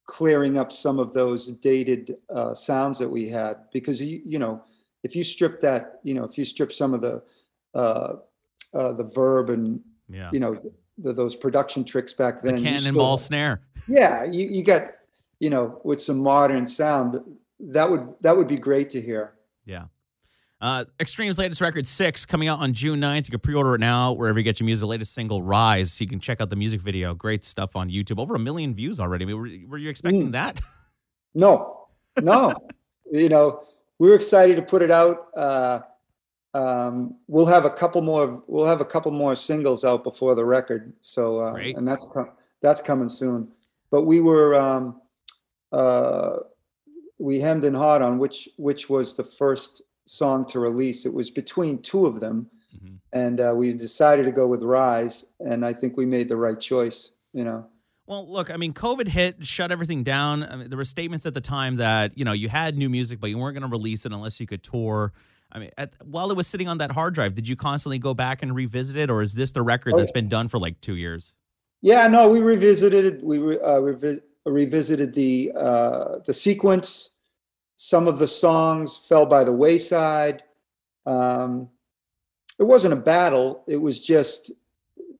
clearing 0.06 0.58
up 0.58 0.72
some 0.72 0.98
of 0.98 1.14
those 1.14 1.50
dated 1.52 2.16
uh, 2.34 2.54
sounds 2.54 2.98
that 2.98 3.08
we 3.08 3.28
had 3.28 3.56
because 3.72 4.00
you 4.02 4.20
you 4.24 4.38
know 4.38 4.62
if 5.02 5.16
you 5.16 5.24
strip 5.24 5.60
that 5.60 6.00
you 6.02 6.14
know 6.14 6.24
if 6.24 6.36
you 6.36 6.44
strip 6.44 6.72
some 6.72 6.92
of 6.92 7.00
the 7.00 7.22
uh, 7.74 8.14
uh, 8.74 8.92
the 8.92 9.04
verb 9.04 9.50
and 9.50 9.80
yeah, 10.08 10.30
you 10.32 10.40
know 10.40 10.60
the, 10.98 11.12
those 11.12 11.34
production 11.36 11.84
tricks 11.84 12.12
back 12.14 12.42
then. 12.42 12.58
you 12.58 12.64
cannonball 12.64 13.16
still- 13.16 13.26
snare. 13.28 13.62
yeah, 13.88 14.24
you, 14.24 14.46
you 14.48 14.62
got 14.64 14.82
you 15.40 15.50
know 15.50 15.80
with 15.84 16.00
some 16.00 16.18
modern 16.18 16.66
sound 16.66 17.18
that 17.60 17.88
would 17.90 18.14
that 18.20 18.36
would 18.36 18.48
be 18.48 18.56
great 18.56 18.90
to 18.90 19.00
hear. 19.00 19.34
Yeah. 19.64 19.84
Uh, 20.60 20.84
Extreme's 20.98 21.36
latest 21.36 21.60
record, 21.60 21.86
Six, 21.86 22.24
coming 22.24 22.48
out 22.48 22.58
on 22.58 22.72
June 22.72 22.98
9th. 22.98 23.26
You 23.26 23.32
can 23.32 23.40
pre 23.40 23.54
order 23.54 23.74
it 23.74 23.80
now 23.80 24.12
wherever 24.14 24.38
you 24.38 24.44
get 24.44 24.60
your 24.60 24.64
music. 24.64 24.80
The 24.80 24.86
latest 24.86 25.12
single, 25.12 25.42
Rise. 25.42 25.92
So 25.92 26.04
you 26.04 26.08
can 26.08 26.20
check 26.20 26.40
out 26.40 26.48
the 26.48 26.56
music 26.56 26.80
video. 26.80 27.12
Great 27.12 27.44
stuff 27.44 27.76
on 27.76 27.90
YouTube. 27.90 28.18
Over 28.18 28.34
a 28.36 28.38
million 28.38 28.74
views 28.74 28.98
already. 28.98 29.24
I 29.24 29.26
mean, 29.26 29.36
were, 29.36 29.68
were 29.68 29.76
you 29.78 29.90
expecting 29.90 30.28
Mm. 30.28 30.32
that? 30.32 30.60
No, 31.34 31.88
no. 32.22 32.54
you 33.10 33.28
know, 33.28 33.64
we're 33.98 34.14
excited 34.14 34.54
to 34.56 34.62
put 34.62 34.82
it 34.82 34.90
out. 34.92 35.26
Uh, 35.36 35.80
um, 36.54 37.16
we'll 37.26 37.46
have 37.46 37.64
a 37.64 37.70
couple 37.70 38.00
more. 38.00 38.42
We'll 38.46 38.66
have 38.66 38.80
a 38.80 38.84
couple 38.84 39.10
more 39.12 39.34
singles 39.34 39.84
out 39.84 40.04
before 40.04 40.34
the 40.34 40.44
record. 40.44 40.92
So, 41.00 41.40
uh, 41.40 41.54
and 41.54 41.86
that's 41.86 42.06
that's 42.62 42.80
coming 42.80 43.08
soon. 43.08 43.48
But 43.90 44.02
we 44.04 44.20
were 44.20 44.54
um, 44.58 45.00
uh, 45.72 46.36
we 47.18 47.40
hemmed 47.40 47.64
and 47.64 47.76
hawed 47.76 48.02
on 48.02 48.18
which 48.18 48.48
which 48.56 48.88
was 48.88 49.16
the 49.16 49.24
first 49.24 49.82
song 50.06 50.46
to 50.46 50.60
release. 50.60 51.04
It 51.04 51.12
was 51.12 51.30
between 51.30 51.82
two 51.82 52.06
of 52.06 52.20
them, 52.20 52.48
Mhm. 52.76 52.98
and 53.12 53.40
uh, 53.40 53.52
we 53.56 53.72
decided 53.72 54.24
to 54.24 54.32
go 54.32 54.46
with 54.46 54.62
Rise. 54.62 55.24
And 55.40 55.64
I 55.66 55.72
think 55.72 55.96
we 55.96 56.06
made 56.06 56.28
the 56.28 56.36
right 56.36 56.58
choice. 56.58 57.10
You 57.32 57.44
know. 57.44 57.66
Well, 58.06 58.30
look, 58.30 58.50
I 58.50 58.58
mean, 58.58 58.74
COVID 58.74 59.08
hit, 59.08 59.46
shut 59.46 59.72
everything 59.72 60.02
down. 60.04 60.42
I 60.42 60.56
mean, 60.56 60.68
there 60.68 60.76
were 60.76 60.84
statements 60.84 61.24
at 61.24 61.32
the 61.32 61.40
time 61.40 61.76
that, 61.76 62.16
you 62.18 62.24
know, 62.26 62.32
you 62.32 62.50
had 62.50 62.76
new 62.76 62.90
music, 62.90 63.18
but 63.18 63.30
you 63.30 63.38
weren't 63.38 63.54
going 63.58 63.68
to 63.68 63.74
release 63.74 64.04
it 64.04 64.12
unless 64.12 64.38
you 64.40 64.46
could 64.46 64.62
tour. 64.62 65.14
I 65.54 65.60
mean, 65.60 65.70
at, 65.78 65.94
while 66.04 66.30
it 66.30 66.36
was 66.36 66.46
sitting 66.46 66.68
on 66.68 66.78
that 66.78 66.90
hard 66.90 67.14
drive, 67.14 67.34
did 67.34 67.48
you 67.48 67.56
constantly 67.56 67.98
go 67.98 68.12
back 68.12 68.42
and 68.42 68.54
revisit 68.54 68.96
it, 68.96 69.08
or 69.10 69.22
is 69.22 69.34
this 69.34 69.52
the 69.52 69.62
record 69.62 69.94
Oh, 69.94 69.98
that's 69.98 70.10
been 70.10 70.28
done 70.28 70.48
for 70.48 70.58
like 70.58 70.80
two 70.80 70.96
years? 70.96 71.34
Yeah, 71.80 72.08
no, 72.08 72.28
we 72.28 72.40
revisited 72.40 73.04
it. 73.04 73.22
We 73.22 73.38
re- 73.38 73.60
uh, 73.60 73.80
revi- 73.80 74.20
revisited 74.44 75.14
the 75.14 75.52
uh, 75.56 76.18
the 76.26 76.34
sequence. 76.34 77.10
Some 77.76 78.08
of 78.08 78.18
the 78.18 78.28
songs 78.28 78.96
fell 78.96 79.26
by 79.26 79.44
the 79.44 79.52
wayside. 79.52 80.42
Um, 81.06 81.68
it 82.58 82.64
wasn't 82.64 82.94
a 82.94 82.96
battle. 82.96 83.64
It 83.66 83.76
was 83.76 84.00
just 84.00 84.50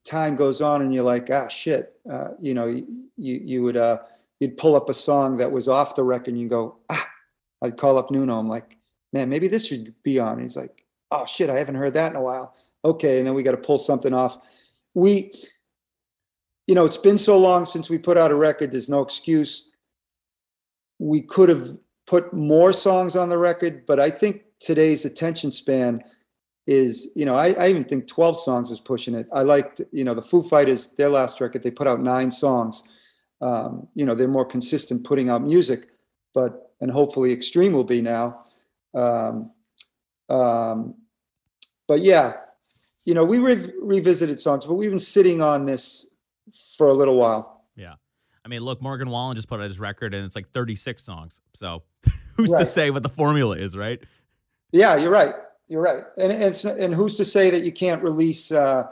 time 0.04 0.36
goes 0.36 0.60
on, 0.60 0.82
and 0.82 0.92
you're 0.94 1.04
like, 1.04 1.30
ah, 1.30 1.48
shit. 1.48 1.94
Uh, 2.10 2.30
you 2.40 2.54
know, 2.54 2.66
you 2.66 2.94
you 3.16 3.62
would 3.62 3.76
uh, 3.76 3.98
you'd 4.40 4.56
pull 4.56 4.74
up 4.74 4.88
a 4.88 4.94
song 4.94 5.36
that 5.36 5.52
was 5.52 5.68
off 5.68 5.94
the 5.94 6.02
record, 6.02 6.30
and 6.30 6.40
you 6.40 6.48
go, 6.48 6.78
ah. 6.90 7.08
I'd 7.62 7.78
call 7.78 7.96
up 7.96 8.10
Nuno. 8.10 8.38
I'm 8.38 8.48
like, 8.48 8.76
man, 9.14 9.30
maybe 9.30 9.48
this 9.48 9.66
should 9.66 9.94
be 10.02 10.18
on. 10.18 10.40
He's 10.40 10.56
like, 10.56 10.84
oh 11.10 11.24
shit, 11.24 11.48
I 11.48 11.56
haven't 11.56 11.76
heard 11.76 11.94
that 11.94 12.10
in 12.10 12.16
a 12.18 12.22
while. 12.22 12.54
Okay, 12.84 13.16
and 13.16 13.26
then 13.26 13.32
we 13.32 13.42
got 13.42 13.52
to 13.52 13.56
pull 13.56 13.78
something 13.78 14.12
off. 14.12 14.36
We 14.92 15.32
you 16.66 16.74
know, 16.74 16.84
it's 16.84 16.98
been 16.98 17.18
so 17.18 17.38
long 17.38 17.64
since 17.64 17.90
we 17.90 17.98
put 17.98 18.16
out 18.16 18.30
a 18.30 18.34
record, 18.34 18.72
there's 18.72 18.88
no 18.88 19.02
excuse. 19.02 19.70
We 20.98 21.20
could 21.20 21.48
have 21.48 21.76
put 22.06 22.32
more 22.32 22.72
songs 22.72 23.16
on 23.16 23.28
the 23.28 23.38
record, 23.38 23.84
but 23.86 24.00
I 24.00 24.10
think 24.10 24.44
today's 24.60 25.04
attention 25.04 25.52
span 25.52 26.02
is, 26.66 27.10
you 27.14 27.26
know, 27.26 27.34
I, 27.34 27.52
I 27.52 27.68
even 27.68 27.84
think 27.84 28.06
12 28.06 28.38
songs 28.38 28.70
is 28.70 28.80
pushing 28.80 29.14
it. 29.14 29.26
I 29.32 29.42
liked, 29.42 29.82
you 29.92 30.04
know, 30.04 30.14
the 30.14 30.22
Foo 30.22 30.42
Fighters, 30.42 30.88
their 30.88 31.10
last 31.10 31.40
record, 31.40 31.62
they 31.62 31.70
put 31.70 31.86
out 31.86 32.00
nine 32.00 32.30
songs. 32.30 32.82
Um, 33.42 33.88
you 33.94 34.06
know, 34.06 34.14
they're 34.14 34.28
more 34.28 34.46
consistent 34.46 35.04
putting 35.04 35.28
out 35.28 35.42
music, 35.42 35.88
but, 36.32 36.72
and 36.80 36.90
hopefully 36.90 37.32
Extreme 37.32 37.72
will 37.72 37.84
be 37.84 38.00
now. 38.00 38.43
Um, 38.94 39.50
um, 40.28 40.94
but 41.86 42.00
yeah, 42.00 42.34
you 43.04 43.14
know, 43.14 43.24
we 43.24 43.38
re- 43.38 43.72
revisited 43.80 44.40
songs, 44.40 44.66
but 44.66 44.74
we've 44.74 44.90
been 44.90 44.98
sitting 44.98 45.42
on 45.42 45.66
this 45.66 46.06
for 46.76 46.88
a 46.88 46.94
little 46.94 47.16
while. 47.16 47.64
Yeah. 47.76 47.94
I 48.44 48.48
mean, 48.48 48.62
look, 48.62 48.80
Morgan 48.82 49.10
Wallen 49.10 49.36
just 49.36 49.48
put 49.48 49.60
out 49.60 49.68
his 49.68 49.78
record 49.78 50.14
and 50.14 50.24
it's 50.24 50.36
like 50.36 50.50
36 50.50 51.02
songs. 51.02 51.40
So 51.54 51.82
who's 52.34 52.50
to 52.50 52.64
say 52.64 52.90
what 52.90 53.02
the 53.02 53.08
formula 53.08 53.56
is, 53.56 53.76
right? 53.76 54.00
Yeah, 54.72 54.96
you're 54.96 55.12
right. 55.12 55.34
You're 55.68 55.82
right. 55.82 56.02
And 56.18 56.32
and, 56.32 56.42
it's, 56.42 56.64
and 56.64 56.94
who's 56.94 57.16
to 57.16 57.24
say 57.24 57.50
that 57.50 57.62
you 57.62 57.72
can't 57.72 58.02
release, 58.02 58.52
uh, 58.52 58.86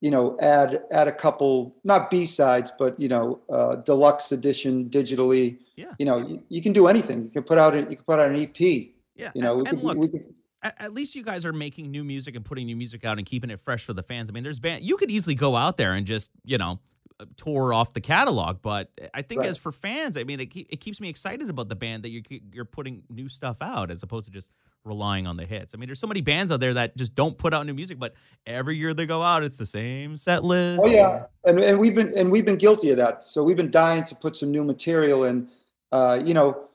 you 0.00 0.10
know, 0.10 0.36
add 0.40 0.82
add 0.90 1.08
a 1.08 1.12
couple, 1.12 1.76
not 1.84 2.10
B 2.10 2.26
sides, 2.26 2.72
but 2.78 2.98
you 2.98 3.08
know, 3.08 3.40
uh, 3.50 3.76
deluxe 3.76 4.30
edition 4.32 4.90
digitally. 4.90 5.58
Yeah. 5.76 5.92
You 5.98 6.06
know, 6.06 6.18
you, 6.18 6.42
you 6.48 6.62
can 6.62 6.72
do 6.72 6.86
anything. 6.86 7.24
You 7.24 7.30
can 7.30 7.42
put 7.44 7.58
out 7.58 7.74
a, 7.74 7.80
you 7.80 7.96
can 7.96 8.04
put 8.04 8.18
out 8.18 8.30
an 8.30 8.36
EP. 8.36 8.92
Yeah. 9.22 9.30
You 9.34 9.42
know, 9.42 9.58
and, 9.60 9.68
and 9.68 9.82
look, 9.82 9.96
we 9.96 10.08
could, 10.08 10.34
at, 10.62 10.74
at 10.80 10.92
least 10.92 11.14
you 11.14 11.22
guys 11.22 11.44
are 11.46 11.52
making 11.52 11.90
new 11.90 12.04
music 12.04 12.36
and 12.36 12.44
putting 12.44 12.66
new 12.66 12.76
music 12.76 13.04
out 13.04 13.18
and 13.18 13.26
keeping 13.26 13.50
it 13.50 13.60
fresh 13.60 13.84
for 13.84 13.92
the 13.94 14.02
fans. 14.02 14.28
I 14.28 14.32
mean, 14.32 14.42
there's 14.44 14.60
band 14.60 14.84
you 14.84 14.96
could 14.96 15.10
easily 15.10 15.34
go 15.34 15.56
out 15.56 15.76
there 15.76 15.92
and 15.94 16.06
just 16.06 16.30
you 16.44 16.58
know 16.58 16.80
uh, 17.20 17.26
tour 17.36 17.72
off 17.72 17.92
the 17.92 18.00
catalog, 18.00 18.62
but 18.62 18.90
I 19.14 19.22
think 19.22 19.40
Right. 19.40 19.50
as 19.50 19.58
for 19.58 19.72
fans, 19.72 20.16
I 20.16 20.24
mean, 20.24 20.40
it, 20.40 20.54
it 20.54 20.80
keeps 20.80 21.00
me 21.00 21.08
excited 21.08 21.48
about 21.50 21.68
the 21.68 21.76
band 21.76 22.02
that 22.04 22.10
you're 22.10 22.22
you're 22.52 22.64
putting 22.64 23.02
new 23.08 23.28
stuff 23.28 23.58
out 23.60 23.90
as 23.90 24.02
opposed 24.02 24.26
to 24.26 24.32
just 24.32 24.50
relying 24.84 25.28
on 25.28 25.36
the 25.36 25.44
hits. 25.44 25.74
I 25.74 25.78
mean, 25.78 25.88
there's 25.88 26.00
so 26.00 26.08
many 26.08 26.22
bands 26.22 26.50
out 26.50 26.58
there 26.58 26.74
that 26.74 26.96
just 26.96 27.14
don't 27.14 27.38
put 27.38 27.54
out 27.54 27.64
new 27.66 27.74
music, 27.74 28.00
but 28.00 28.14
every 28.46 28.76
year 28.76 28.92
they 28.92 29.06
go 29.06 29.22
out, 29.22 29.44
it's 29.44 29.56
the 29.56 29.66
same 29.66 30.16
set 30.16 30.42
list. 30.42 30.80
Oh 30.82 30.86
yeah, 30.86 31.26
and 31.44 31.60
and 31.60 31.78
we've 31.78 31.94
been 31.94 32.16
and 32.18 32.32
we've 32.32 32.44
been 32.46 32.56
guilty 32.58 32.90
of 32.90 32.96
that. 32.96 33.22
So 33.22 33.44
we've 33.44 33.56
been 33.56 33.70
dying 33.70 34.04
to 34.06 34.14
put 34.16 34.36
some 34.36 34.50
new 34.50 34.64
material 34.64 35.22
in. 35.24 35.48
Uh, 35.92 36.20
you 36.24 36.34
know, 36.34 36.68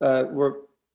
uh, 0.00 0.24
we're 0.30 0.54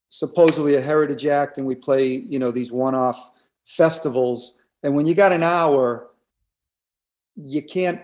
supposedly 0.09 0.75
a 0.75 0.81
heritage 0.81 1.25
act, 1.25 1.57
and 1.57 1.67
we 1.67 1.75
play 1.75 2.07
you 2.07 2.39
know 2.39 2.51
these 2.51 2.71
one-off 2.71 3.31
festivals. 3.65 4.55
And 4.83 4.95
when 4.95 5.05
you 5.05 5.15
got 5.15 5.31
an 5.31 5.43
hour, 5.43 6.09
you 7.35 7.61
can't. 7.61 8.01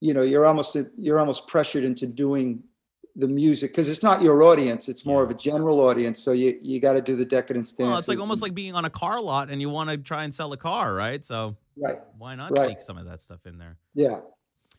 You 0.00 0.14
know, 0.14 0.22
you're 0.22 0.46
almost 0.46 0.76
you're 0.98 1.20
almost 1.20 1.46
pressured 1.46 1.84
into 1.84 2.06
doing 2.06 2.64
the 3.14 3.28
music 3.28 3.70
because 3.70 3.88
it's 3.88 4.02
not 4.02 4.20
your 4.20 4.42
audience; 4.42 4.88
it's 4.88 5.06
more 5.06 5.22
of 5.22 5.30
a 5.30 5.34
general 5.34 5.78
audience. 5.80 6.20
So 6.20 6.32
you 6.32 6.58
you 6.62 6.80
got 6.80 6.94
to 6.94 7.00
do 7.00 7.14
the 7.14 7.24
decadence 7.24 7.72
dance. 7.72 7.88
Well, 7.88 7.98
it's 7.98 8.08
like 8.08 8.18
almost 8.18 8.42
like 8.42 8.52
being 8.54 8.74
on 8.74 8.84
a 8.84 8.90
car 8.90 9.20
lot 9.20 9.48
and 9.48 9.60
you 9.60 9.70
want 9.70 9.90
to 9.90 9.98
try 9.98 10.24
and 10.24 10.34
sell 10.34 10.52
a 10.52 10.56
car, 10.56 10.92
right? 10.94 11.24
So 11.24 11.56
Right. 11.76 11.98
Why 12.18 12.34
not 12.34 12.50
Right. 12.50 12.66
sneak 12.66 12.82
some 12.82 12.98
of 12.98 13.06
that 13.06 13.20
stuff 13.20 13.46
in 13.46 13.58
there? 13.58 13.78
Yeah. 13.94 14.20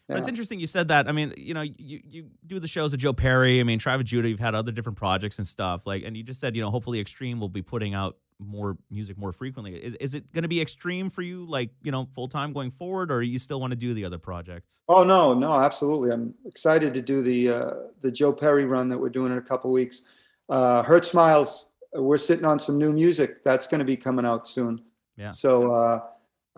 But 0.08 0.20
it's 0.20 0.28
interesting 0.28 0.60
you 0.60 0.68
said 0.68 0.90
that. 0.90 1.08
I 1.08 1.12
mean, 1.14 1.34
you 1.38 1.54
know, 1.54 1.62
you, 1.62 2.02
you 2.04 2.26
do 2.46 2.60
the 2.60 2.68
shows 2.68 2.92
with 2.92 3.00
Joe 3.00 3.14
Perry. 3.14 3.60
I 3.60 3.64
mean, 3.64 3.80
Tribe 3.80 4.02
of 4.02 4.06
Judah, 4.06 4.30
you've 4.30 4.40
had 4.40 4.54
other 4.54 4.72
different 4.72 4.98
projects 4.98 5.38
and 5.38 5.48
stuff. 5.48 5.86
Like, 5.86 6.04
and 6.04 6.18
you 6.18 6.24
just 6.24 6.40
said, 6.40 6.56
you 6.56 6.62
know, 6.62 6.70
hopefully 6.70 7.00
Extreme 7.00 7.40
will 7.40 7.50
be 7.50 7.62
putting 7.62 7.94
out 7.94 8.18
more 8.40 8.78
music 8.92 9.18
more 9.18 9.32
frequently. 9.32 9.76
Is, 9.76 9.96
is 9.96 10.14
it 10.14 10.32
going 10.34 10.42
to 10.42 10.50
be 10.50 10.60
Extreme 10.60 11.10
for 11.10 11.22
you, 11.22 11.46
like, 11.46 11.70
you 11.84 11.92
know, 11.92 12.10
full 12.14 12.28
time 12.28 12.52
going 12.52 12.72
forward, 12.72 13.12
or 13.12 13.22
you 13.22 13.40
still 13.40 13.62
want 13.62 13.72
to 13.72 13.78
do 13.78 13.94
the 13.94 14.04
other 14.04 14.18
projects? 14.18 14.82
Oh 14.90 15.04
no, 15.06 15.34
no, 15.34 15.54
absolutely. 15.54 16.12
I'm 16.12 16.34
excited 16.46 16.94
to 16.94 17.02
do 17.02 17.22
the 17.22 17.50
uh, 17.50 17.72
the 18.02 18.12
Joe 18.12 18.34
Perry 18.34 18.66
run 18.66 18.90
that 18.90 18.98
we're 18.98 19.10
doing 19.10 19.32
in 19.32 19.38
a 19.38 19.42
couple 19.42 19.72
weeks. 19.72 20.02
Uh, 20.50 20.84
Hurtsmiles. 20.84 21.68
We're 21.96 22.18
sitting 22.18 22.46
on 22.46 22.58
some 22.58 22.80
new 22.80 22.92
music 22.92 23.44
that's 23.44 23.68
going 23.68 23.80
to 23.80 23.86
be 23.86 23.96
coming 23.96 24.26
out 24.26 24.48
soon. 24.48 24.82
Yeah. 25.16 25.30
So, 25.30 25.72
uh, 25.72 26.02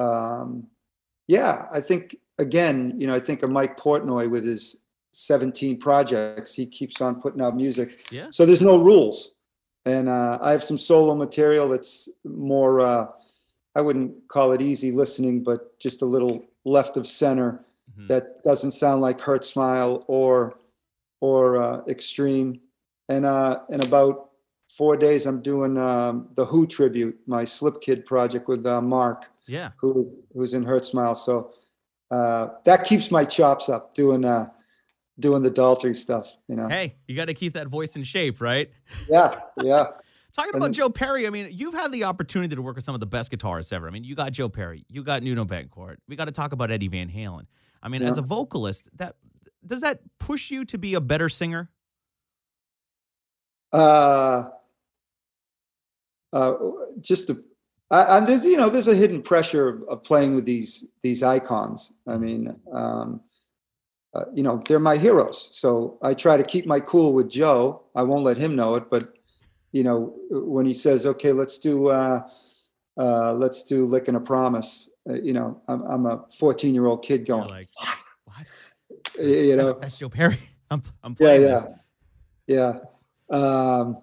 um, 0.01 0.67
yeah, 1.27 1.65
I 1.73 1.81
think 1.81 2.15
again, 2.37 2.93
you 2.97 3.07
know, 3.07 3.15
I 3.15 3.19
think 3.19 3.43
of 3.43 3.49
Mike 3.49 3.77
Portnoy 3.79 4.29
with 4.29 4.45
his 4.45 4.77
17 5.11 5.79
projects. 5.79 6.53
He 6.53 6.65
keeps 6.65 7.01
on 7.01 7.21
putting 7.21 7.41
out 7.41 7.55
music. 7.55 8.07
Yeah. 8.11 8.27
So 8.31 8.45
there's 8.45 8.61
no 8.61 8.77
rules, 8.77 9.31
and 9.85 10.09
uh, 10.09 10.37
I 10.41 10.51
have 10.51 10.63
some 10.63 10.77
solo 10.77 11.15
material 11.15 11.69
that's 11.69 12.09
more. 12.23 12.81
Uh, 12.81 13.07
I 13.75 13.81
wouldn't 13.81 14.27
call 14.29 14.53
it 14.53 14.61
easy 14.61 14.91
listening, 14.91 15.43
but 15.43 15.77
just 15.79 16.01
a 16.01 16.05
little 16.05 16.45
left 16.65 16.97
of 16.97 17.07
center 17.07 17.61
Mhm. 17.99 18.07
that 18.07 18.41
doesn't 18.43 18.71
sound 18.71 19.01
like 19.01 19.19
Hurtsmile 19.19 20.03
or 20.07 20.57
or 21.21 21.57
uh, 21.57 21.81
Extreme. 21.87 22.59
And 23.09 23.25
uh, 23.25 23.59
in 23.69 23.81
about 23.81 24.31
four 24.75 24.97
days, 24.97 25.25
I'm 25.25 25.41
doing 25.41 25.77
um, 25.77 26.27
the 26.35 26.45
Who 26.45 26.65
tribute, 26.67 27.17
my 27.27 27.45
Slip 27.45 27.79
Kid 27.81 28.05
project 28.05 28.47
with 28.47 28.65
uh, 28.65 28.81
Mark, 28.81 29.25
Yeah. 29.47 29.69
who 29.77 30.11
who's 30.33 30.53
in 30.53 30.65
Hurtsmile. 30.65 31.15
So 31.15 31.51
uh, 32.15 32.49
that 32.63 32.85
keeps 32.85 33.11
my 33.11 33.25
chops 33.25 33.67
up 33.67 33.93
doing 33.93 34.23
uh, 34.23 34.49
doing 35.19 35.41
the 35.41 35.51
Daltrey 35.51 35.95
stuff. 35.95 36.33
You 36.47 36.55
know. 36.55 36.67
Hey, 36.67 36.95
you 37.07 37.15
got 37.15 37.25
to 37.25 37.33
keep 37.33 37.53
that 37.53 37.67
voice 37.67 37.95
in 37.95 38.03
shape, 38.03 38.39
right? 38.39 38.71
Yeah, 39.09 39.39
yeah. 39.61 39.87
Talking 40.33 40.55
about 40.55 40.65
then- 40.67 40.73
Joe 40.73 40.89
Perry, 40.89 41.27
I 41.27 41.29
mean, 41.29 41.49
you've 41.51 41.73
had 41.73 41.91
the 41.91 42.03
opportunity 42.05 42.55
to 42.55 42.61
work 42.61 42.75
with 42.75 42.83
some 42.83 42.93
of 42.93 42.99
the 42.99 43.05
best 43.05 43.31
guitarists 43.31 43.71
ever. 43.71 43.87
I 43.87 43.91
mean, 43.91 44.03
you 44.03 44.15
got 44.15 44.33
Joe 44.33 44.49
Perry, 44.49 44.85
you 44.89 45.01
got 45.01 45.23
Nuno 45.23 45.45
Bettencourt. 45.45 45.97
We 46.09 46.15
got 46.15 46.25
to 46.25 46.33
talk 46.33 46.51
about 46.51 46.71
Eddie 46.71 46.89
Van 46.89 47.09
Halen. 47.09 47.45
I 47.81 47.87
mean, 47.87 48.01
as 48.01 48.17
a 48.17 48.21
vocalist, 48.21 48.89
that 48.97 49.15
does 49.65 49.81
that 49.81 49.99
push 50.19 50.51
you 50.51 50.65
to 50.65 50.77
be 50.77 50.93
a 50.93 51.01
better 51.01 51.29
singer? 51.29 51.69
uh, 53.73 54.49
uh, 56.31 56.53
just 57.01 57.27
the, 57.27 57.43
I, 57.91 58.17
and 58.17 58.27
there's 58.27 58.43
you 58.43 58.57
know 58.57 58.69
there's 58.69 58.87
a 58.87 58.95
hidden 58.95 59.21
pressure 59.21 59.69
of, 59.69 59.83
of 59.83 60.03
playing 60.03 60.35
with 60.35 60.45
these 60.45 60.87
these 61.03 61.21
icons. 61.21 61.93
I 62.07 62.17
mean, 62.17 62.59
um, 62.71 63.21
uh, 64.15 64.25
you 64.33 64.43
know, 64.43 64.61
they're 64.65 64.79
my 64.79 64.97
heroes. 64.97 65.49
So 65.51 65.99
I 66.01 66.13
try 66.13 66.37
to 66.37 66.43
keep 66.43 66.65
my 66.65 66.79
cool 66.79 67.13
with 67.13 67.29
Joe. 67.29 67.83
I 67.95 68.03
won't 68.03 68.23
let 68.23 68.37
him 68.37 68.55
know 68.55 68.75
it, 68.75 68.89
but 68.89 69.13
you 69.71 69.83
know, 69.83 70.15
when 70.29 70.65
he 70.65 70.73
says, 70.73 71.05
"Okay, 71.05 71.33
let's 71.33 71.59
do 71.59 71.89
uh, 71.89 72.27
uh, 72.97 73.33
let's 73.33 73.63
do 73.63 73.85
Lick 73.85 74.07
and 74.07 74.15
a 74.15 74.21
Promise," 74.21 74.89
uh, 75.09 75.15
you 75.15 75.33
know, 75.33 75.61
I'm, 75.67 75.81
I'm 75.81 76.05
a 76.05 76.25
14 76.39 76.73
year 76.73 76.85
old 76.85 77.03
kid 77.03 77.25
going, 77.25 77.49
like, 77.49 77.67
what? 78.23 78.45
you 79.19 79.57
know, 79.57 79.73
That's 79.73 79.97
Joe 79.97 80.09
Perry. 80.09 80.39
I'm, 80.71 80.81
I'm 81.03 81.15
yeah, 81.19 81.27
playing 81.27 81.41
yeah, 81.43 81.65
this. 82.47 82.81
yeah. 83.31 83.37
Um, 83.37 83.97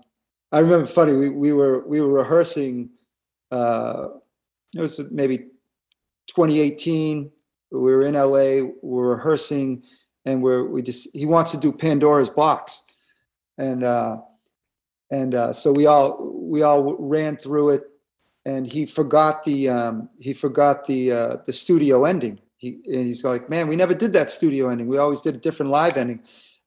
I 0.53 0.61
remember 0.61 0.87
funny. 0.87 1.13
We, 1.15 1.31
we 1.31 1.53
were 1.55 1.87
we 1.89 2.01
were 2.03 2.13
rehearsing. 2.13 2.91
Uh, 3.53 4.09
it 4.75 4.81
was 4.81 5.01
maybe 5.11 5.39
2018. 6.29 7.31
We 7.71 7.79
were 7.79 8.03
in 8.03 8.15
LA. 8.15 8.73
we're 8.83 9.17
rehearsing, 9.17 9.83
and 10.25 10.43
we're 10.43 10.65
we 10.65 10.83
just 10.83 11.09
he 11.15 11.27
wants 11.27 11.51
to 11.53 11.59
do 11.59 11.73
Pandora's 11.73 12.31
Box, 12.31 12.85
and 13.59 13.85
uh, 13.85 14.19
and 15.11 15.35
uh, 15.35 15.53
so 15.53 15.73
we 15.73 15.87
all 15.87 16.33
we 16.33 16.63
all 16.63 16.97
ran 16.99 17.37
through 17.37 17.71
it, 17.71 17.85
and 18.45 18.67
he 18.67 18.87
forgot 18.87 19.45
the 19.45 19.69
um, 19.69 20.09
he 20.19 20.33
forgot 20.33 20.87
the 20.87 21.13
uh, 21.13 21.37
the 21.47 21.53
studio 21.53 22.05
ending. 22.05 22.41
He 22.57 22.81
and 22.87 23.07
he's 23.07 23.25
like, 23.25 23.51
man, 23.51 23.69
we 23.69 23.77
never 23.77 23.95
did 23.95 24.13
that 24.15 24.31
studio 24.31 24.69
ending. 24.69 24.87
We 24.87 24.99
always 24.99 25.21
did 25.21 25.35
a 25.35 25.39
different 25.39 25.71
live 25.71 25.97
ending. 25.97 26.21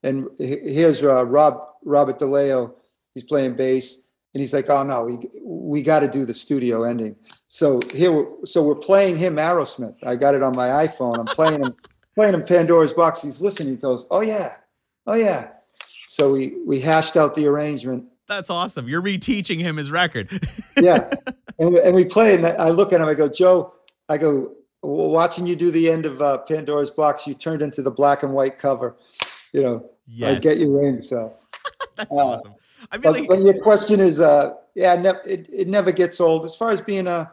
And 0.04 0.28
here's 0.38 1.04
uh, 1.04 1.26
Rob 1.26 1.62
Robert 1.84 2.20
DeLeo. 2.20 2.74
He's 3.14 3.24
playing 3.24 3.56
bass, 3.56 4.04
and 4.36 4.42
he's 4.42 4.54
like, 4.54 4.70
"Oh 4.70 4.84
no, 4.84 5.06
we 5.06 5.18
we 5.44 5.82
got 5.82 6.02
to 6.02 6.08
do 6.10 6.26
the 6.26 6.34
studio 6.34 6.84
ending." 6.84 7.16
So 7.48 7.80
here, 7.94 8.12
we're, 8.12 8.46
so 8.46 8.62
we're 8.62 8.76
playing 8.76 9.18
him 9.18 9.38
Aerosmith. 9.38 9.96
I 10.06 10.18
got 10.18 10.36
it 10.36 10.44
on 10.44 10.56
my 10.56 10.68
iPhone. 10.86 11.18
I'm 11.18 11.26
playing 11.26 11.64
him 11.64 11.74
playing 12.16 12.34
him 12.36 12.44
Pandora's 12.44 12.94
Box. 12.94 13.22
He's 13.24 13.40
listening. 13.42 13.70
He 13.70 13.78
goes, 13.78 14.06
"Oh 14.12 14.20
yeah, 14.22 14.58
oh 15.08 15.14
yeah." 15.16 15.52
So 16.08 16.34
we 16.34 16.54
we 16.68 16.82
hashed 16.82 17.16
out 17.18 17.34
the 17.34 17.48
arrangement. 17.48 18.06
That's 18.28 18.50
awesome. 18.50 18.88
You're 18.90 19.02
reteaching 19.02 19.62
him 19.62 19.78
his 19.78 19.90
record. 19.90 20.30
Yeah, 20.78 21.10
and, 21.58 21.74
we- 21.74 21.80
and 21.82 21.96
we 21.96 22.04
play, 22.04 22.36
and 22.36 22.46
I 22.46 22.68
look 22.68 22.92
at 22.92 23.00
him. 23.00 23.08
I 23.08 23.14
go, 23.14 23.30
"Joe," 23.30 23.74
I 24.10 24.18
go, 24.18 24.52
"Watching 24.84 25.46
you 25.48 25.56
do 25.56 25.72
the 25.72 25.90
end 25.90 26.06
of 26.06 26.22
uh, 26.22 26.40
Pandora's 26.40 26.90
Box, 26.92 27.26
you 27.26 27.34
turned 27.34 27.62
into 27.62 27.82
the 27.82 27.92
black 27.92 28.24
and 28.24 28.34
white 28.34 28.60
cover." 28.60 28.98
You 29.54 29.64
know, 29.64 29.90
yes. 30.06 30.36
I 30.36 30.40
get 30.42 30.58
your 30.58 30.82
ring. 30.82 31.02
So. 31.08 31.34
That's 31.96 32.12
Uh, 32.12 32.16
awesome. 32.22 32.56
I 32.92 32.98
mean, 32.98 33.04
But, 33.04 33.14
like, 33.14 33.28
but 33.28 33.40
your 33.40 33.62
question 33.62 34.00
is, 34.00 34.20
uh, 34.20 34.54
yeah, 34.76 34.96
ne- 34.96 35.32
it, 35.32 35.48
it 35.50 35.68
never 35.68 35.92
gets 35.92 36.20
old. 36.20 36.46
As 36.46 36.56
far 36.56 36.72
as 36.72 36.82
being 36.82 37.08
a, 37.08 37.32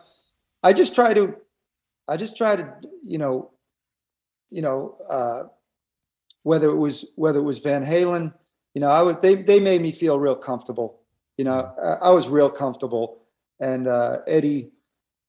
I 0.63 0.73
just 0.73 0.95
try 0.95 1.15
to, 1.15 1.37
I 2.09 2.17
just 2.17 2.37
try 2.37 2.57
to, 2.57 2.75
you 3.03 3.19
know, 3.19 3.51
you 4.51 4.63
know, 4.63 4.97
uh, 5.11 5.45
whether 6.43 6.69
it 6.71 6.77
was 6.77 7.07
whether 7.17 7.39
it 7.39 7.45
was 7.45 7.59
Van 7.59 7.85
Halen, 7.85 8.35
you 8.75 8.81
know, 8.81 8.91
I 8.91 9.03
was 9.03 9.17
they 9.23 9.35
they 9.35 9.61
made 9.61 9.81
me 9.81 9.93
feel 9.93 10.19
real 10.19 10.37
comfortable. 10.37 11.01
You 11.39 11.45
know, 11.45 11.73
I, 11.83 12.09
I 12.09 12.11
was 12.11 12.29
real 12.29 12.51
comfortable, 12.51 13.23
and 13.61 13.87
uh, 13.89 14.19
Eddie, 14.27 14.71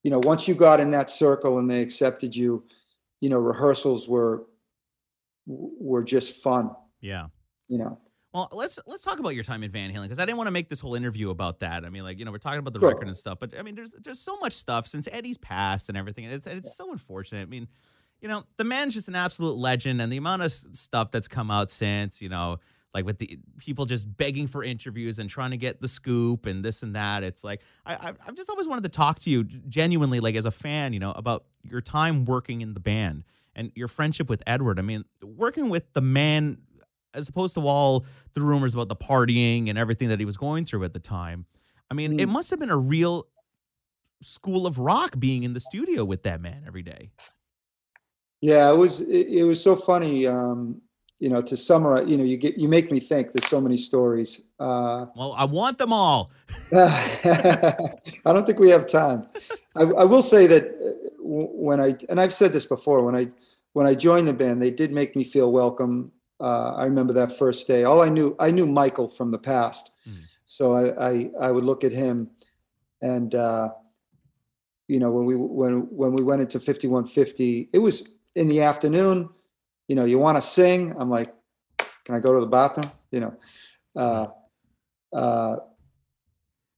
you 0.03 0.11
know, 0.11 0.19
once 0.23 0.47
you 0.47 0.55
got 0.55 0.79
in 0.79 0.91
that 0.91 1.09
circle 1.09 1.59
and 1.59 1.69
they 1.69 1.81
accepted 1.81 2.35
you, 2.35 2.63
you 3.21 3.29
know, 3.29 3.39
rehearsals 3.39 4.07
were 4.07 4.45
were 5.45 6.03
just 6.03 6.41
fun. 6.43 6.71
yeah. 7.01 7.27
You 7.67 7.77
know. 7.77 7.99
Well, 8.33 8.49
let's 8.51 8.79
let's 8.87 9.03
talk 9.03 9.19
about 9.19 9.35
your 9.35 9.43
time 9.43 9.61
in 9.63 9.69
Van 9.69 9.91
Halen 9.93 10.03
because 10.03 10.17
I 10.19 10.25
didn't 10.25 10.37
want 10.37 10.47
to 10.47 10.51
make 10.51 10.67
this 10.69 10.79
whole 10.79 10.95
interview 10.95 11.29
about 11.29 11.59
that. 11.59 11.85
I 11.85 11.89
mean, 11.89 12.03
like 12.03 12.17
you 12.17 12.25
know, 12.25 12.31
we're 12.31 12.39
talking 12.39 12.59
about 12.59 12.73
the 12.73 12.79
Sure. 12.79 12.89
record 12.89 13.07
and 13.07 13.15
stuff, 13.15 13.37
but 13.39 13.57
I 13.57 13.61
mean, 13.61 13.75
there's 13.75 13.91
there's 13.91 14.19
so 14.19 14.37
much 14.37 14.53
stuff 14.53 14.87
since 14.87 15.07
Eddie's 15.11 15.37
passed 15.37 15.87
and 15.89 15.97
everything, 15.97 16.25
and 16.25 16.33
it's 16.33 16.47
and 16.47 16.57
it's 16.57 16.75
so 16.75 16.91
unfortunate. 16.91 17.41
I 17.41 17.45
mean, 17.45 17.67
you 18.21 18.27
know, 18.27 18.43
the 18.57 18.63
man's 18.63 18.95
just 18.95 19.07
an 19.07 19.15
absolute 19.15 19.55
legend, 19.57 20.01
and 20.01 20.11
the 20.11 20.17
amount 20.17 20.41
of 20.41 20.51
stuff 20.51 21.11
that's 21.11 21.27
come 21.27 21.51
out 21.51 21.69
since, 21.69 22.23
you 22.23 22.29
know, 22.29 22.57
like 22.95 23.05
with 23.05 23.19
the 23.19 23.37
people 23.59 23.85
just 23.85 24.17
begging 24.17 24.47
for 24.47 24.63
interviews 24.63 25.19
and 25.19 25.29
trying 25.29 25.51
to 25.51 25.57
get 25.57 25.79
the 25.81 25.87
scoop 25.87 26.47
and 26.47 26.65
this 26.65 26.81
and 26.81 26.95
that. 26.95 27.21
It's 27.23 27.43
like 27.43 27.61
I 27.85 28.09
I've- 28.09 28.19
I've 28.25 28.35
just 28.35 28.49
always 28.49 28.67
wanted 28.67 28.83
to 28.83 28.89
talk 28.89 29.19
to 29.19 29.29
you 29.29 29.43
genuinely, 29.43 30.19
like 30.19 30.33
as 30.35 30.45
a 30.45 30.51
fan, 30.51 30.93
you 30.93 30.99
know, 30.99 31.11
about 31.11 31.45
your 31.63 31.81
time 31.81 32.25
working 32.25 32.61
in 32.61 32.73
the 32.73 32.79
band 32.79 33.25
and 33.55 33.71
your 33.75 33.87
friendship 33.87 34.27
with 34.27 34.41
Edward. 34.47 34.79
I 34.79 34.81
mean, 34.81 35.05
working 35.21 35.69
with 35.69 35.93
the 35.93 36.01
man 36.01 36.57
as 37.13 37.29
opposed 37.29 37.55
to 37.55 37.67
all 37.67 38.05
the 38.33 38.41
rumors 38.41 38.73
about 38.73 38.89
the 38.89 38.95
partying 38.95 39.69
and 39.69 39.77
everything 39.77 40.09
that 40.09 40.19
he 40.19 40.25
was 40.25 40.37
going 40.37 40.65
through 40.65 40.83
at 40.83 40.93
the 40.93 40.99
time. 40.99 41.45
I 41.91 41.93
mean, 41.93 42.19
it 42.19 42.27
Mm. 42.27 42.31
must 42.31 42.49
have 42.49 42.59
been 42.59 42.69
a 42.71 42.77
real 42.77 43.27
school 44.21 44.65
of 44.65 44.79
rock 44.79 45.19
being 45.19 45.43
in 45.43 45.53
the 45.53 45.59
studio 45.59 46.03
with 46.05 46.23
that 46.23 46.41
man 46.41 46.63
every 46.65 46.81
day. 46.83 47.11
Yeah, 48.41 48.71
it 48.71 48.77
was 48.77 49.01
it, 49.01 49.27
it 49.27 49.43
was 49.43 49.61
so 49.63 49.75
funny. 49.75 50.27
Um, 50.27 50.81
you 51.19 51.29
know, 51.29 51.41
to 51.41 51.55
summarize, 51.55 52.09
you 52.09 52.17
know, 52.17 52.23
you 52.25 52.35
get 52.35 52.57
you 52.57 52.67
make 52.67 52.91
me 52.91 52.99
think. 52.99 53.31
There's 53.31 53.47
so 53.47 53.61
many 53.61 53.77
stories. 53.77 54.41
Uh, 54.59 55.05
Well, 55.15 55.33
I 55.37 55.45
want 55.45 55.77
them 55.77 55.93
all. 55.93 56.31
I 56.73 57.97
don't 58.25 58.45
think 58.45 58.59
we 58.59 58.69
have 58.69 58.87
time. 58.87 59.27
I, 59.75 59.83
I 59.83 60.03
will 60.03 60.21
say 60.21 60.47
that 60.47 60.63
uh, 60.65 61.09
when 61.21 61.79
I 61.79 61.95
and 62.09 62.19
I've 62.19 62.33
said 62.33 62.51
this 62.51 62.65
before 62.65 63.03
when 63.03 63.15
I 63.15 63.27
when 63.73 63.87
I 63.87 63.95
joined 63.95 64.27
the 64.27 64.33
band, 64.33 64.61
they 64.61 64.71
did 64.71 64.91
make 64.91 65.15
me 65.15 65.23
feel 65.23 65.51
welcome. 65.51 66.11
Uh, 66.43 66.73
I 66.75 66.83
remember 66.91 67.13
that 67.13 67.37
first 67.37 67.67
day. 67.67 67.81
All 67.85 68.01
I 68.01 68.09
knew 68.09 68.35
I 68.47 68.51
knew 68.51 68.67
Michael 68.67 69.07
from 69.07 69.31
the 69.31 69.39
past, 69.39 69.91
Mm. 70.07 70.17
so 70.45 70.73
I, 70.73 70.83
I 71.09 71.31
I 71.47 71.51
would 71.51 71.63
look 71.63 71.83
at 71.85 71.93
him, 71.93 72.29
and 73.01 73.33
uh, 73.33 73.69
you 74.87 74.99
know 74.99 75.09
when 75.15 75.25
we 75.25 75.35
when 75.35 75.73
when 75.99 76.11
we 76.17 76.21
went 76.23 76.41
into 76.41 76.59
5150, 76.59 77.69
it 77.71 77.79
was 77.79 78.09
in 78.35 78.47
the 78.49 78.61
afternoon. 78.61 79.29
You 79.87 79.95
know, 79.95 80.05
you 80.05 80.19
want 80.19 80.35
to 80.37 80.41
sing? 80.41 80.93
I'm 80.99 81.09
like, 81.09 81.33
can 82.05 82.15
I 82.15 82.19
go 82.19 82.33
to 82.33 82.41
the 82.41 82.47
bathroom? 82.59 82.91
You 83.11 83.19
know. 83.21 83.33
Uh, 83.95 84.27
uh, 85.15 85.55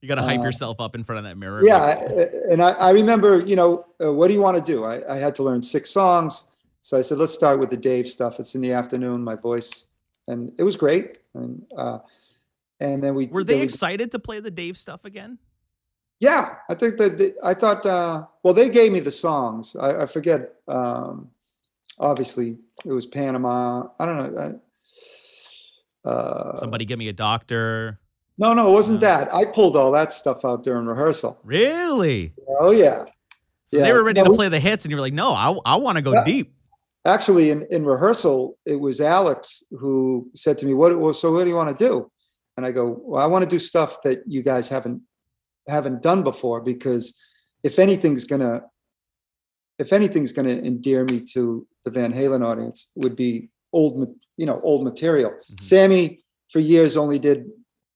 You 0.01 0.08
got 0.08 0.15
to 0.15 0.21
hype 0.30 0.41
Uh, 0.41 0.43
yourself 0.43 0.80
up 0.80 0.93
in 0.95 1.04
front 1.04 1.19
of 1.19 1.25
that 1.25 1.38
mirror. 1.38 1.65
yeah, 1.65 1.97
and 2.51 2.62
I, 2.62 2.71
I 2.71 2.89
remember, 2.91 3.39
you 3.39 3.56
know, 3.56 3.86
uh, 4.04 4.12
what 4.13 4.28
do 4.28 4.34
you 4.36 4.41
want 4.41 4.58
to 4.58 4.63
do? 4.73 4.84
I, 4.84 4.95
I 5.15 5.17
had 5.17 5.34
to 5.36 5.43
learn 5.43 5.63
six 5.63 5.89
songs, 5.89 6.45
so 6.86 6.98
I 7.00 7.02
said, 7.02 7.17
let's 7.17 7.34
start 7.34 7.60
with 7.60 7.71
the 7.71 7.78
Dave 7.78 8.08
stuff. 8.08 8.39
It's 8.39 8.54
in 8.54 8.62
the 8.62 8.71
afternoon, 8.74 9.24
my 9.24 9.34
voice, 9.34 9.86
and 10.28 10.52
it 10.60 10.63
was 10.63 10.76
great. 10.76 11.17
And 11.34 11.63
uh, 11.76 11.98
and 12.80 13.04
then 13.04 13.15
we 13.15 13.26
Were 13.26 13.43
they 13.43 13.56
we- 13.58 13.63
excited 13.63 14.12
to 14.12 14.19
play 14.19 14.39
the 14.39 14.52
Dave 14.52 14.78
stuff 14.78 15.04
again? 15.04 15.39
Yeah, 16.19 16.58
I 16.69 16.76
think 16.76 16.98
that 16.98 17.17
they, 17.17 17.34
I 17.43 17.56
thought. 17.56 17.86
Uh, 17.88 18.26
well, 18.43 18.54
they 18.54 18.69
gave 18.69 18.91
me 18.91 19.00
the 19.00 19.12
songs. 19.12 19.76
I, 19.76 20.04
I 20.04 20.06
forget. 20.06 20.54
Um, 20.67 21.32
obviously, 21.98 22.58
it 22.86 22.93
was 22.93 23.08
Panama. 23.08 23.88
I 24.00 24.06
don't 24.06 24.17
know. 24.36 24.60
Uh, 26.06 26.56
Somebody 26.58 26.86
give 26.86 27.00
me 27.00 27.08
a 27.10 27.13
doctor. 27.13 28.00
no, 28.38 28.54
no, 28.54 28.69
it 28.69 28.74
wasn't 28.74 29.02
No. 29.02 29.08
that. 29.08 29.34
I 29.34 29.45
pulled 29.45 29.76
all 29.76 29.91
that 29.93 30.13
stuff 30.13 30.45
out 30.45 30.62
during 30.63 30.86
rehearsal. 30.86 31.39
Really? 31.43 32.34
Oh 32.60 32.69
yeah. 32.71 33.06
So 33.65 33.80
they 33.82 33.91
were 33.91 34.04
ready 34.04 34.21
No, 34.21 34.28
to 34.30 34.34
play 34.36 34.50
the 34.50 34.60
hits, 34.60 34.86
and 34.86 34.91
you 34.91 34.98
were 34.98 35.02
like, 35.02 35.13
"No, 35.13 35.32
I, 35.34 35.58
I 35.65 35.76
want 35.78 35.95
to 35.98 36.04
go 36.04 36.13
Yeah. 36.13 36.24
deep." 36.24 36.54
Actually, 37.05 37.51
in, 37.51 37.67
in 37.69 37.85
rehearsal, 37.85 38.57
it 38.65 38.79
was 38.79 38.99
Alex 38.99 39.63
who 39.69 40.29
said 40.33 40.57
to 40.57 40.65
me, 40.65 40.73
"What? 40.73 40.99
Well, 40.99 41.13
so 41.13 41.31
what 41.31 41.43
do 41.43 41.49
you 41.49 41.55
want 41.55 41.77
to 41.77 41.85
do?" 41.87 42.11
And 42.57 42.65
I 42.65 42.71
go, 42.71 42.99
"Well, 42.99 43.21
I 43.21 43.27
want 43.27 43.43
to 43.43 43.49
do 43.49 43.59
stuff 43.59 44.01
that 44.03 44.23
you 44.27 44.41
guys 44.41 44.69
haven't 44.69 45.01
haven't 45.67 46.01
done 46.01 46.23
before 46.23 46.61
because 46.61 47.15
if 47.63 47.79
anything's 47.79 48.25
gonna 48.25 48.63
if 49.77 49.93
anything's 49.93 50.31
gonna 50.31 50.49
endear 50.49 51.03
me 51.05 51.21
to 51.33 51.67
the 51.83 51.91
Van 51.91 52.13
Halen 52.13 52.45
audience, 52.45 52.91
it 52.95 53.03
would 53.03 53.15
be 53.15 53.49
old, 53.73 54.15
you 54.37 54.45
know, 54.45 54.59
old 54.63 54.83
material. 54.83 55.31
Mhm. 55.31 55.61
Sammy 55.61 56.23
for 56.49 56.59
years 56.59 56.95
only 56.97 57.19
did, 57.19 57.45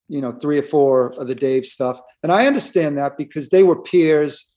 you 0.07 0.21
know, 0.21 0.33
three 0.33 0.59
or 0.59 0.63
four 0.63 1.13
of 1.13 1.27
the 1.27 1.35
Dave 1.35 1.65
stuff, 1.65 1.99
and 2.21 2.31
I 2.31 2.45
understand 2.45 2.97
that 2.97 3.17
because 3.17 3.49
they 3.49 3.63
were 3.63 3.81
peers, 3.81 4.51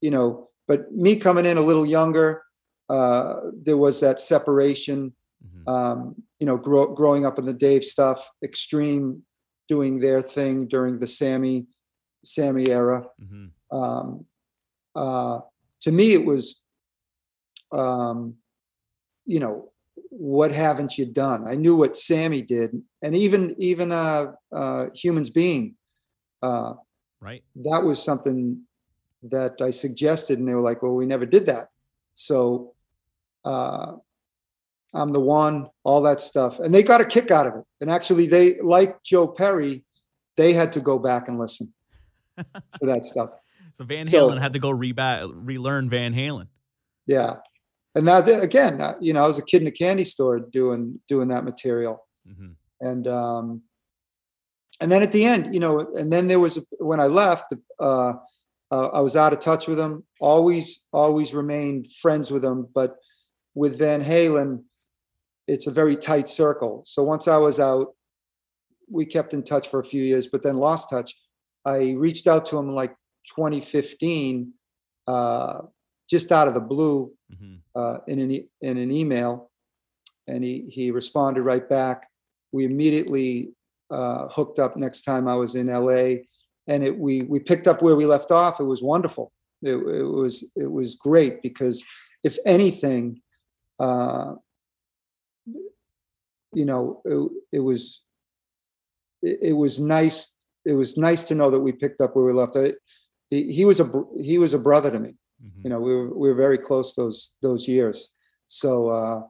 you 0.00 0.10
know. 0.10 0.50
But 0.68 0.92
me 0.92 1.16
coming 1.16 1.46
in 1.46 1.56
a 1.56 1.62
little 1.62 1.86
younger, 1.86 2.42
uh, 2.88 3.40
there 3.52 3.76
was 3.76 4.00
that 4.00 4.20
separation. 4.20 5.14
Mhm. 5.44 5.68
Um, 5.68 6.22
you 6.38 6.46
know, 6.46 6.56
grow, 6.56 6.94
growing 6.94 7.26
up 7.26 7.38
in 7.38 7.44
the 7.44 7.54
Dave 7.54 7.84
stuff, 7.84 8.30
Extreme 8.42 9.24
doing 9.68 9.98
their 9.98 10.20
thing 10.22 10.66
during 10.68 10.98
the 10.98 11.06
Sammy 11.06 11.66
Sammy 12.24 12.68
era. 12.70 13.08
Mhm. 13.20 13.50
Um, 13.70 14.26
uh, 14.94 15.40
to 15.80 15.92
me, 15.92 16.12
it 16.12 16.24
was, 16.24 16.60
um, 17.72 18.36
you 19.24 19.40
know, 19.40 19.72
what 20.10 20.52
haven't 20.52 20.98
you 20.98 21.06
done? 21.06 21.46
I 21.46 21.56
knew 21.56 21.76
what 21.76 21.96
Sammy 21.96 22.42
did, 22.42 22.82
and 23.02 23.14
even 23.16 23.54
even 23.58 23.92
uh, 23.92 24.32
uh, 24.52 24.86
Humans 24.94 25.30
Being, 25.30 25.76
uh, 26.42 26.74
Right. 27.20 27.42
that 27.56 27.82
was 27.84 28.02
something 28.02 28.66
that 29.22 29.60
I 29.60 29.70
suggested, 29.72 30.38
and 30.38 30.46
they 30.48 30.54
were 30.54 30.60
like, 30.60 30.82
"Well, 30.82 30.94
we 30.94 31.06
never 31.06 31.26
did 31.26 31.46
that." 31.46 31.70
So, 32.14 32.74
uh, 33.46 33.92
I'm 34.94 35.12
the 35.12 35.20
one, 35.20 35.68
all 35.84 36.02
that 36.02 36.20
stuff, 36.20 36.58
and 36.58 36.74
they 36.74 36.82
got 36.82 37.00
a 37.00 37.04
kick 37.04 37.30
out 37.30 37.46
of 37.46 37.54
it. 37.54 37.64
And 37.80 37.90
actually, 37.90 38.26
they 38.26 38.60
like 38.60 39.02
Joe 39.02 39.28
Perry, 39.28 39.84
they 40.36 40.52
had 40.52 40.72
to 40.74 40.80
go 40.80 40.98
back 40.98 41.28
and 41.28 41.38
listen 41.38 41.72
to 42.38 42.44
that 42.82 43.06
stuff. 43.12 43.30
So 43.74 43.84
Van 43.84 44.06
So- 44.06 44.28
Halen 44.28 44.40
had 44.40 44.52
to 44.54 44.58
go 44.58 44.70
reba- 44.70 45.28
relearn 45.32 45.88
Van 45.90 46.14
Halen. 46.14 46.48
Yeah, 47.06 47.36
and 47.94 48.04
now 48.06 48.18
again, 48.18 48.80
uh, 48.80 48.94
you 49.00 49.12
know, 49.12 49.22
I 49.22 49.26
was 49.26 49.38
a 49.38 49.44
kid 49.44 49.62
in 49.62 49.68
a 49.68 49.72
candy 49.72 50.04
store 50.04 50.40
doing 50.40 51.00
doing 51.08 51.28
that 51.28 51.44
material, 51.44 52.04
hmm 52.26 52.52
and 52.80 53.06
um, 53.08 53.62
and 54.80 54.90
then 54.92 55.02
at 55.02 55.12
the 55.12 55.24
end, 55.24 55.54
you 55.54 55.60
know, 55.60 55.80
and 55.98 56.12
then 56.12 56.26
there 56.28 56.40
was 56.40 56.58
when 56.78 57.00
I 57.00 57.06
left, 57.06 57.52
uh, 57.80 58.12
uh, 58.70 58.86
I 58.88 59.00
was 59.00 59.14
out 59.16 59.32
of 59.32 59.40
touch 59.40 59.66
with 59.68 59.78
them. 59.78 60.04
Always, 60.20 60.84
always 60.92 61.32
remained 61.32 61.92
friends 61.92 62.30
with 62.30 62.42
them, 62.42 62.68
but 62.74 62.96
with 63.56 63.78
Van 63.78 64.04
Halen, 64.04 64.62
it's 65.48 65.66
a 65.66 65.72
very 65.72 65.96
tight 65.96 66.28
circle. 66.28 66.82
So 66.86 67.02
once 67.02 67.26
I 67.26 67.38
was 67.38 67.58
out, 67.58 67.94
we 68.88 69.06
kept 69.06 69.32
in 69.32 69.42
touch 69.42 69.66
for 69.66 69.80
a 69.80 69.84
few 69.84 70.02
years, 70.02 70.28
but 70.28 70.42
then 70.42 70.58
lost 70.58 70.90
touch. 70.90 71.14
I 71.64 71.94
reached 71.96 72.28
out 72.28 72.46
to 72.46 72.58
him 72.58 72.70
like 72.70 72.94
2015, 73.34 74.52
uh, 75.08 75.60
just 76.08 76.30
out 76.30 76.46
of 76.46 76.54
the 76.54 76.60
blue, 76.60 77.12
hmm 77.36 77.54
uh, 77.74 77.98
in 78.06 78.18
an 78.20 78.30
e- 78.30 78.48
in 78.62 78.78
an 78.78 78.90
email, 78.90 79.50
and 80.26 80.42
he 80.44 80.66
he 80.70 80.90
responded 80.90 81.42
right 81.42 81.68
back. 81.68 82.06
We 82.52 82.64
immediately 82.64 83.50
uh, 83.90 84.28
hooked 84.28 84.58
up 84.58 84.76
next 84.76 85.02
time 85.02 85.28
I 85.28 85.36
was 85.36 85.56
in 85.56 85.66
LA, 85.66 86.24
and 86.68 86.84
it 86.84 86.96
we 86.96 87.22
we 87.22 87.38
picked 87.40 87.66
up 87.66 87.82
where 87.82 87.96
we 87.96 88.06
left 88.06 88.30
off. 88.30 88.60
It 88.60 88.64
was 88.64 88.82
wonderful. 88.82 89.32
It, 89.62 89.76
it 89.76 90.04
was 90.22 90.50
it 90.56 90.70
was 90.70 90.94
great 90.94 91.42
because 91.42 91.84
if 92.22 92.38
anything, 92.46 93.20
uh, 93.78 94.34
you 96.54 96.64
know, 96.64 97.02
it, 97.04 97.30
it 97.58 97.60
was 97.60 98.02
it, 99.22 99.38
it 99.42 99.52
was 99.52 99.78
nice. 99.80 100.34
It 100.64 100.74
was 100.74 100.96
nice 100.96 101.24
to 101.24 101.34
know 101.34 101.50
that 101.50 101.60
we 101.60 101.72
picked 101.72 102.00
up 102.00 102.16
where 102.16 102.24
we 102.24 102.32
left. 102.32 102.56
I, 102.56 102.72
he 103.30 103.64
was 103.64 103.80
a 103.80 103.90
he 104.20 104.38
was 104.38 104.54
a 104.54 104.58
brother 104.58 104.90
to 104.90 104.98
me 105.00 105.14
hmm 105.40 105.62
you 105.64 105.70
know 105.70 105.80
we 105.80 105.94
were, 105.94 106.08
we 106.16 106.28
were 106.28 106.34
very 106.34 106.56
close 106.58 106.94
those 106.94 107.34
those 107.42 107.68
years 107.68 108.14
so 108.48 108.88
uh 108.88 109.20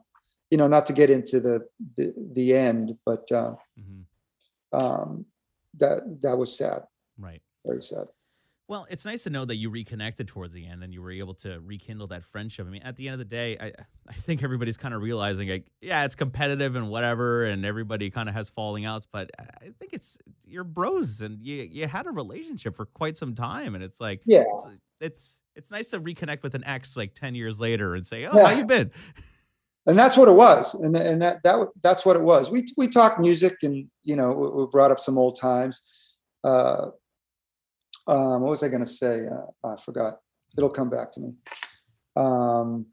you 0.50 0.58
know 0.58 0.68
not 0.68 0.86
to 0.86 0.92
get 0.92 1.10
into 1.10 1.40
the 1.40 1.66
the, 1.96 2.14
the 2.34 2.54
end 2.54 2.94
but 3.04 3.24
uh 3.32 3.54
mm-hmm. 3.78 4.78
um 4.78 5.26
that 5.74 6.02
that 6.22 6.36
was 6.36 6.56
sad 6.56 6.82
Right. 7.18 7.42
very 7.64 7.82
sad 7.82 8.06
Well, 8.68 8.84
it's 8.90 9.04
nice 9.04 9.22
to 9.22 9.30
know 9.30 9.44
that 9.44 9.54
you 9.56 9.70
reconnected 9.70 10.26
towards 10.26 10.52
the 10.52 10.66
end 10.66 10.82
and 10.82 10.92
you 10.92 11.00
were 11.00 11.12
able 11.12 11.34
to 11.34 11.60
rekindle 11.60 12.08
that 12.08 12.24
friendship. 12.24 12.66
I 12.66 12.70
mean, 12.70 12.82
at 12.82 12.96
the 12.96 13.06
end 13.06 13.12
of 13.12 13.20
the 13.20 13.24
day, 13.24 13.56
I 13.60 13.72
I 14.08 14.12
think 14.14 14.42
everybody's 14.42 14.76
kind 14.76 14.92
of 14.92 15.02
realizing 15.02 15.48
like, 15.48 15.66
yeah, 15.80 16.04
it's 16.04 16.16
competitive 16.16 16.74
and 16.74 16.88
whatever, 16.90 17.44
and 17.44 17.64
everybody 17.64 18.10
kind 18.10 18.28
of 18.28 18.34
has 18.34 18.50
falling 18.50 18.84
outs, 18.84 19.06
but 19.10 19.30
I 19.38 19.70
think 19.78 19.92
it's 19.92 20.18
you're 20.44 20.64
bros 20.64 21.20
and 21.20 21.40
you 21.44 21.62
you 21.62 21.86
had 21.86 22.06
a 22.06 22.10
relationship 22.10 22.74
for 22.74 22.86
quite 22.86 23.16
some 23.16 23.34
time, 23.34 23.74
and 23.76 23.84
it's 23.84 24.00
like 24.00 24.20
yeah 24.26 24.42
it's 24.54 24.66
it's, 25.00 25.42
it's 25.54 25.70
nice 25.70 25.90
to 25.90 26.00
reconnect 26.00 26.42
with 26.42 26.54
an 26.56 26.64
ex 26.64 26.96
like 26.96 27.14
ten 27.14 27.34
years 27.36 27.60
later 27.60 27.94
and 27.94 28.04
say, 28.04 28.26
oh, 28.26 28.32
Yeah. 28.34 28.46
how 28.46 28.50
you 28.52 28.64
been? 28.66 28.90
and 29.86 29.96
that's 29.96 30.16
what 30.16 30.26
it 30.28 30.32
was 30.34 30.74
and 30.74 30.96
and 30.96 31.22
that 31.22 31.40
that 31.44 31.68
that's 31.84 32.04
what 32.04 32.16
it 32.16 32.22
was 32.22 32.50
we 32.50 32.66
we 32.76 32.88
talked 32.88 33.20
music 33.20 33.54
and 33.62 33.88
you 34.02 34.16
know 34.16 34.32
we, 34.32 34.48
we 34.48 34.66
brought 34.66 34.90
up 34.90 34.98
some 34.98 35.16
old 35.16 35.38
times 35.38 35.82
uh 36.42 36.88
um 38.06 38.42
what 38.42 38.50
was 38.50 38.62
i 38.62 38.68
going 38.68 38.80
to 38.84 38.86
say 38.90 39.22
uh, 39.26 39.68
i 39.68 39.76
forgot 39.76 40.20
it'll 40.56 40.70
come 40.70 40.88
back 40.90 41.10
to 41.12 41.20
me 41.20 41.32
um 42.16 42.86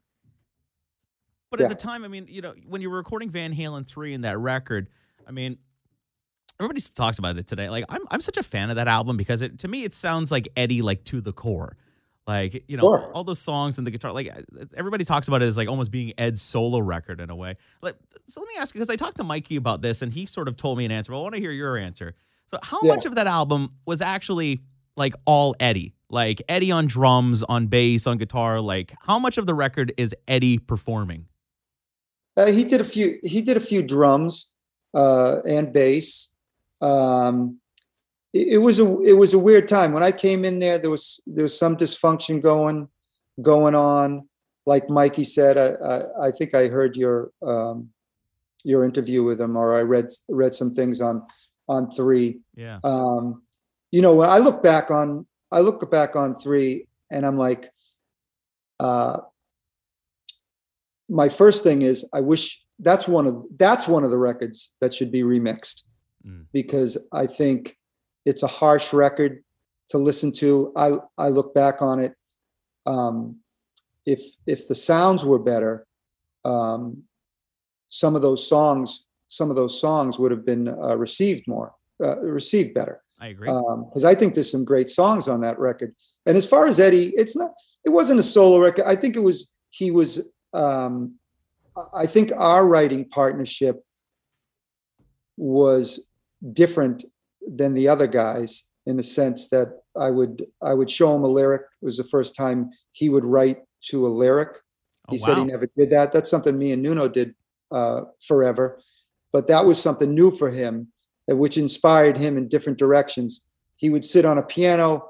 But 1.50 1.60
Yeah. 1.60 1.66
at 1.66 1.68
the 1.70 1.76
time, 1.76 2.04
I 2.04 2.08
mean, 2.08 2.26
you 2.28 2.42
know, 2.42 2.52
when 2.66 2.80
you 2.82 2.90
were 2.90 2.96
recording 2.96 3.30
Van 3.30 3.54
Halen 3.54 3.86
3 3.86 4.12
in 4.12 4.22
that 4.22 4.38
record, 4.38 4.88
I 5.26 5.30
mean, 5.30 5.56
everybody 6.58 6.80
talks 6.80 7.16
about 7.18 7.36
it 7.38 7.46
today. 7.46 7.68
Like, 7.70 7.84
I'm, 7.88 8.02
I'm 8.10 8.20
such 8.20 8.36
a 8.36 8.42
fan 8.42 8.70
of 8.70 8.76
that 8.76 8.88
album 8.88 9.16
because 9.16 9.40
it, 9.40 9.60
to 9.60 9.68
me, 9.68 9.84
it 9.84 9.94
sounds 9.94 10.32
like 10.32 10.48
Eddie, 10.56 10.82
like 10.82 11.04
to 11.04 11.20
the 11.20 11.32
core. 11.32 11.76
Like, 12.26 12.64
you 12.66 12.76
know, 12.76 12.82
Sure. 12.82 13.10
all 13.14 13.22
those 13.22 13.38
songs 13.38 13.78
and 13.78 13.86
the 13.86 13.92
guitar, 13.92 14.10
like, 14.12 14.32
everybody 14.76 15.04
talks 15.04 15.28
about 15.28 15.42
it 15.42 15.46
as 15.46 15.56
like 15.56 15.68
almost 15.68 15.92
being 15.92 16.12
Ed's 16.18 16.42
solo 16.42 16.80
record 16.80 17.20
in 17.20 17.30
a 17.30 17.36
way. 17.36 17.56
Like, 17.82 17.94
so 18.26 18.40
let 18.40 18.48
me 18.48 18.54
ask 18.58 18.74
you, 18.74 18.80
because 18.80 18.90
I 18.90 18.96
talked 18.96 19.18
to 19.18 19.24
Mikey 19.24 19.54
about 19.56 19.80
this 19.80 20.02
and 20.02 20.12
he 20.12 20.26
sort 20.26 20.48
of 20.48 20.56
told 20.56 20.76
me 20.78 20.84
an 20.84 20.90
answer, 20.90 21.12
but 21.12 21.18
I 21.20 21.22
want 21.22 21.34
to 21.36 21.40
hear 21.40 21.52
your 21.52 21.76
answer. 21.76 22.14
So, 22.48 22.58
how 22.62 22.80
Yeah. 22.82 22.94
much 22.94 23.06
of 23.06 23.14
that 23.14 23.28
album 23.28 23.70
was 23.86 24.00
actually 24.00 24.62
like 24.96 25.14
all 25.24 25.54
Eddie? 25.60 25.94
Like, 26.10 26.42
Eddie 26.48 26.70
on 26.70 26.86
drums, 26.86 27.42
on 27.42 27.66
bass, 27.66 28.06
on 28.06 28.18
guitar? 28.18 28.60
Like, 28.60 28.94
how 29.00 29.18
much 29.18 29.38
of 29.38 29.46
the 29.46 29.54
record 29.54 29.92
is 29.96 30.14
Eddie 30.28 30.58
performing? 30.58 31.26
Uh, 32.36 32.46
he 32.46 32.64
did 32.64 32.80
a 32.80 32.84
few. 32.84 33.18
He 33.22 33.42
did 33.42 33.56
a 33.56 33.60
few 33.60 33.82
drums 33.82 34.52
uh, 34.92 35.40
and 35.46 35.72
bass. 35.72 36.30
Um, 36.80 37.58
it, 38.32 38.54
it 38.54 38.58
was 38.58 38.78
a 38.78 39.00
it 39.02 39.14
was 39.14 39.34
a 39.34 39.38
weird 39.38 39.68
time 39.68 39.92
when 39.92 40.02
I 40.02 40.10
came 40.10 40.44
in 40.44 40.58
there. 40.58 40.78
There 40.78 40.90
was 40.90 41.20
there 41.26 41.44
was 41.44 41.58
some 41.58 41.76
dysfunction 41.76 42.42
going 42.42 42.88
going 43.40 43.74
on. 43.74 44.28
Like 44.66 44.90
Mikey 44.90 45.24
said, 45.24 45.58
I 45.58 45.86
I, 45.86 46.26
I 46.28 46.30
think 46.32 46.54
I 46.54 46.66
heard 46.68 46.96
your 46.96 47.30
um, 47.42 47.90
your 48.64 48.84
interview 48.84 49.22
with 49.22 49.40
him, 49.40 49.56
or 49.56 49.74
I 49.74 49.82
read 49.82 50.06
read 50.28 50.54
some 50.54 50.74
things 50.74 51.00
on 51.00 51.22
on 51.68 51.90
three. 51.92 52.40
Yeah. 52.56 52.80
Um, 52.82 53.43
you 53.94 54.02
know, 54.02 54.14
when 54.16 54.28
I 54.28 54.38
look 54.38 54.60
back 54.60 54.90
on 54.90 55.24
I 55.52 55.60
look 55.60 55.88
back 55.88 56.16
on 56.16 56.34
three, 56.34 56.88
and 57.12 57.24
I'm 57.24 57.38
like, 57.38 57.70
uh, 58.80 59.18
my 61.08 61.28
first 61.28 61.62
thing 61.62 61.82
is 61.82 62.04
I 62.12 62.20
wish 62.20 62.64
that's 62.80 63.06
one 63.06 63.26
of 63.28 63.44
that's 63.56 63.86
one 63.86 64.02
of 64.02 64.10
the 64.10 64.18
records 64.18 64.72
that 64.80 64.92
should 64.92 65.12
be 65.12 65.22
remixed 65.22 65.82
Mm. 66.26 66.46
because 66.54 66.96
I 67.12 67.26
think 67.26 67.76
it's 68.24 68.42
a 68.42 68.46
harsh 68.60 68.94
record 68.94 69.44
to 69.90 69.98
listen 69.98 70.32
to. 70.42 70.72
I 70.74 70.96
I 71.18 71.28
look 71.28 71.54
back 71.54 71.82
on 71.82 72.00
it. 72.00 72.14
Um, 72.86 73.40
if 74.06 74.22
if 74.46 74.66
the 74.66 74.74
sounds 74.74 75.22
were 75.22 75.38
better, 75.38 75.86
um, 76.44 77.04
some 77.90 78.16
of 78.16 78.22
those 78.22 78.48
songs 78.48 79.06
some 79.28 79.50
of 79.50 79.56
those 79.56 79.80
songs 79.80 80.18
would 80.18 80.32
have 80.32 80.44
been 80.44 80.66
uh, 80.68 80.96
received 80.96 81.46
more 81.46 81.74
uh, 82.02 82.18
received 82.20 82.72
better 82.74 83.03
I 83.20 83.28
agree. 83.28 83.48
because 83.48 84.04
I 84.04 84.14
think 84.14 84.34
there's 84.34 84.50
some 84.50 84.64
great 84.64 84.90
songs 84.90 85.28
on 85.28 85.40
that 85.42 85.58
record. 85.58 85.94
And 86.26 86.36
as 86.36 86.46
far 86.46 86.66
as 86.66 86.80
Eddie, 86.80 87.12
it's 87.16 87.36
not. 87.36 87.52
It 87.84 87.90
wasn't 87.90 88.20
a 88.20 88.22
solo 88.24 88.58
record. 88.58 88.84
I 88.86 88.96
think 88.96 89.16
it 89.16 89.20
was. 89.20 89.50
He 89.70 89.90
was. 89.90 90.26
Um, 90.52 91.16
I 91.96 92.06
think 92.06 92.30
our 92.36 92.66
writing 92.66 93.04
partnership 93.08 93.84
was 95.36 96.06
different 96.52 97.04
than 97.46 97.74
the 97.74 97.88
other 97.88 98.06
guys 98.06 98.68
in 98.86 98.96
the 98.96 99.02
sense 99.02 99.48
that 99.48 99.80
I 99.96 100.10
would 100.10 100.44
I 100.62 100.74
would 100.74 100.90
show 100.90 101.14
him 101.14 101.24
a 101.24 101.28
lyric. 101.28 101.62
It 101.62 101.84
was 101.84 101.96
the 101.96 102.04
first 102.04 102.36
time 102.36 102.70
he 102.92 103.08
would 103.08 103.24
write 103.24 103.58
to 103.90 104.06
a 104.06 104.08
lyric. 104.08 104.56
He 105.10 105.18
Oh, 105.22 105.26
said 105.26 105.38
he 105.38 105.44
never 105.44 105.68
did 105.76 105.90
that. 105.90 106.12
That's 106.12 106.30
something 106.30 106.56
me 106.56 106.72
and 106.72 106.82
Nuno 106.82 107.08
did 107.08 107.34
uh, 107.70 108.02
forever, 108.26 108.80
but 109.32 109.48
that 109.48 109.64
was 109.66 109.80
something 109.82 110.14
new 110.14 110.30
for 110.30 110.50
him, 110.50 110.88
which 111.28 111.56
inspired 111.56 112.18
him 112.18 112.36
in 112.36 112.48
different 112.48 112.78
directions. 112.78 113.40
He 113.76 113.90
would 113.90 114.04
sit 114.04 114.24
on 114.24 114.38
a 114.38 114.42
piano. 114.42 115.08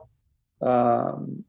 Um, 0.63 1.45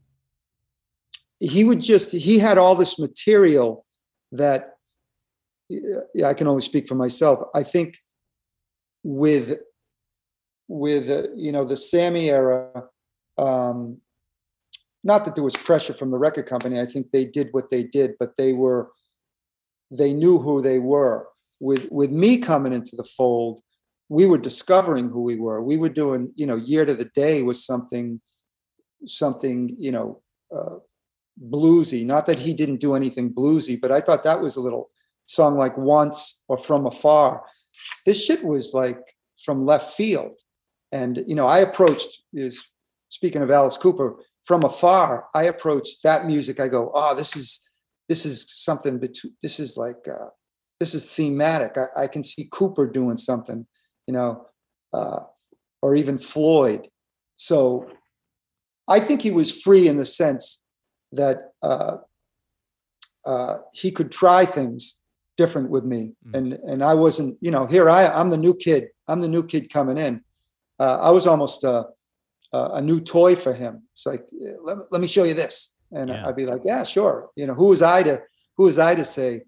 he 1.40 1.64
would 1.64 1.82
just 1.82 2.12
he 2.12 2.40
had 2.40 2.58
all 2.58 2.76
this 2.76 2.98
material 2.98 3.86
that 4.32 4.76
yeah, 5.70 6.28
I 6.28 6.34
can 6.34 6.48
only 6.48 6.62
speak 6.62 6.88
for 6.88 6.96
myself. 6.96 7.40
I 7.54 7.64
think 7.64 7.98
with 9.04 9.60
with 10.68 11.10
uh, 11.10 11.28
you 11.36 11.52
know 11.52 11.66
the 11.66 11.78
Sammy 11.78 12.30
era, 12.30 12.84
um, 13.38 13.98
not 15.04 15.26
that 15.26 15.36
there 15.36 15.44
was 15.44 15.56
pressure 15.56 15.94
from 15.94 16.12
the 16.12 16.18
record 16.18 16.46
company. 16.46 16.80
I 16.80 16.86
think 16.86 17.12
they 17.12 17.26
did 17.26 17.50
what 17.52 17.70
they 17.70 17.84
did, 17.84 18.14
but 18.20 18.36
they 18.38 18.54
were 18.54 18.92
they 19.92 20.14
knew 20.14 20.40
who 20.40 20.62
they 20.62 20.80
were. 20.80 21.28
With 21.60 21.88
with 21.92 22.12
me 22.12 22.40
coming 22.40 22.74
into 22.74 22.96
the 22.96 23.04
fold, 23.04 23.62
we 24.10 24.26
were 24.26 24.38
discovering 24.38 25.10
who 25.10 25.22
we 25.24 25.38
were. 25.38 25.62
We 25.62 25.78
were 25.78 25.90
doing 25.90 26.32
you 26.36 26.46
know 26.46 26.56
year 26.56 26.86
to 26.86 26.94
the 26.94 27.06
day 27.06 27.44
was 27.44 27.66
something 27.66 28.22
something 29.06 29.76
you 29.78 29.92
know 29.92 30.22
uh, 30.56 30.78
bluesy. 31.42 32.06
Not 32.06 32.26
that 32.28 32.40
he 32.40 32.54
didn't 32.54 32.80
do 32.80 32.96
anything 32.96 33.34
bluesy, 33.34 33.80
but 33.80 33.92
I 33.92 34.02
thought 34.02 34.24
that 34.24 34.42
was 34.42 34.56
a 34.56 34.62
little 34.62 34.90
song 35.26 35.58
like 35.58 35.78
once 35.78 36.42
or 36.48 36.58
from 36.58 36.86
afar. 36.86 37.44
This 38.06 38.24
shit 38.24 38.44
was 38.44 38.74
like 38.74 39.02
from 39.44 39.66
left 39.66 39.94
field. 39.94 40.40
And, 40.92 41.24
you 41.28 41.36
know, 41.36 41.48
I 41.48 41.60
approached, 41.60 42.24
is 42.34 42.66
speaking 43.10 43.42
of 43.42 43.52
Alice 43.52 43.78
Cooper, 43.78 44.16
from 44.44 44.64
afar, 44.64 45.28
I 45.34 45.44
approached 45.44 46.04
that 46.04 46.26
music. 46.26 46.60
I 46.60 46.68
go, 46.68 46.92
oh, 46.94 47.16
this 47.16 47.36
is, 47.36 47.62
this 48.08 48.26
is 48.26 48.46
something, 48.48 49.00
between, 49.00 49.36
this 49.42 49.60
is 49.60 49.78
like, 49.78 50.08
uh, 50.08 50.30
this 50.80 50.94
is 50.94 51.06
thematic. 51.06 51.76
I, 51.78 52.04
I 52.04 52.08
can 52.08 52.24
see 52.24 52.48
Cooper 52.52 52.88
doing 52.88 53.18
something, 53.18 53.66
you 54.08 54.14
know, 54.14 54.48
uh, 54.94 55.22
or 55.82 55.96
even 55.96 56.18
Floyd. 56.18 56.88
So 57.36 57.90
I 58.88 59.00
think 59.00 59.22
he 59.22 59.32
was 59.32 59.52
free 59.62 59.88
in 59.88 59.98
the 59.98 60.06
sense 60.06 60.62
that 61.12 61.52
uh, 61.62 61.98
uh, 63.26 63.58
he 63.74 63.92
could 63.92 64.12
try 64.12 64.46
things 64.46 65.00
different 65.38 65.70
with 65.70 65.84
me, 65.84 66.14
Mm. 66.28 66.34
and 66.38 66.54
and 66.54 66.84
I 66.84 66.94
wasn't, 66.94 67.38
you 67.42 67.52
know, 67.52 67.66
here 67.66 67.90
I 67.90 68.06
I'm 68.08 68.30
the 68.30 68.38
new 68.38 68.56
kid. 68.56 68.90
I'm 69.08 69.22
the 69.22 69.28
new 69.28 69.44
kid 69.46 69.72
coming 69.72 69.98
in. 69.98 70.24
Uh, 70.80 70.98
I 71.02 71.10
was 71.12 71.28
almost 71.28 71.64
a, 71.64 71.86
a 72.54 72.60
a 72.80 72.82
new 72.82 73.00
toy 73.02 73.36
for 73.36 73.54
him. 73.54 73.84
It's 73.94 74.06
like 74.06 74.26
let, 74.64 74.78
me- 74.78 74.84
let 74.92 75.02
me 75.02 75.08
show 75.08 75.24
you 75.24 75.34
this, 75.34 75.74
and 75.92 76.10
Yeah. 76.10 76.26
I'd 76.28 76.36
be 76.36 76.46
like, 76.46 76.62
yeah, 76.64 76.84
sure. 76.84 77.30
You 77.36 77.48
know, 77.48 77.54
who 77.56 77.68
was 77.68 77.82
I 77.82 78.04
to 78.04 78.22
who 78.58 78.64
was 78.66 78.78
I 78.80 78.96
to 78.96 79.04
say, 79.04 79.44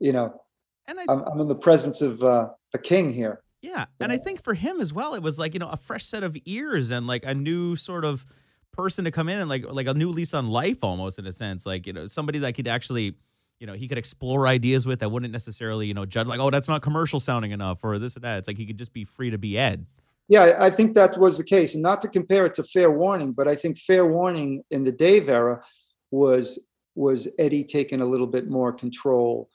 you 0.00 0.12
know, 0.12 0.40
And 0.88 0.98
I 1.00 1.04
I'm, 1.08 1.22
I'm 1.28 1.40
in 1.40 1.48
the 1.48 1.62
presence 1.68 2.00
of 2.02 2.22
uh, 2.22 2.48
the 2.72 2.78
king 2.78 3.12
here. 3.12 3.42
Yeah. 3.66 3.86
And 4.00 4.12
I 4.12 4.16
think 4.18 4.42
for 4.42 4.54
him 4.54 4.80
as 4.80 4.92
well, 4.92 5.14
it 5.14 5.22
was 5.22 5.38
like, 5.38 5.52
you 5.54 5.58
know, 5.60 5.68
a 5.68 5.76
fresh 5.76 6.04
set 6.04 6.22
of 6.22 6.36
ears 6.44 6.90
and 6.90 7.06
like 7.06 7.24
a 7.24 7.34
new 7.34 7.74
sort 7.74 8.04
of 8.04 8.24
person 8.72 9.04
to 9.06 9.10
come 9.10 9.28
in 9.28 9.38
and 9.38 9.48
like 9.48 9.64
like 9.68 9.86
a 9.86 9.94
new 9.94 10.10
lease 10.10 10.34
on 10.34 10.48
life 10.48 10.84
almost 10.84 11.18
in 11.18 11.26
a 11.26 11.32
sense. 11.32 11.66
Like, 11.66 11.86
you 11.86 11.92
know, 11.92 12.06
somebody 12.06 12.38
that 12.40 12.54
could 12.54 12.68
actually, 12.68 13.16
you 13.58 13.66
know, 13.66 13.72
he 13.72 13.88
could 13.88 13.98
explore 13.98 14.46
ideas 14.46 14.86
with 14.86 15.00
that 15.00 15.10
wouldn't 15.10 15.32
necessarily, 15.32 15.86
you 15.86 15.94
know, 15.94 16.06
judge 16.06 16.28
like, 16.28 16.38
oh, 16.38 16.50
that's 16.50 16.68
not 16.68 16.82
commercial 16.82 17.18
sounding 17.18 17.50
enough 17.50 17.80
or 17.82 17.98
this 17.98 18.14
and 18.14 18.24
that. 18.24 18.38
It's 18.38 18.48
like 18.48 18.56
he 18.56 18.66
could 18.66 18.78
just 18.78 18.92
be 18.92 19.04
free 19.04 19.30
to 19.30 19.38
be 19.38 19.58
Ed. 19.58 19.86
Yeah, 20.28 20.56
I 20.58 20.70
think 20.70 20.94
that 20.94 21.18
was 21.18 21.38
the 21.38 21.44
case. 21.44 21.74
And 21.74 21.82
not 21.82 22.02
to 22.02 22.08
compare 22.08 22.46
it 22.46 22.54
to 22.56 22.64
Fair 22.64 22.90
Warning, 22.90 23.32
but 23.32 23.48
I 23.48 23.54
think 23.54 23.78
Fair 23.78 24.06
Warning 24.06 24.62
in 24.70 24.84
the 24.84 24.92
Dave 24.92 25.28
era 25.28 25.62
was 26.10 26.58
was 26.94 27.28
Eddie 27.38 27.64
taking 27.64 28.00
a 28.00 28.06
little 28.06 28.26
bit 28.26 28.48
more 28.48 28.72
control 28.72 29.50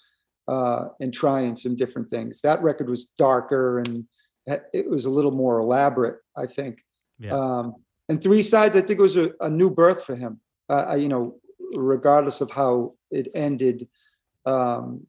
uh, 0.55 0.81
and 1.01 1.11
trying 1.13 1.55
some 1.55 1.75
different 1.81 2.09
things. 2.09 2.41
That 2.41 2.61
record 2.69 2.87
was 2.89 3.03
darker 3.17 3.79
and 3.79 4.05
it 4.79 4.89
was 4.89 5.05
a 5.05 5.09
little 5.17 5.31
more 5.43 5.59
elaborate, 5.65 6.17
I 6.43 6.45
think. 6.57 6.75
Yeah. 7.19 7.33
Um, 7.39 7.65
and 8.09 8.17
Three 8.21 8.43
Sides, 8.43 8.75
I 8.75 8.81
think 8.81 8.99
it 8.99 9.07
was 9.09 9.15
a, 9.25 9.27
a 9.39 9.49
new 9.49 9.69
birth 9.81 10.01
for 10.07 10.15
him. 10.23 10.33
Uh, 10.69 10.85
I- 10.91 10.95
you 11.03 11.09
know, 11.13 11.23
regardless 11.93 12.41
of 12.41 12.49
how 12.51 12.95
it 13.19 13.27
ended 13.33 13.87
um, 14.45 15.07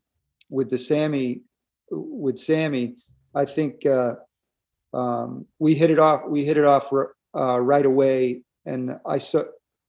with 0.56 0.68
the 0.70 0.78
Sammy, 0.78 1.42
with 1.90 2.38
Sammy, 2.38 2.96
I 3.34 3.44
think. 3.56 3.74
Uh, 3.84 4.14
um, 4.94 5.46
we 5.58 5.74
hit 5.74 5.90
it 5.90 5.98
off. 5.98 6.20
We 6.28 6.44
hit 6.44 6.58
it 6.58 6.66
off 6.74 6.92
uh, 7.34 7.58
right 7.60 7.86
away, 7.86 8.42
and 8.66 8.82
I 9.06 9.18
saw 9.18 9.42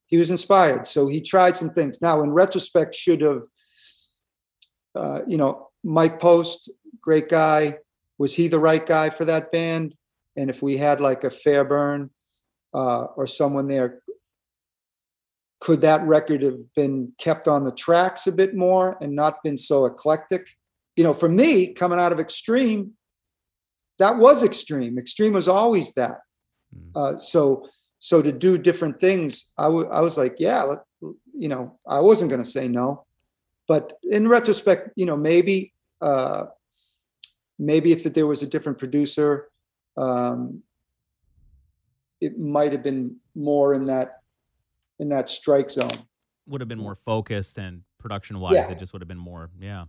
he 0.06 0.16
was 0.16 0.30
inspired. 0.30 0.86
So 0.86 1.08
he 1.08 1.20
tried 1.20 1.56
some 1.56 1.70
things. 1.70 2.00
Now, 2.00 2.22
in 2.22 2.30
retrospect, 2.30 2.94
should 2.94 3.20
have, 3.20 3.42
uh, 4.94 5.20
you 5.26 5.36
know, 5.36 5.68
Mike 5.82 6.20
Post, 6.20 6.70
great 7.00 7.28
guy. 7.28 7.78
Was 8.18 8.34
he 8.34 8.48
the 8.48 8.58
right 8.58 8.84
guy 8.84 9.10
for 9.10 9.24
that 9.24 9.50
band? 9.52 9.94
And 10.36 10.50
if 10.50 10.62
we 10.62 10.76
had 10.76 11.00
like 11.00 11.24
a 11.24 11.30
Fairbairn 11.30 12.10
uh, 12.72 13.04
or 13.16 13.26
someone 13.26 13.68
there, 13.68 14.00
could 15.60 15.80
that 15.80 16.06
record 16.06 16.42
have 16.42 16.58
been 16.74 17.12
kept 17.18 17.48
on 17.48 17.64
the 17.64 17.72
tracks 17.72 18.26
a 18.26 18.32
bit 18.32 18.54
more 18.54 18.98
and 19.00 19.14
not 19.14 19.42
been 19.42 19.56
so 19.56 19.86
eclectic? 19.86 20.48
You 20.96 21.04
know, 21.04 21.14
for 21.14 21.28
me, 21.28 21.72
coming 21.72 21.98
out 21.98 22.12
of 22.12 22.20
Extreme, 22.20 22.92
that 23.98 24.18
was 24.18 24.42
extreme. 24.42 24.98
Extreme 24.98 25.32
was 25.32 25.48
always 25.48 25.94
that. 25.94 26.18
Mm. 26.76 26.90
Uh, 26.94 27.18
so 27.18 27.66
so 28.00 28.20
to 28.20 28.32
do 28.32 28.58
different 28.58 29.00
things, 29.00 29.50
I 29.56 29.68
was 29.68 30.18
like, 30.18 30.36
yeah, 30.38 30.74
you 31.32 31.48
know, 31.48 31.78
I 31.88 32.00
wasn't 32.00 32.28
going 32.28 32.42
to 32.42 32.48
say 32.48 32.68
no, 32.68 33.06
but 33.66 33.98
in 34.02 34.28
retrospect, 34.28 34.90
you 34.96 35.06
know, 35.06 35.16
maybe 35.16 35.72
uh, 36.00 36.46
maybe 37.58 37.92
if 37.92 38.04
there 38.04 38.26
was 38.26 38.42
a 38.42 38.46
different 38.46 38.78
producer, 38.78 39.48
um, 39.96 40.62
it 42.20 42.38
might 42.38 42.72
have 42.72 42.82
been 42.82 43.16
more 43.34 43.74
in 43.74 43.86
that 43.86 44.20
in 44.98 45.08
that 45.08 45.28
strike 45.28 45.70
zone. 45.70 45.90
Would 46.46 46.60
have 46.60 46.68
been 46.68 46.78
more 46.78 46.94
focused 46.94 47.58
and 47.58 47.82
production 47.98 48.38
wise, 48.38 48.54
Yeah. 48.54 48.70
it 48.70 48.78
just 48.78 48.92
would 48.92 49.00
have 49.02 49.08
been 49.08 49.18
more. 49.18 49.50
Yeah. 49.58 49.86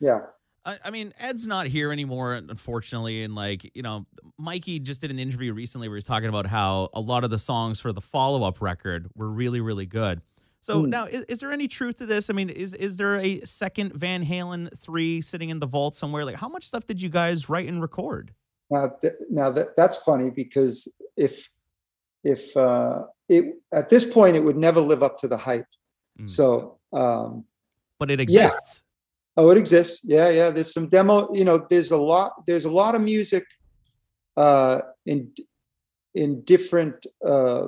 Yeah. 0.00 0.20
I, 0.64 0.78
I 0.84 0.90
mean, 0.90 1.12
Ed's 1.18 1.46
not 1.46 1.66
here 1.66 1.92
anymore, 1.92 2.34
unfortunately. 2.34 3.24
And 3.24 3.34
like, 3.34 3.70
you 3.74 3.82
know, 3.82 4.06
Mikey 4.38 4.78
just 4.80 5.00
did 5.00 5.10
an 5.10 5.18
interview 5.18 5.52
recently 5.52 5.88
where 5.88 5.96
he's 5.96 6.04
talking 6.04 6.28
about 6.28 6.46
how 6.46 6.88
a 6.94 7.00
lot 7.00 7.24
of 7.24 7.30
the 7.30 7.38
songs 7.38 7.80
for 7.80 7.92
the 7.92 8.00
follow 8.00 8.42
up 8.42 8.60
record 8.60 9.10
were 9.14 9.28
really, 9.30 9.60
really 9.60 9.86
good. 9.86 10.22
So 10.62 10.84
Hmm. 10.84 10.90
now, 10.90 11.04
is, 11.06 11.22
is 11.22 11.40
there 11.40 11.50
any 11.52 11.66
truth 11.68 11.98
to 11.98 12.06
this? 12.06 12.30
I 12.30 12.32
mean, 12.32 12.48
is 12.48 12.72
is 12.72 12.96
there 12.96 13.16
a 13.16 13.40
second 13.44 13.92
Van 13.94 14.24
Halen 14.24 14.70
three 14.78 15.20
sitting 15.20 15.50
in 15.50 15.58
the 15.58 15.66
vault 15.66 15.94
somewhere? 15.96 16.24
Like, 16.24 16.36
how 16.36 16.48
much 16.48 16.66
stuff 16.68 16.86
did 16.86 17.02
you 17.02 17.08
guys 17.08 17.48
write 17.48 17.68
and 17.68 17.82
record? 17.82 18.32
Now, 18.70 18.88
th- 19.00 19.14
now 19.28 19.50
that 19.50 19.76
that's 19.76 19.96
funny 19.98 20.30
because 20.30 20.86
if 21.16 21.50
if 22.24 22.56
uh, 22.56 23.02
it 23.28 23.56
at 23.72 23.88
this 23.90 24.04
point 24.04 24.36
it 24.36 24.44
would 24.44 24.56
never 24.56 24.80
live 24.80 25.02
up 25.02 25.18
to 25.18 25.28
the 25.28 25.36
hype. 25.36 25.66
Mm. 26.20 26.30
So 26.30 26.78
um, 26.92 27.44
But 27.98 28.10
it 28.12 28.20
Yeah. 28.20 28.46
exists. 28.46 28.82
oh, 29.36 29.50
it 29.50 29.58
exists. 29.58 30.02
Yeah, 30.04 30.30
yeah. 30.30 30.50
There's 30.50 30.72
some 30.72 30.88
demo. 30.88 31.28
You 31.34 31.44
know, 31.44 31.66
there's 31.68 31.90
a 31.90 31.96
lot. 31.96 32.46
There's 32.46 32.64
a 32.64 32.70
lot 32.70 32.94
of 32.94 33.00
music 33.02 33.44
uh, 34.36 34.80
in 35.06 35.32
in 36.14 36.42
different 36.44 37.04
uh, 37.26 37.66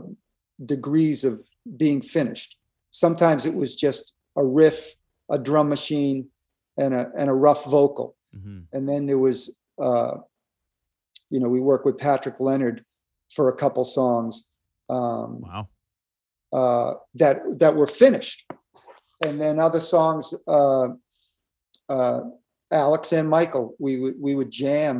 degrees 0.65 1.25
of 1.25 1.45
being 1.77 2.01
finished. 2.01 2.57
Sometimes 3.05 3.45
it 3.45 3.55
was 3.57 3.75
just 3.75 4.15
a 4.37 4.45
riff, 4.47 4.95
a 5.29 5.37
drum 5.37 5.69
machine, 5.69 6.29
and 6.79 6.95
a 6.95 7.11
and 7.19 7.29
a 7.29 7.35
rough 7.35 7.65
vocal. 7.65 8.09
hmm 8.33 8.61
and 8.73 8.89
then 8.89 9.07
there 9.07 9.19
was 9.19 9.39
uh 9.83 10.15
you 11.31 11.39
know 11.41 11.49
we 11.49 11.61
worked 11.61 11.87
with 11.87 11.99
patrick 11.99 12.39
leonard 12.41 12.85
for 13.35 13.49
a 13.49 13.57
couple 13.63 13.85
songs 13.85 14.49
um 14.97 15.41
Wow. 15.47 15.69
uh 16.61 16.91
that 17.21 17.37
that 17.61 17.75
were 17.77 17.87
finished 18.05 18.39
and 19.27 19.41
then 19.43 19.59
other 19.59 19.81
songs 19.81 20.25
uh 20.57 20.89
uh 21.89 22.21
alex 22.73 23.13
and 23.13 23.29
michael 23.39 23.67
we 23.85 23.93
would 24.01 24.17
we 24.27 24.33
would 24.39 24.51
jam 24.63 24.95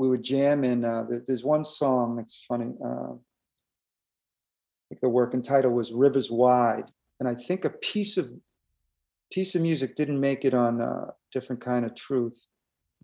we 0.00 0.06
would 0.10 0.22
jam 0.32 0.64
in 0.64 0.84
uh 0.84 1.04
there's 1.26 1.44
one 1.56 1.64
song 1.64 2.18
it's 2.22 2.44
funny 2.50 2.70
uh 2.88 3.12
i 3.14 4.82
think 4.88 5.00
the 5.00 5.08
working 5.20 5.42
title 5.42 5.72
was 5.80 5.92
rivers 5.92 6.30
wide 6.30 6.88
and 7.20 7.28
i 7.28 7.34
think 7.34 7.64
a 7.64 7.70
piece 7.70 8.16
of 8.16 8.30
piece 9.32 9.54
of 9.54 9.62
music 9.62 9.96
didn't 9.96 10.20
make 10.20 10.44
it 10.44 10.54
on 10.54 10.80
uh 10.80 11.10
different 11.32 11.60
kind 11.60 11.84
of 11.84 11.94
truth 11.94 12.46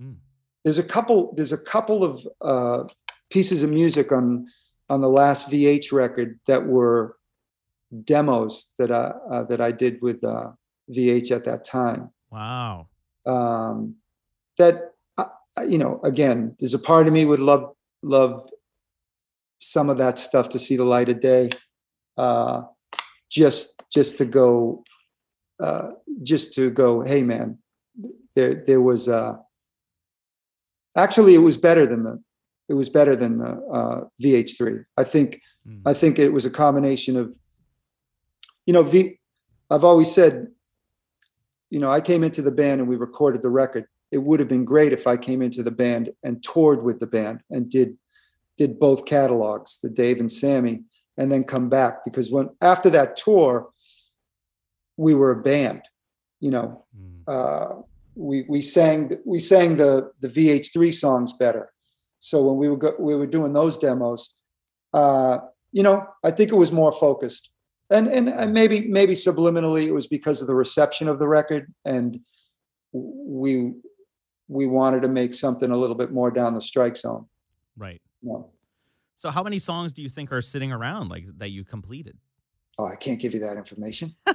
Mm. 0.01 0.17
there's 0.65 0.79
a 0.79 0.83
couple 0.85 1.35
there's 1.37 1.53
a 1.53 1.59
couple 1.59 2.03
of 2.03 2.27
uh, 2.41 2.85
pieces 3.31 3.63
of 3.63 3.69
music 3.71 4.11
on 4.11 4.47
on 4.89 5.03
the 5.03 5.09
last 5.09 5.51
VH 5.51 5.93
record 5.93 6.41
that 6.47 6.67
were 6.67 7.17
demos 8.05 8.71
that 8.79 8.91
I 8.91 9.13
uh, 9.31 9.45
that 9.45 9.61
I 9.61 9.71
did 9.71 10.01
with 10.01 10.25
uh, 10.25 10.53
VH 10.91 11.31
at 11.31 11.45
that 11.45 11.65
time. 11.65 12.11
Wow. 12.31 12.89
Um, 13.27 13.97
that 14.57 14.95
uh, 15.19 15.27
you 15.69 15.77
know, 15.77 16.01
again, 16.05 16.57
there's 16.59 16.75
a 16.75 16.79
part 16.79 17.07
of 17.07 17.13
me 17.13 17.27
would 17.27 17.41
love 17.41 17.75
love 18.03 18.49
some 19.61 19.91
of 19.91 19.99
that 19.99 20.19
stuff 20.19 20.49
to 20.51 20.59
see 20.59 20.77
the 20.77 20.85
light 20.85 21.11
of 21.11 21.21
day. 21.21 21.51
uh, 22.17 22.63
just 23.33 23.83
just 23.93 24.19
to 24.19 24.25
go 24.25 24.85
uh, 25.61 25.91
just 26.23 26.55
to 26.55 26.71
go. 26.71 27.01
Hey, 27.01 27.23
man, 27.23 27.59
there 28.35 28.55
there 28.55 28.81
was 28.81 29.09
uh, 29.09 29.37
actually 30.97 31.35
it 31.35 31.39
was 31.39 31.57
better 31.57 31.87
than 31.87 32.03
the 32.05 32.23
it 32.69 32.75
was 32.75 32.89
better 32.89 33.17
than 33.17 33.39
the 33.39 33.51
uh, 33.51 34.05
VH3. 34.23 34.85
I 34.97 35.05
think 35.05 35.41
Mm. 35.69 35.83
I 35.87 35.95
think 35.95 36.19
it 36.19 36.33
was 36.33 36.45
a 36.45 36.51
combination 36.51 37.17
of 37.17 37.35
you 38.67 38.73
know 38.73 38.83
V. 38.83 39.19
I've 39.71 39.85
always 39.85 40.13
said, 40.13 40.49
you 41.71 41.79
know, 41.79 41.91
I 41.91 42.01
came 42.01 42.25
into 42.25 42.43
the 42.43 42.53
band 42.53 42.81
and 42.81 42.89
we 42.89 42.97
recorded 42.97 43.43
the 43.43 43.51
record. 43.51 43.87
It 44.11 44.19
would 44.19 44.41
have 44.41 44.49
been 44.49 44.67
great 44.67 44.93
if 44.93 45.07
I 45.07 45.17
came 45.17 45.41
into 45.41 45.63
the 45.63 45.71
band 45.71 46.11
and 46.23 46.43
toured 46.43 46.83
with 46.83 46.99
the 46.99 47.07
band 47.07 47.41
and 47.51 47.71
did 47.71 47.97
did 48.59 48.79
both 48.79 49.07
catalogs, 49.07 49.79
the 49.81 49.89
Dave 49.89 50.21
and 50.21 50.31
Sammy, 50.31 50.83
and 51.19 51.31
then 51.31 51.45
come 51.45 51.69
back 51.69 52.05
because 52.05 52.31
when 52.31 52.51
after 52.61 52.91
that 52.91 53.17
tour, 53.17 53.71
we 54.97 55.15
were 55.15 55.31
a 55.33 55.43
band. 55.43 55.83
You 56.41 56.51
know, 56.51 56.85
Mm. 56.99 57.23
uh, 57.27 57.83
we 58.15 58.45
we 58.49 58.61
sang 58.63 59.11
we 59.25 59.39
sang 59.39 59.77
the 59.77 60.11
the 60.21 60.29
VH3 60.29 60.93
songs 60.93 61.33
better. 61.33 61.73
So 62.19 62.43
when 62.43 62.57
we 62.57 62.69
were 62.69 62.77
go, 62.77 62.95
we 62.99 63.17
were 63.17 63.27
doing 63.27 63.53
those 63.53 63.79
demos, 63.79 64.37
uh, 64.93 65.39
you 65.73 65.83
know, 65.83 66.07
I 66.23 66.31
think 66.31 66.53
it 66.53 66.57
was 66.57 66.71
more 66.71 66.93
focused, 66.93 67.51
and, 67.91 68.07
and 68.09 68.29
and 68.29 68.53
maybe 68.53 68.89
maybe 68.89 69.15
subliminally 69.15 69.87
it 69.87 69.93
was 69.95 70.07
because 70.07 70.41
of 70.41 70.47
the 70.47 70.55
reception 70.55 71.09
of 71.09 71.19
the 71.19 71.27
record, 71.29 71.73
and 71.85 72.21
we 72.93 73.73
we 74.49 74.67
wanted 74.67 75.03
to 75.03 75.09
make 75.09 75.35
something 75.35 75.71
a 75.71 75.77
little 75.77 75.97
bit 75.97 76.13
more 76.13 76.31
down 76.31 76.55
the 76.55 76.61
strike 76.61 76.97
zone. 76.97 77.27
Right. 77.77 78.01
Know? 78.23 78.52
So 79.23 79.31
how 79.31 79.45
many 79.45 79.61
songs 79.61 79.93
do 79.93 80.03
you 80.03 80.09
think 80.09 80.33
are 80.33 80.43
sitting 80.43 80.73
around 80.73 81.09
like 81.09 81.27
that 81.39 81.51
you 81.51 81.63
completed? 81.63 82.19
Oh, 82.77 82.87
I 82.87 82.97
can't 82.97 83.21
give 83.21 83.33
you 83.35 83.39
that 83.39 83.57
information. 83.57 84.17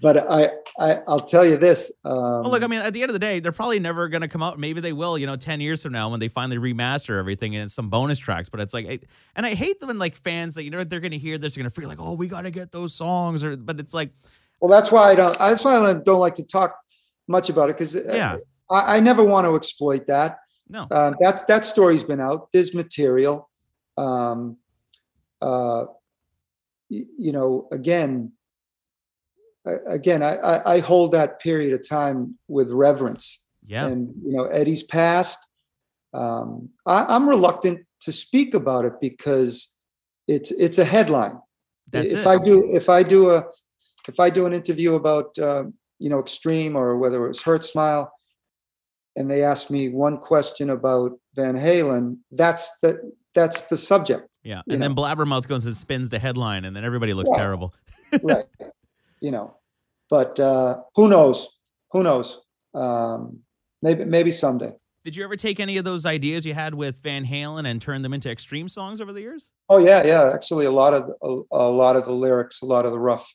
but 0.00 0.30
I, 0.30 0.50
I 0.78 0.98
I'll 1.08 1.26
tell 1.26 1.44
you 1.44 1.56
this. 1.56 1.90
Um, 2.04 2.14
well, 2.14 2.50
look, 2.50 2.62
I 2.62 2.68
mean, 2.68 2.80
at 2.80 2.92
the 2.92 3.02
end 3.02 3.10
of 3.10 3.12
the 3.14 3.18
day, 3.18 3.40
they're 3.40 3.50
probably 3.50 3.80
never 3.80 4.08
going 4.08 4.20
to 4.20 4.28
come 4.28 4.40
out. 4.40 4.60
Maybe 4.60 4.80
they 4.80 4.92
will, 4.92 5.18
you 5.18 5.26
know, 5.26 5.34
10 5.34 5.60
years 5.60 5.82
from 5.82 5.94
now 5.94 6.10
when 6.10 6.20
they 6.20 6.28
finally 6.28 6.58
remaster 6.58 7.18
everything 7.18 7.56
and 7.56 7.64
it's 7.64 7.74
some 7.74 7.90
bonus 7.90 8.20
tracks. 8.20 8.48
But 8.48 8.60
it's 8.60 8.72
like, 8.72 8.86
I, 8.86 9.00
and 9.34 9.44
I 9.44 9.54
hate 9.54 9.80
them 9.80 9.88
when 9.88 9.98
like 9.98 10.14
fans 10.14 10.54
that, 10.54 10.62
you 10.62 10.70
know, 10.70 10.84
they're 10.84 11.00
going 11.00 11.10
to 11.10 11.18
hear 11.18 11.38
this, 11.38 11.56
they're 11.56 11.64
going 11.64 11.72
to 11.72 11.80
feel 11.80 11.88
like, 11.88 11.98
oh, 12.00 12.12
we 12.12 12.28
got 12.28 12.42
to 12.42 12.52
get 12.52 12.70
those 12.70 12.94
songs. 12.94 13.42
Or, 13.42 13.56
but 13.56 13.80
it's 13.80 13.94
like, 13.94 14.12
Well, 14.60 14.70
that's 14.70 14.92
why 14.92 15.10
I 15.10 15.16
don't. 15.16 15.36
That's 15.36 15.64
why 15.64 15.76
I 15.76 15.92
don't 15.92 16.20
like 16.20 16.36
to 16.36 16.44
talk 16.44 16.78
much 17.26 17.50
about 17.50 17.68
it 17.68 17.78
because 17.78 17.96
Yeah. 17.96 18.36
I, 18.70 18.98
I 18.98 19.00
never 19.00 19.24
want 19.24 19.44
to 19.48 19.56
exploit 19.56 20.06
that. 20.06 20.38
No. 20.68 20.82
Um, 20.90 21.16
that 21.20 21.46
that 21.48 21.64
story's 21.64 22.04
been 22.04 22.20
out. 22.20 22.50
There's 22.52 22.74
material. 22.74 23.48
Um, 23.96 24.56
uh, 25.40 25.84
y- 26.90 27.04
you 27.16 27.32
know, 27.32 27.68
again, 27.70 28.32
again, 29.86 30.22
I, 30.22 30.36
I, 30.36 30.74
I 30.74 30.80
hold 30.80 31.12
that 31.12 31.40
period 31.40 31.72
of 31.72 31.88
time 31.88 32.38
with 32.48 32.70
reverence. 32.70 33.44
Yeah. 33.66 33.86
And 33.86 34.14
you 34.24 34.36
know, 34.36 34.44
Eddie's 34.44 34.82
passed. 34.82 35.46
Um, 36.14 36.70
I, 36.86 37.04
I'm 37.08 37.28
reluctant 37.28 37.86
to 38.00 38.12
speak 38.12 38.54
about 38.54 38.84
it 38.84 38.94
because 39.00 39.74
it's 40.28 40.50
it's 40.52 40.78
a 40.78 40.84
headline 40.84 41.38
That's 41.90 42.12
if 42.12 42.20
it. 42.20 42.26
I 42.26 42.36
do 42.38 42.74
if 42.74 42.88
I 42.88 43.02
do 43.02 43.30
a 43.30 43.44
if 44.08 44.20
I 44.20 44.30
do 44.30 44.46
an 44.46 44.52
interview 44.52 44.94
about 44.94 45.38
uh, 45.38 45.64
you 45.98 46.10
know 46.10 46.20
extreme 46.20 46.76
or 46.76 46.96
whether 46.96 47.24
it 47.24 47.28
was 47.28 47.42
Hurtsmile, 47.42 48.08
and 49.16 49.30
they 49.30 49.42
ask 49.42 49.70
me 49.70 49.88
one 49.88 50.18
question 50.18 50.70
about 50.70 51.12
Van 51.34 51.56
Halen, 51.56 52.18
that's 52.30 52.78
the 52.80 53.12
that's 53.34 53.62
the 53.62 53.76
subject, 53.76 54.28
yeah. 54.46 54.62
And 54.70 54.80
then. 54.80 54.94
Blabbermouth 54.94 55.48
goes 55.48 55.66
and 55.66 55.76
spins 55.76 56.08
the 56.08 56.18
headline 56.18 56.64
and 56.64 56.74
then 56.74 56.84
everybody 56.84 57.12
looks 57.12 57.30
Yeah. 57.32 57.38
terrible. 57.38 57.74
right? 58.22 58.44
you 59.20 59.30
know, 59.32 59.56
but 60.08 60.38
uh, 60.38 60.76
who 60.94 61.08
knows? 61.08 61.48
Who 61.90 62.02
knows? 62.04 62.40
Um, 62.74 63.40
maybe 63.82 64.04
maybe 64.04 64.30
someday. 64.30 64.72
Did 65.04 65.16
you 65.16 65.24
ever 65.24 65.36
take 65.36 65.60
any 65.60 65.76
of 65.76 65.84
those 65.84 66.04
ideas 66.06 66.44
you 66.44 66.54
had 66.54 66.74
with 66.74 67.00
Van 67.00 67.24
Halen 67.24 67.66
and 67.66 67.80
turn 67.80 68.02
them 68.02 68.12
into 68.12 68.30
extreme 68.30 68.68
songs 68.68 69.00
over 69.00 69.12
the 69.12 69.20
years? 69.20 69.50
Oh 69.68 69.78
yeah, 69.78 70.04
yeah. 70.04 70.30
Actually, 70.32 70.66
a 70.66 70.70
lot 70.70 70.94
of 70.94 71.10
a, 71.22 71.40
a 71.56 71.70
lot 71.70 71.96
of 71.96 72.04
the 72.06 72.12
lyrics, 72.12 72.62
a 72.62 72.66
lot 72.66 72.86
of 72.86 72.92
the 72.92 73.00
rough 73.00 73.34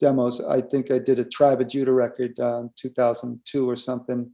demos. 0.00 0.42
I 0.42 0.62
think 0.62 0.90
I 0.90 0.98
did 0.98 1.18
a 1.18 1.24
Tribe 1.24 1.60
of 1.60 1.68
Judah 1.68 1.92
record 1.92 2.38
uh, 2.40 2.60
in 2.60 2.70
2002 2.76 3.68
or 3.68 3.76
something. 3.76 4.30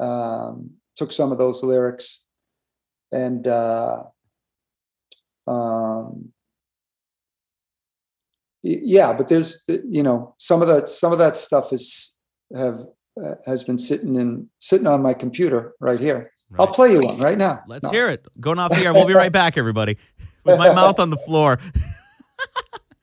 Um, 0.00 0.72
took 0.96 1.12
some 1.12 1.32
of 1.32 1.38
those 1.38 1.62
lyrics, 1.62 2.24
and 3.12 3.46
uh, 3.46 4.04
um, 5.46 6.32
yeah. 8.62 9.12
But 9.12 9.28
there's 9.28 9.64
you 9.68 10.02
know 10.02 10.34
some 10.38 10.62
of 10.62 10.68
that 10.68 10.88
some 10.88 11.12
of 11.12 11.18
that 11.18 11.36
stuff 11.36 11.72
is 11.72 12.16
have 12.54 12.80
uh, 13.22 13.34
has 13.46 13.64
been 13.64 13.78
sitting 13.78 14.16
in 14.16 14.48
sitting 14.58 14.86
on 14.86 15.02
my 15.02 15.14
computer 15.14 15.74
right 15.80 16.00
here. 16.00 16.32
I'll 16.58 16.66
play 16.66 16.92
you 16.92 17.00
one 17.00 17.18
right 17.18 17.38
now. 17.38 17.62
Let's 17.66 17.84
No. 17.84 17.90
hear 17.90 18.10
it. 18.10 18.26
Going 18.38 18.58
off 18.58 18.72
the 18.72 18.84
air. 18.84 18.92
We'll 18.92 19.06
be 19.06 19.14
right 19.14 19.32
back, 19.32 19.56
everybody. 19.56 19.96
With 20.44 20.58
my 20.58 20.74
mouth 20.74 21.00
on 21.00 21.08
the 21.10 21.16
floor. 21.16 21.58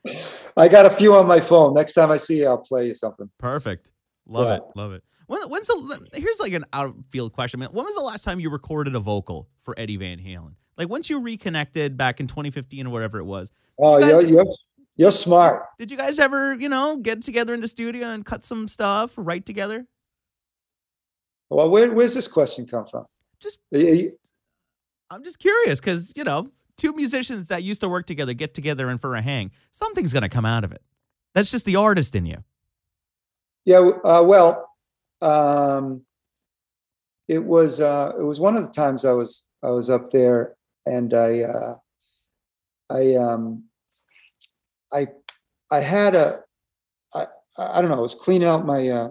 I 0.58 0.68
got 0.68 0.86
a 0.86 0.90
few 0.90 1.16
on 1.16 1.28
my 1.28 1.40
phone. 1.40 1.74
Next 1.74 1.94
time 1.94 2.12
I 2.12 2.18
see 2.18 2.40
you, 2.40 2.48
I'll 2.48 2.58
play 2.58 2.88
you 2.88 2.94
something. 2.94 3.30
Perfect. 3.40 3.92
Love 4.30 4.48
Yeah. 4.48 4.56
it. 4.58 4.62
Love 4.76 4.92
it. 4.94 5.04
When, 5.28 5.42
when's 5.50 5.68
the 5.68 6.08
here's 6.14 6.40
like 6.40 6.54
an 6.54 6.66
out 6.74 6.88
of 6.88 6.96
field 7.10 7.34
question. 7.34 7.60
Man. 7.60 7.70
When 7.72 7.86
was 7.86 7.96
the 7.96 8.02
last 8.02 8.24
time 8.24 8.40
you 8.40 8.50
recorded 8.50 8.96
a 8.96 9.00
vocal 9.00 9.48
for 9.62 9.74
Eddie 9.78 9.98
Van 9.98 10.18
Halen? 10.20 10.54
Like 10.78 10.90
once 10.90 11.10
you 11.10 11.20
reconnected 11.20 11.98
back 11.98 12.20
in 12.20 12.28
2015 12.28 12.88
or 12.88 12.90
whatever 12.92 13.20
it 13.20 13.26
was. 13.26 13.52
Oh, 13.78 13.98
You 14.00 14.08
you're, 14.08 14.24
you're 14.24 14.46
you're 14.96 15.12
smart. 15.12 15.64
Did 15.78 15.92
you 15.92 15.98
guys 15.98 16.20
ever, 16.20 16.54
you 16.56 16.68
know, 16.70 16.98
get 16.98 17.22
together 17.22 17.54
in 17.54 17.62
the 17.62 17.68
studio 17.68 18.08
and 18.08 18.26
cut 18.26 18.44
some 18.44 18.68
stuff, 18.68 19.14
write 19.18 19.46
together? 19.46 19.86
Well, 21.50 21.70
where, 21.70 21.94
where's 21.94 22.14
this 22.14 22.28
question 22.28 22.66
come 22.68 22.86
from? 22.86 23.06
Just 23.40 23.60
uh, 23.74 23.80
You- 23.80 23.94
you- 23.94 24.20
I'm 25.12 25.24
just 25.24 25.40
curious 25.40 25.80
because 25.80 26.14
you 26.16 26.24
know, 26.24 26.52
two 26.78 26.94
musicians 26.94 27.48
that 27.48 27.64
used 27.64 27.82
to 27.82 27.90
work 27.90 28.06
together 28.06 28.34
get 28.34 28.54
together 28.54 28.90
and 28.90 29.02
for 29.02 29.16
a 29.16 29.22
hang, 29.22 29.52
something's 29.72 30.14
gonna 30.14 30.30
come 30.30 30.46
out 30.46 30.64
of 30.64 30.72
it. 30.72 30.82
That's 31.34 31.50
just 31.50 31.66
the 31.66 31.76
artist 31.76 32.16
in 32.16 32.26
you. 32.26 32.38
Yeah. 33.66 33.80
Uh, 33.80 34.24
well, 34.24 34.70
um, 35.22 36.02
it 37.28 37.46
was 37.46 37.80
uh, 37.80 38.14
it 38.20 38.24
was 38.24 38.40
one 38.40 38.58
of 38.58 38.64
the 38.64 38.72
times 38.72 39.06
I 39.06 39.14
was 39.14 39.46
I 39.64 39.70
was 39.70 39.90
up 39.90 40.12
there, 40.12 40.56
and 40.86 41.14
I 41.14 41.42
uh, 41.42 41.76
I 42.90 43.16
um, 43.16 43.66
I 44.92 45.08
I 45.72 45.80
had 45.80 46.16
a 46.16 46.40
I 47.16 47.26
I 47.60 47.82
don't 47.82 47.92
know. 47.92 47.98
I 47.98 48.02
was 48.02 48.16
cleaning 48.16 48.48
out 48.48 48.66
my 48.66 48.90
uh, 48.90 49.10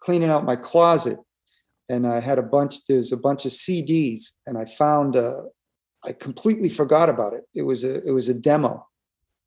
cleaning 0.00 0.30
out 0.30 0.44
my 0.44 0.56
closet, 0.56 1.18
and 1.88 2.06
I 2.06 2.20
had 2.20 2.38
a 2.38 2.42
bunch. 2.42 2.86
There's 2.86 3.12
a 3.12 3.16
bunch 3.16 3.44
of 3.46 3.52
CDs, 3.52 4.32
and 4.46 4.58
I 4.58 4.64
found 4.64 5.16
uh, 5.16 5.42
I 6.04 6.12
completely 6.12 6.68
forgot 6.68 7.08
about 7.08 7.32
it. 7.34 7.44
It 7.54 7.62
was 7.62 7.84
a 7.84 8.02
it 8.06 8.12
was 8.12 8.28
a 8.28 8.34
demo 8.34 8.88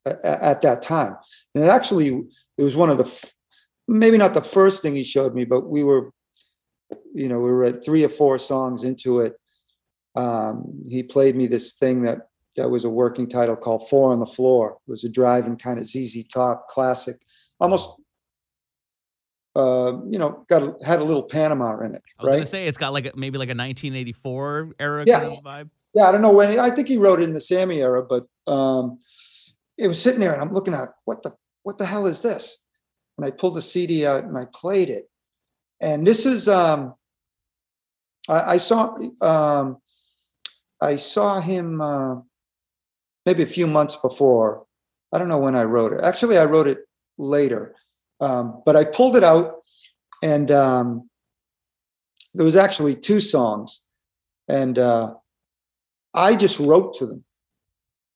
at, 0.05 0.23
at 0.23 0.61
that 0.61 0.81
time, 0.81 1.17
and 1.53 1.63
it 1.63 1.67
actually 1.67 2.23
it 2.57 2.63
was 2.63 2.75
one 2.75 2.89
of 2.89 2.97
the 2.97 3.29
maybe 3.87 4.17
not 4.17 4.33
the 4.33 4.41
first 4.41 4.81
thing 4.81 4.95
he 4.95 5.03
showed 5.03 5.33
me, 5.33 5.45
but 5.45 5.67
we 5.69 5.83
were 5.83 6.11
you 7.13 7.27
know 7.29 7.39
we 7.39 7.51
were 7.51 7.63
at 7.65 7.83
three 7.83 8.03
or 8.03 8.09
four 8.09 8.39
songs 8.39 8.83
into 8.83 9.19
it. 9.21 9.33
Um, 10.15 10.83
he 10.87 11.01
played 11.03 11.35
me 11.35 11.47
this 11.47 11.73
thing 11.73 12.03
that 12.03 12.27
that 12.55 12.69
was 12.69 12.83
a 12.83 12.89
working 12.89 13.27
title 13.27 13.55
called 13.55 13.89
Four 13.89 14.11
on 14.11 14.19
the 14.19 14.27
Floor. 14.27 14.77
It 14.87 14.91
was 14.91 15.03
a 15.03 15.09
driving 15.09 15.57
kind 15.57 15.79
of 15.79 15.85
ZZ 15.85 16.23
Top 16.25 16.67
classic, 16.67 17.17
almost. 17.59 17.89
Uh, 19.55 19.99
you 20.09 20.17
know, 20.17 20.43
got 20.49 20.63
a, 20.63 20.75
had 20.83 20.99
a 20.99 21.03
little 21.03 21.21
Panama 21.21 21.77
in 21.81 21.93
it, 21.93 22.01
I 22.19 22.23
was 22.23 22.31
right? 22.31 22.37
gonna 22.37 22.45
say 22.47 22.65
it's 22.65 22.77
got 22.79 22.91
like 22.91 23.05
a, 23.05 23.11
maybe 23.15 23.37
like 23.37 23.49
a 23.49 23.53
1984 23.53 24.73
era 24.79 25.03
Yeah. 25.05 25.19
kind 25.19 25.37
of 25.37 25.43
vibe. 25.43 25.69
yeah, 25.93 26.05
I 26.05 26.11
don't 26.11 26.23
know 26.23 26.33
when. 26.33 26.57
I 26.59 26.71
think 26.71 26.87
he 26.87 26.97
wrote 26.97 27.19
it 27.21 27.25
in 27.27 27.35
the 27.35 27.41
Sammy 27.41 27.79
era, 27.79 28.01
but 28.01 28.25
um, 28.51 28.97
it 29.77 29.87
was 29.87 30.01
sitting 30.01 30.19
there, 30.19 30.33
and 30.33 30.41
I'm 30.41 30.51
looking 30.53 30.73
at 30.73 30.89
what 31.05 31.21
the 31.21 31.33
what 31.63 31.77
the 31.77 31.85
hell 31.85 32.05
is 32.05 32.21
this? 32.21 32.63
And 33.17 33.25
I 33.25 33.31
pulled 33.31 33.55
the 33.55 33.61
CD 33.61 34.05
out 34.05 34.23
and 34.23 34.37
I 34.37 34.45
played 34.53 34.89
it. 34.89 35.05
And 35.81 36.05
this 36.05 36.25
is 36.25 36.47
um, 36.47 36.95
I, 38.29 38.53
I 38.53 38.57
saw 38.57 38.95
um, 39.21 39.77
I 40.81 40.95
saw 40.95 41.39
him 41.39 41.81
uh, 41.81 42.15
maybe 43.25 43.43
a 43.43 43.47
few 43.47 43.67
months 43.67 43.95
before. 43.95 44.65
I 45.11 45.19
don't 45.19 45.29
know 45.29 45.39
when 45.39 45.55
I 45.55 45.63
wrote 45.63 45.93
it. 45.93 46.01
Actually, 46.01 46.37
I 46.37 46.45
wrote 46.45 46.67
it 46.67 46.79
later, 47.17 47.75
um, 48.19 48.63
but 48.65 48.75
I 48.75 48.83
pulled 48.83 49.15
it 49.15 49.23
out, 49.23 49.61
and 50.23 50.49
um, 50.51 51.09
there 52.33 52.45
was 52.45 52.55
actually 52.55 52.95
two 52.95 53.19
songs, 53.19 53.83
and. 54.47 54.77
Uh, 54.77 55.15
I 56.13 56.35
just 56.35 56.59
wrote 56.59 56.93
to 56.95 57.07
them, 57.07 57.23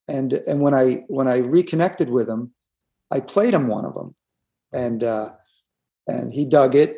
and 0.08 0.34
and 0.34 0.62
when 0.62 0.74
I 0.74 1.04
when 1.08 1.28
I 1.28 1.38
reconnected 1.38 2.10
with 2.10 2.30
him, 2.30 2.54
I 3.12 3.20
played 3.20 3.54
him 3.54 3.68
one 3.68 3.86
of 3.86 3.94
them, 3.94 4.16
and 4.74 5.04
uh, 5.04 5.30
and 6.08 6.32
he 6.32 6.46
dug 6.46 6.76
it, 6.76 6.98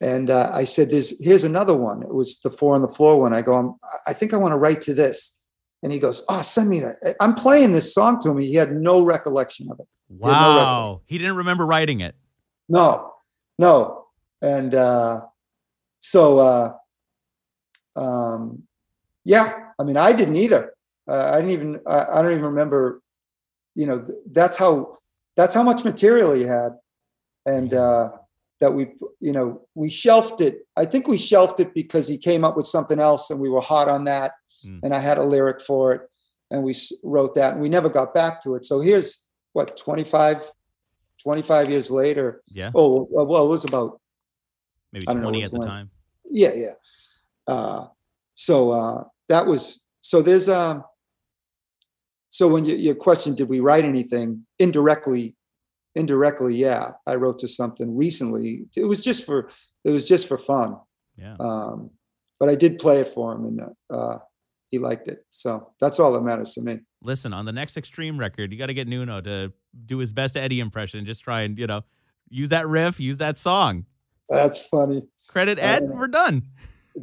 and 0.00 0.30
uh, 0.30 0.50
I 0.52 0.64
said, 0.64 0.90
"There's 0.90 1.22
here's 1.22 1.44
another 1.44 1.76
one." 1.76 2.02
It 2.02 2.14
was 2.14 2.40
the 2.40 2.50
four 2.50 2.74
on 2.74 2.82
the 2.82 2.88
floor 2.88 3.20
one. 3.20 3.34
I 3.34 3.42
go, 3.42 3.54
I'm, 3.54 3.74
I 4.06 4.12
think 4.12 4.32
I 4.32 4.36
want 4.38 4.52
to 4.52 4.58
write 4.58 4.80
to 4.82 4.94
this, 4.94 5.38
and 5.82 5.92
he 5.92 5.98
goes, 5.98 6.24
"Oh, 6.28 6.42
send 6.42 6.68
me 6.70 6.80
that." 6.80 7.16
I'm 7.20 7.34
playing 7.34 7.72
this 7.72 7.92
song 7.92 8.20
to 8.20 8.30
him. 8.30 8.40
He 8.40 8.54
had 8.54 8.72
no 8.72 9.04
recollection 9.04 9.70
of 9.70 9.78
it. 9.80 9.86
no 10.10 10.28
Wow. 10.28 11.02
He 11.06 11.18
didn't 11.18 11.36
remember 11.36 11.66
writing 11.66 12.00
it. 12.00 12.14
No, 12.68 13.12
no. 13.58 14.06
And 14.42 14.74
uh, 14.74 15.20
so, 16.00 16.38
uh, 16.38 16.72
um, 17.96 18.62
yeah, 19.24 19.70
I 19.78 19.84
mean, 19.84 19.96
I 19.96 20.12
didn't 20.12 20.36
either. 20.36 20.74
Uh, 21.08 21.30
I 21.32 21.36
didn't 21.36 21.50
even, 21.50 21.80
I, 21.86 22.04
I 22.14 22.22
don't 22.22 22.32
even 22.32 22.44
remember, 22.44 23.00
you 23.74 23.86
know, 23.86 24.00
th- 24.00 24.18
that's 24.30 24.56
how, 24.56 24.98
that's 25.36 25.54
how 25.54 25.62
much 25.62 25.84
material 25.84 26.32
he 26.32 26.42
had. 26.42 26.70
And 27.44 27.72
uh, 27.74 28.10
that 28.60 28.72
we, 28.74 28.88
you 29.20 29.32
know, 29.32 29.62
we 29.74 29.90
shelved 29.90 30.40
it. 30.40 30.66
I 30.76 30.84
think 30.84 31.06
we 31.06 31.18
shelved 31.18 31.60
it 31.60 31.74
because 31.74 32.08
he 32.08 32.18
came 32.18 32.44
up 32.44 32.56
with 32.56 32.66
something 32.66 32.98
else 32.98 33.30
and 33.30 33.38
we 33.38 33.48
were 33.48 33.60
hot 33.60 33.88
on 33.88 34.04
that. 34.04 34.32
Hmm. 34.62 34.78
And 34.82 34.94
I 34.94 34.98
had 34.98 35.18
a 35.18 35.22
lyric 35.22 35.60
for 35.60 35.92
it 35.92 36.02
and 36.50 36.62
we 36.64 36.74
wrote 37.04 37.34
that 37.34 37.52
and 37.52 37.62
we 37.62 37.68
never 37.68 37.88
got 37.88 38.14
back 38.14 38.42
to 38.42 38.54
it. 38.54 38.64
So 38.64 38.80
here's 38.80 39.26
what, 39.52 39.76
25, 39.76 40.40
25 41.22 41.70
years 41.70 41.90
later. 41.90 42.42
Yeah. 42.48 42.70
Oh, 42.74 43.06
well, 43.10 43.44
it 43.44 43.48
was 43.48 43.64
about 43.64 44.00
Maybe 44.92 45.06
I 45.08 45.12
don't 45.12 45.22
know 45.22 45.28
20 45.28 45.44
at 45.44 45.50
the 45.50 45.58
one. 45.58 45.66
time. 45.66 45.90
yeah 46.30 46.52
yeah 46.54 46.72
uh 47.48 47.86
so 48.34 48.70
uh 48.70 49.04
that 49.28 49.46
was 49.46 49.84
so 50.00 50.22
there's 50.22 50.48
um 50.48 50.84
so 52.36 52.46
when 52.48 52.64
you, 52.66 52.76
your 52.76 52.94
question 52.94 53.34
did 53.34 53.48
we 53.48 53.60
write 53.60 53.84
anything 53.84 54.44
indirectly 54.58 55.34
indirectly 55.94 56.54
yeah 56.54 56.90
i 57.06 57.14
wrote 57.14 57.38
to 57.38 57.48
something 57.48 57.96
recently 57.96 58.64
it 58.76 58.84
was 58.84 59.00
just 59.02 59.24
for 59.24 59.50
it 59.84 59.90
was 59.90 60.06
just 60.06 60.28
for 60.28 60.38
fun 60.38 60.76
Yeah. 61.16 61.36
um 61.40 61.90
but 62.38 62.48
i 62.48 62.54
did 62.54 62.78
play 62.78 63.00
it 63.00 63.08
for 63.08 63.32
him 63.32 63.42
and 63.46 63.60
uh 63.90 64.18
he 64.70 64.78
liked 64.78 65.08
it 65.08 65.20
so 65.30 65.72
that's 65.80 65.98
all 66.00 66.12
that 66.12 66.22
matters 66.22 66.52
to 66.54 66.62
me 66.62 66.80
Listen, 67.02 67.32
on 67.32 67.44
the 67.44 67.52
next 67.52 67.76
Extreme 67.76 68.18
record, 68.18 68.50
you 68.50 68.58
got 68.58 68.66
to 68.66 68.74
get 68.74 68.88
Nuno 68.88 69.20
to 69.20 69.52
do 69.84 69.98
his 69.98 70.12
best 70.12 70.36
Eddie 70.36 70.58
impression. 70.58 71.04
Just 71.06 71.22
try 71.22 71.42
and, 71.42 71.56
you 71.56 71.68
know, 71.68 71.82
use 72.28 72.48
that 72.48 72.66
riff, 72.66 72.98
use 72.98 73.18
that 73.18 73.38
song. 73.38 73.84
that's 74.28 74.64
funny 74.66 75.02
Credit 75.28 75.56
Ed, 75.60 75.84
know. 75.84 75.94
we're 75.94 76.08
done. 76.08 76.42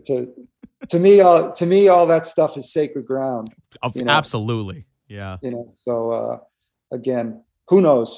to 0.08 0.28
to 0.90 1.00
me 1.00 1.22
all 1.22 1.54
to 1.54 1.66
me 1.66 1.88
all 1.88 2.06
that 2.08 2.26
stuff 2.26 2.58
is 2.58 2.74
sacred 2.74 3.06
ground 3.06 3.54
Of- 3.82 3.96
You 3.96 4.04
know. 4.04 4.12
Absolutely. 4.12 4.84
Yeah. 5.14 5.38
you 5.46 5.52
know 5.52 5.66
so 5.86 5.94
uh 6.20 6.38
again 6.92 7.44
who 7.70 7.82
knows 7.82 8.10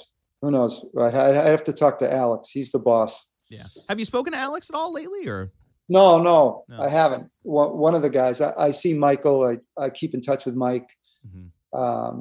who 0.42 0.50
knows 0.52 0.74
right 0.94 1.14
i, 1.14 1.30
I 1.48 1.50
have 1.56 1.64
to 1.66 1.74
talk 1.74 2.00
to 2.00 2.08
alex 2.24 2.50
he's 2.56 2.72
the 2.72 2.80
boss 2.92 3.14
Yeah. 3.50 3.68
Have 3.90 4.00
you 4.02 4.06
spoken 4.14 4.32
to 4.34 4.40
Alex 4.40 4.70
at 4.72 4.76
all 4.80 4.92
lately 5.00 5.24
or? 5.28 5.52
no 5.98 6.06
no, 6.30 6.38
No. 6.70 6.78
i 6.88 6.90
haven't 6.90 7.26
one, 7.44 7.94
of 7.98 8.02
the 8.02 8.10
guys 8.22 8.42
I, 8.42 8.52
I 8.68 8.72
see 8.82 8.94
michael 9.08 9.38
I, 9.52 9.56
I 9.86 9.88
keep 10.00 10.12
in 10.18 10.22
touch 10.30 10.46
with 10.48 10.56
mike 10.56 10.90
Mhm. 11.28 11.48
um 11.82 12.16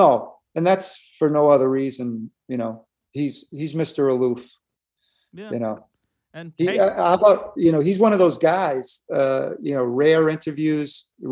no 0.00 0.08
and 0.56 0.64
that's 0.68 0.88
for 1.18 1.28
no 1.38 1.44
other 1.54 1.68
reason 1.80 2.30
you 2.52 2.56
know 2.60 2.72
he's 3.18 3.34
he's 3.58 3.72
mr 3.82 4.02
aloof 4.14 4.42
Yeah. 5.40 5.50
you 5.54 5.60
know 5.64 5.76
And 6.38 6.52
he, 6.58 6.66
hey, 6.66 6.78
uh, 6.78 6.94
how 6.94 7.14
about 7.20 7.40
you 7.64 7.70
know 7.74 7.80
he's 7.88 7.98
one 8.06 8.12
of 8.16 8.20
those 8.24 8.38
guys 8.38 8.86
uh 9.18 9.46
you 9.66 9.74
know 9.76 9.84
rare 10.02 10.24
interviews 10.36 10.90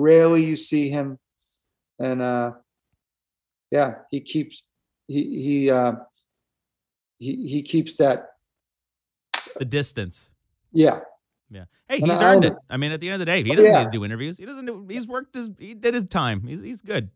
rarely 0.08 0.42
you 0.50 0.56
see 0.70 0.84
him 0.96 1.18
and 1.98 2.22
uh 2.22 2.52
yeah 3.70 3.94
he 4.10 4.20
keeps 4.20 4.62
he 5.06 5.22
he 5.42 5.70
uh 5.70 5.92
he 7.18 7.46
he 7.48 7.62
keeps 7.62 7.94
that 7.96 8.26
the 9.58 9.64
distance. 9.64 10.28
yeah 10.72 11.00
Yeah. 11.50 11.64
Hey, 11.88 12.00
And 12.00 12.10
he's 12.10 12.20
I- 12.20 12.32
earned 12.32 12.44
it. 12.44 12.54
I 12.70 12.76
mean, 12.76 12.92
at 12.92 13.00
the 13.00 13.08
end 13.08 13.14
of 13.14 13.20
the 13.20 13.24
day, 13.26 13.42
he 13.42 13.50
Oh, 13.52 13.56
doesn't 13.56 13.72
yeah. 13.72 13.78
need 13.84 13.90
to 13.92 13.98
do 13.98 14.04
interviews. 14.04 14.36
He 14.36 14.44
doesn't 14.44 14.66
do, 14.66 14.86
he's 14.88 15.08
worked 15.08 15.34
his, 15.34 15.48
he 15.58 15.72
did 15.74 15.94
his 15.94 16.04
time. 16.04 16.42
He's, 16.46 16.62
he's 16.62 16.82
good. 16.82 17.10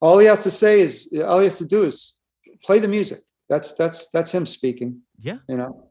all 0.00 0.18
he 0.18 0.26
has 0.26 0.42
to 0.44 0.50
say 0.50 0.80
is 0.80 1.08
all 1.26 1.38
he 1.40 1.44
has 1.44 1.58
to 1.58 1.66
do 1.66 1.84
is 1.84 2.14
play 2.64 2.78
the 2.80 2.88
music 2.88 3.20
that's 3.50 3.72
that's 3.74 4.08
that's 4.14 4.32
him 4.32 4.44
speaking 4.46 4.90
Yeah. 5.20 5.38
you 5.48 5.56
know 5.56 5.90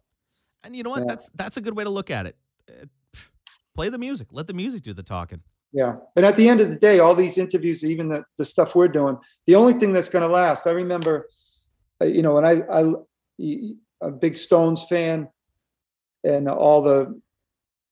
And 0.64 0.76
you 0.76 0.84
know 0.84 0.90
what? 0.90 1.00
Yeah. 1.02 1.06
That's, 1.12 1.30
that's 1.36 1.58
a 1.58 1.62
good 1.62 1.76
way 1.78 1.84
to 1.86 1.90
look 1.90 2.10
at 2.12 2.26
it. 2.26 2.36
Uh, 2.70 2.86
play 3.76 3.88
the 3.90 3.98
music. 4.08 4.28
Let 4.32 4.48
the 4.48 4.54
music 4.54 4.82
do 4.84 4.94
the 4.94 5.04
talking. 5.04 5.42
Yeah 5.74 5.96
and 6.16 6.26
at 6.26 6.36
the 6.38 6.48
end 6.48 6.62
of 6.62 6.70
the 6.70 6.76
day 6.78 7.00
all 7.00 7.14
these 7.16 7.38
interviews 7.38 7.84
even 7.84 8.10
the, 8.10 8.24
the 8.38 8.46
stuff 8.46 8.76
we're 8.76 8.88
doing 8.88 9.18
the 9.48 9.56
only 9.56 9.74
thing 9.74 9.92
that's 9.94 10.10
going 10.10 10.22
to 10.24 10.28
last 10.32 10.66
i 10.68 10.72
remember 10.72 11.28
uh, 12.02 12.06
you 12.06 12.22
know 12.22 12.34
when 12.36 12.46
i 12.46 12.62
i 12.72 12.94
a 14.02 14.12
big 14.12 14.38
stones 14.38 14.84
fan 14.90 15.28
and 16.24 16.48
all 16.48 16.82
the 16.82 17.20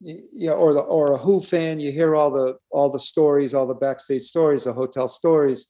yeah 0.02 0.52
or 0.52 0.74
the 0.74 0.80
or 0.80 1.14
a 1.14 1.18
who 1.18 1.42
fan 1.42 1.80
you 1.80 1.92
hear 1.92 2.16
all 2.16 2.32
the 2.32 2.56
all 2.72 2.90
the 2.90 3.00
stories 3.00 3.54
all 3.54 3.66
the 3.68 3.74
backstage 3.74 4.22
stories 4.22 4.64
the 4.66 4.74
hotel 4.74 5.08
stories 5.08 5.68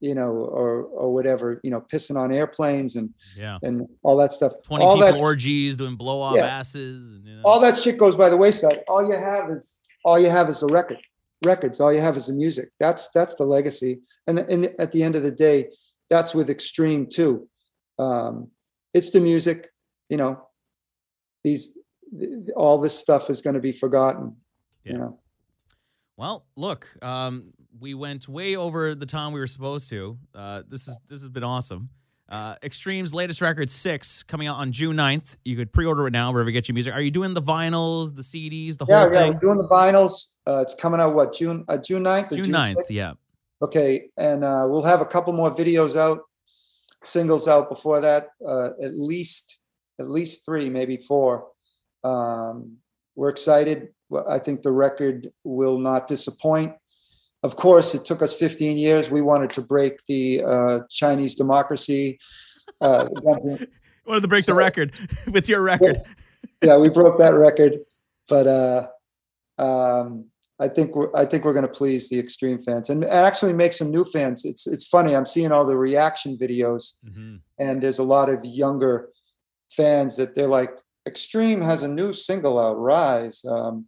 you 0.00 0.14
know 0.14 0.30
or 0.30 0.82
or 0.84 1.12
whatever 1.12 1.60
you 1.62 1.70
know 1.70 1.80
pissing 1.92 2.16
on 2.16 2.32
airplanes 2.32 2.96
and 2.96 3.10
Yeah. 3.36 3.58
and 3.62 3.86
all 4.02 4.16
that 4.18 4.32
stuff 4.32 4.52
20 4.64 4.84
all 4.84 4.96
people 4.96 5.12
that 5.12 5.20
orgies 5.20 5.76
doing 5.76 5.96
blow 5.96 6.20
off 6.20 6.36
Yeah. 6.36 6.46
asses. 6.46 7.10
And, 7.10 7.26
you 7.26 7.36
know. 7.36 7.42
all 7.44 7.60
that 7.60 7.76
shit 7.78 7.98
goes 7.98 8.16
by 8.16 8.28
the 8.30 8.36
wayside. 8.36 8.80
All 8.88 9.04
you 9.06 9.12
have 9.18 9.50
is 9.50 9.80
all 10.04 10.18
you 10.18 10.30
have 10.30 10.48
is 10.48 10.60
the 10.60 10.66
record, 10.68 10.98
records. 11.44 11.80
All 11.80 11.92
you 11.92 12.00
have 12.00 12.16
is 12.16 12.26
the 12.26 12.32
music. 12.32 12.70
That's 12.78 13.10
that's 13.10 13.34
the 13.34 13.44
legacy. 13.44 14.00
And 14.26 14.38
and 14.38 14.66
at 14.78 14.92
the 14.92 15.02
end 15.02 15.16
of 15.16 15.22
the 15.22 15.30
day, 15.32 15.70
that's 16.08 16.34
with 16.34 16.50
Extreme 16.50 17.06
too. 17.06 17.48
Um, 17.98 18.50
it's 18.94 19.10
the 19.10 19.20
music. 19.20 19.68
You 20.08 20.16
know, 20.16 20.42
these 21.44 21.76
all 22.56 22.78
this 22.78 22.98
stuff 22.98 23.30
is 23.30 23.42
going 23.42 23.54
to 23.54 23.60
be 23.60 23.72
forgotten. 23.72 24.36
Yeah. 24.84 24.92
You 24.92 24.98
know. 24.98 25.20
Well, 26.16 26.44
look, 26.56 26.88
um, 27.02 27.52
we 27.78 27.94
went 27.94 28.28
way 28.28 28.56
over 28.56 28.94
the 28.94 29.06
time 29.06 29.32
we 29.32 29.40
were 29.40 29.46
supposed 29.46 29.88
to. 29.90 30.18
Uh, 30.34 30.62
this 30.68 30.86
is 30.88 30.98
this 31.08 31.20
has 31.22 31.30
been 31.30 31.44
awesome. 31.44 31.90
Uh, 32.28 32.54
Extreme's 32.62 33.12
latest 33.12 33.40
record, 33.40 33.68
Six, 33.72 34.22
coming 34.22 34.46
out 34.46 34.56
on 34.58 34.70
June 34.70 34.94
9th. 34.96 35.36
You 35.44 35.56
could 35.56 35.72
pre-order 35.72 36.06
it 36.06 36.12
now 36.12 36.30
wherever 36.30 36.48
you 36.48 36.52
get 36.54 36.68
your 36.68 36.74
music. 36.74 36.94
Are 36.94 37.00
you 37.00 37.10
doing 37.10 37.34
the 37.34 37.42
vinyls, 37.42 38.14
the 38.14 38.22
CDs, 38.22 38.76
the 38.78 38.86
Yeah, 38.88 39.00
whole 39.02 39.12
yeah. 39.12 39.18
thing? 39.20 39.32
We're 39.34 39.40
doing 39.40 39.58
the 39.58 39.66
vinyls. 39.66 40.26
Uh, 40.46 40.60
it's 40.62 40.74
coming 40.74 41.00
out 41.00 41.14
what 41.14 41.34
June 41.34 41.64
uh, 41.68 41.78
June 41.78 42.04
9th 42.04 42.32
or 42.32 42.36
June 42.36 42.44
June 42.46 42.54
9th, 42.54 42.74
6th? 42.74 42.84
yeah. 42.90 43.12
Okay, 43.62 44.08
and 44.16 44.42
uh, 44.42 44.64
we'll 44.68 44.82
have 44.82 45.02
a 45.02 45.06
couple 45.06 45.32
more 45.34 45.54
videos 45.54 45.94
out, 45.94 46.20
singles 47.04 47.46
out 47.46 47.68
before 47.68 48.00
that. 48.00 48.28
Uh, 48.46 48.70
at 48.82 48.96
least, 48.98 49.58
at 49.98 50.08
least 50.08 50.44
three, 50.46 50.70
maybe 50.70 50.96
four. 50.96 51.48
Um, 52.02 52.78
we're 53.16 53.28
excited. 53.28 53.88
I 54.28 54.38
think 54.38 54.62
the 54.62 54.72
record 54.72 55.30
will 55.44 55.78
not 55.78 56.08
disappoint. 56.08 56.74
Of 57.42 57.56
course, 57.56 57.94
it 57.94 58.04
took 58.04 58.22
us 58.22 58.34
15 58.34 58.78
years. 58.78 59.10
We 59.10 59.20
wanted 59.20 59.50
to 59.50 59.62
break 59.62 60.04
the 60.08 60.42
uh, 60.42 60.78
Chinese 60.90 61.34
democracy. 61.34 62.18
Uh, 62.80 63.06
Wanted 64.06 64.22
to 64.22 64.28
break 64.28 64.46
the 64.46 64.54
record 64.54 64.92
with 65.30 65.48
your 65.48 65.62
record. 65.62 66.00
yeah, 66.62 66.76
we 66.78 66.88
broke 66.88 67.18
that 67.18 67.34
record, 67.34 67.74
but 68.28 68.46
uh, 68.46 68.88
um, 69.58 70.29
I 70.60 70.68
think 70.68 70.94
we're 70.94 71.10
I 71.14 71.24
think 71.24 71.44
we're 71.44 71.54
going 71.54 71.66
to 71.66 71.78
please 71.80 72.08
the 72.10 72.18
extreme 72.18 72.62
fans 72.62 72.90
and 72.90 73.04
actually 73.04 73.54
make 73.54 73.72
some 73.72 73.90
new 73.90 74.04
fans. 74.04 74.44
It's 74.44 74.66
it's 74.66 74.86
funny. 74.86 75.14
I'm 75.16 75.26
seeing 75.26 75.52
all 75.52 75.66
the 75.66 75.76
reaction 75.76 76.36
videos, 76.36 76.94
Mhm. 77.08 77.40
and 77.58 77.82
there's 77.82 77.98
a 77.98 78.04
lot 78.04 78.28
of 78.28 78.44
younger 78.44 79.08
fans 79.70 80.16
that 80.16 80.34
they're 80.34 80.48
like, 80.48 80.72
"Extreme 81.06 81.62
has 81.62 81.82
a 81.82 81.88
new 81.88 82.12
single 82.12 82.58
out, 82.58 82.78
Rise." 82.78 83.44
Um, 83.44 83.86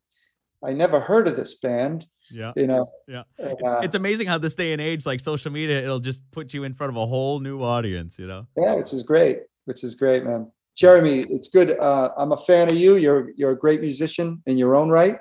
I 0.65 0.73
never 0.73 1.01
heard 1.01 1.27
of 1.29 1.37
this 1.37 1.55
band, 1.59 2.07
Yeah. 2.31 2.53
you 2.57 2.67
know. 2.69 2.87
Yeah. 3.09 3.25
It's, 3.39 3.63
uh, 3.63 3.81
it's 3.83 3.95
amazing 3.97 4.29
how 4.29 4.39
this 4.39 4.55
day 4.55 4.73
and 4.73 4.81
age, 4.81 5.05
like 5.05 5.21
social 5.21 5.51
media, 5.51 5.83
it'll 5.83 5.99
just 6.01 6.23
put 6.31 6.55
you 6.55 6.63
in 6.65 6.73
front 6.73 6.91
of 6.91 6.97
a 6.97 7.05
whole 7.07 7.41
new 7.41 7.61
audience, 7.61 8.17
you 8.19 8.27
know? 8.29 8.47
Yeah, 8.57 8.75
which 8.75 8.93
is 8.93 9.03
great. 9.03 9.41
Which 9.65 9.83
is 9.85 9.95
great, 9.97 10.25
man. 10.25 10.51
Jeremy, 10.77 11.27
it's 11.29 11.49
good. 11.49 11.77
Uh, 11.79 12.11
I'm 12.17 12.33
a 12.33 12.37
fan 12.37 12.69
of 12.69 12.77
you. 12.77 12.95
You're 12.97 13.33
you're 13.37 13.51
a 13.51 13.59
great 13.59 13.81
musician 13.81 14.41
in 14.47 14.57
your 14.57 14.75
own 14.75 14.89
right, 14.89 15.19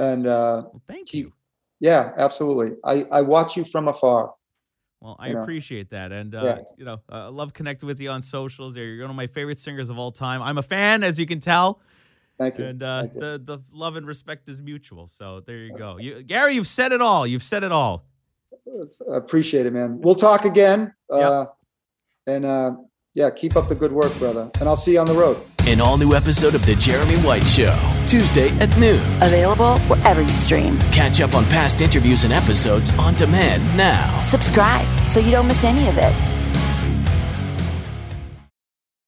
and 0.00 0.26
uh, 0.26 0.62
Well, 0.72 0.82
thank 0.86 1.08
Keep- 1.08 1.26
you. 1.26 1.32
yeah, 1.80 2.12
absolutely. 2.16 2.76
I 2.84 3.04
I 3.10 3.20
watch 3.22 3.56
you 3.56 3.64
from 3.64 3.88
afar. 3.88 4.34
Well, 5.00 5.16
I 5.18 5.28
you 5.28 5.34
know. 5.34 5.42
appreciate 5.42 5.90
that, 5.90 6.12
and 6.12 6.34
uh, 6.34 6.42
Yeah. 6.44 6.58
you 6.76 6.84
know, 6.84 6.94
uh, 7.10 7.26
I 7.26 7.28
love 7.28 7.52
connecting 7.54 7.86
with 7.86 8.00
you 8.00 8.10
on 8.10 8.20
socials. 8.22 8.76
You're 8.76 9.00
one 9.00 9.10
of 9.10 9.16
my 9.16 9.26
favorite 9.28 9.58
singers 9.58 9.88
of 9.88 9.98
all 9.98 10.12
time. 10.12 10.42
I'm 10.42 10.58
a 10.58 10.62
fan, 10.62 11.02
as 11.02 11.18
you 11.18 11.24
can 11.26 11.40
tell, 11.40 11.80
Thank 12.38 12.58
you. 12.58 12.64
and 12.66 12.82
uh, 12.82 13.00
Thank 13.02 13.14
you. 13.14 13.20
the 13.20 13.40
the 13.44 13.58
love 13.72 13.96
and 13.96 14.06
respect 14.06 14.48
is 14.48 14.60
mutual. 14.60 15.06
So 15.06 15.40
there 15.40 15.56
you 15.58 15.74
go. 15.76 15.96
You, 15.98 16.22
Gary, 16.22 16.54
you've 16.54 16.68
said 16.68 16.92
it 16.92 17.00
all. 17.00 17.26
You've 17.26 17.42
said 17.42 17.64
it 17.64 17.72
all. 17.72 18.04
Appreciate 19.08 19.66
it, 19.66 19.72
man. 19.72 20.00
We'll 20.00 20.14
talk 20.14 20.44
again. 20.44 20.92
Yep. 21.10 21.22
Uh, 21.22 21.46
and 22.26 22.44
uh, 22.44 22.72
yeah, 23.14 23.30
keep 23.30 23.56
up 23.56 23.68
the 23.68 23.74
good 23.74 23.92
work, 23.92 24.14
brother. 24.18 24.50
And 24.60 24.68
I'll 24.68 24.76
see 24.76 24.92
you 24.92 25.00
on 25.00 25.06
the 25.06 25.14
road. 25.14 25.38
An 25.66 25.80
all 25.80 25.96
new 25.98 26.14
episode 26.14 26.54
of 26.54 26.64
The 26.66 26.74
Jeremy 26.76 27.16
White 27.18 27.46
Show, 27.46 27.74
Tuesday 28.10 28.48
at 28.58 28.76
noon. 28.76 29.00
Available 29.22 29.78
wherever 29.82 30.20
you 30.20 30.28
stream. 30.30 30.76
Catch 30.90 31.20
up 31.20 31.32
on 31.32 31.44
past 31.44 31.80
interviews 31.80 32.24
and 32.24 32.32
episodes 32.32 32.90
on 32.98 33.14
demand 33.14 33.62
now. 33.76 34.20
Subscribe 34.22 34.88
so 35.06 35.20
you 35.20 35.30
don't 35.30 35.46
miss 35.46 35.62
any 35.62 35.86
of 35.86 35.96
it. 35.96 36.39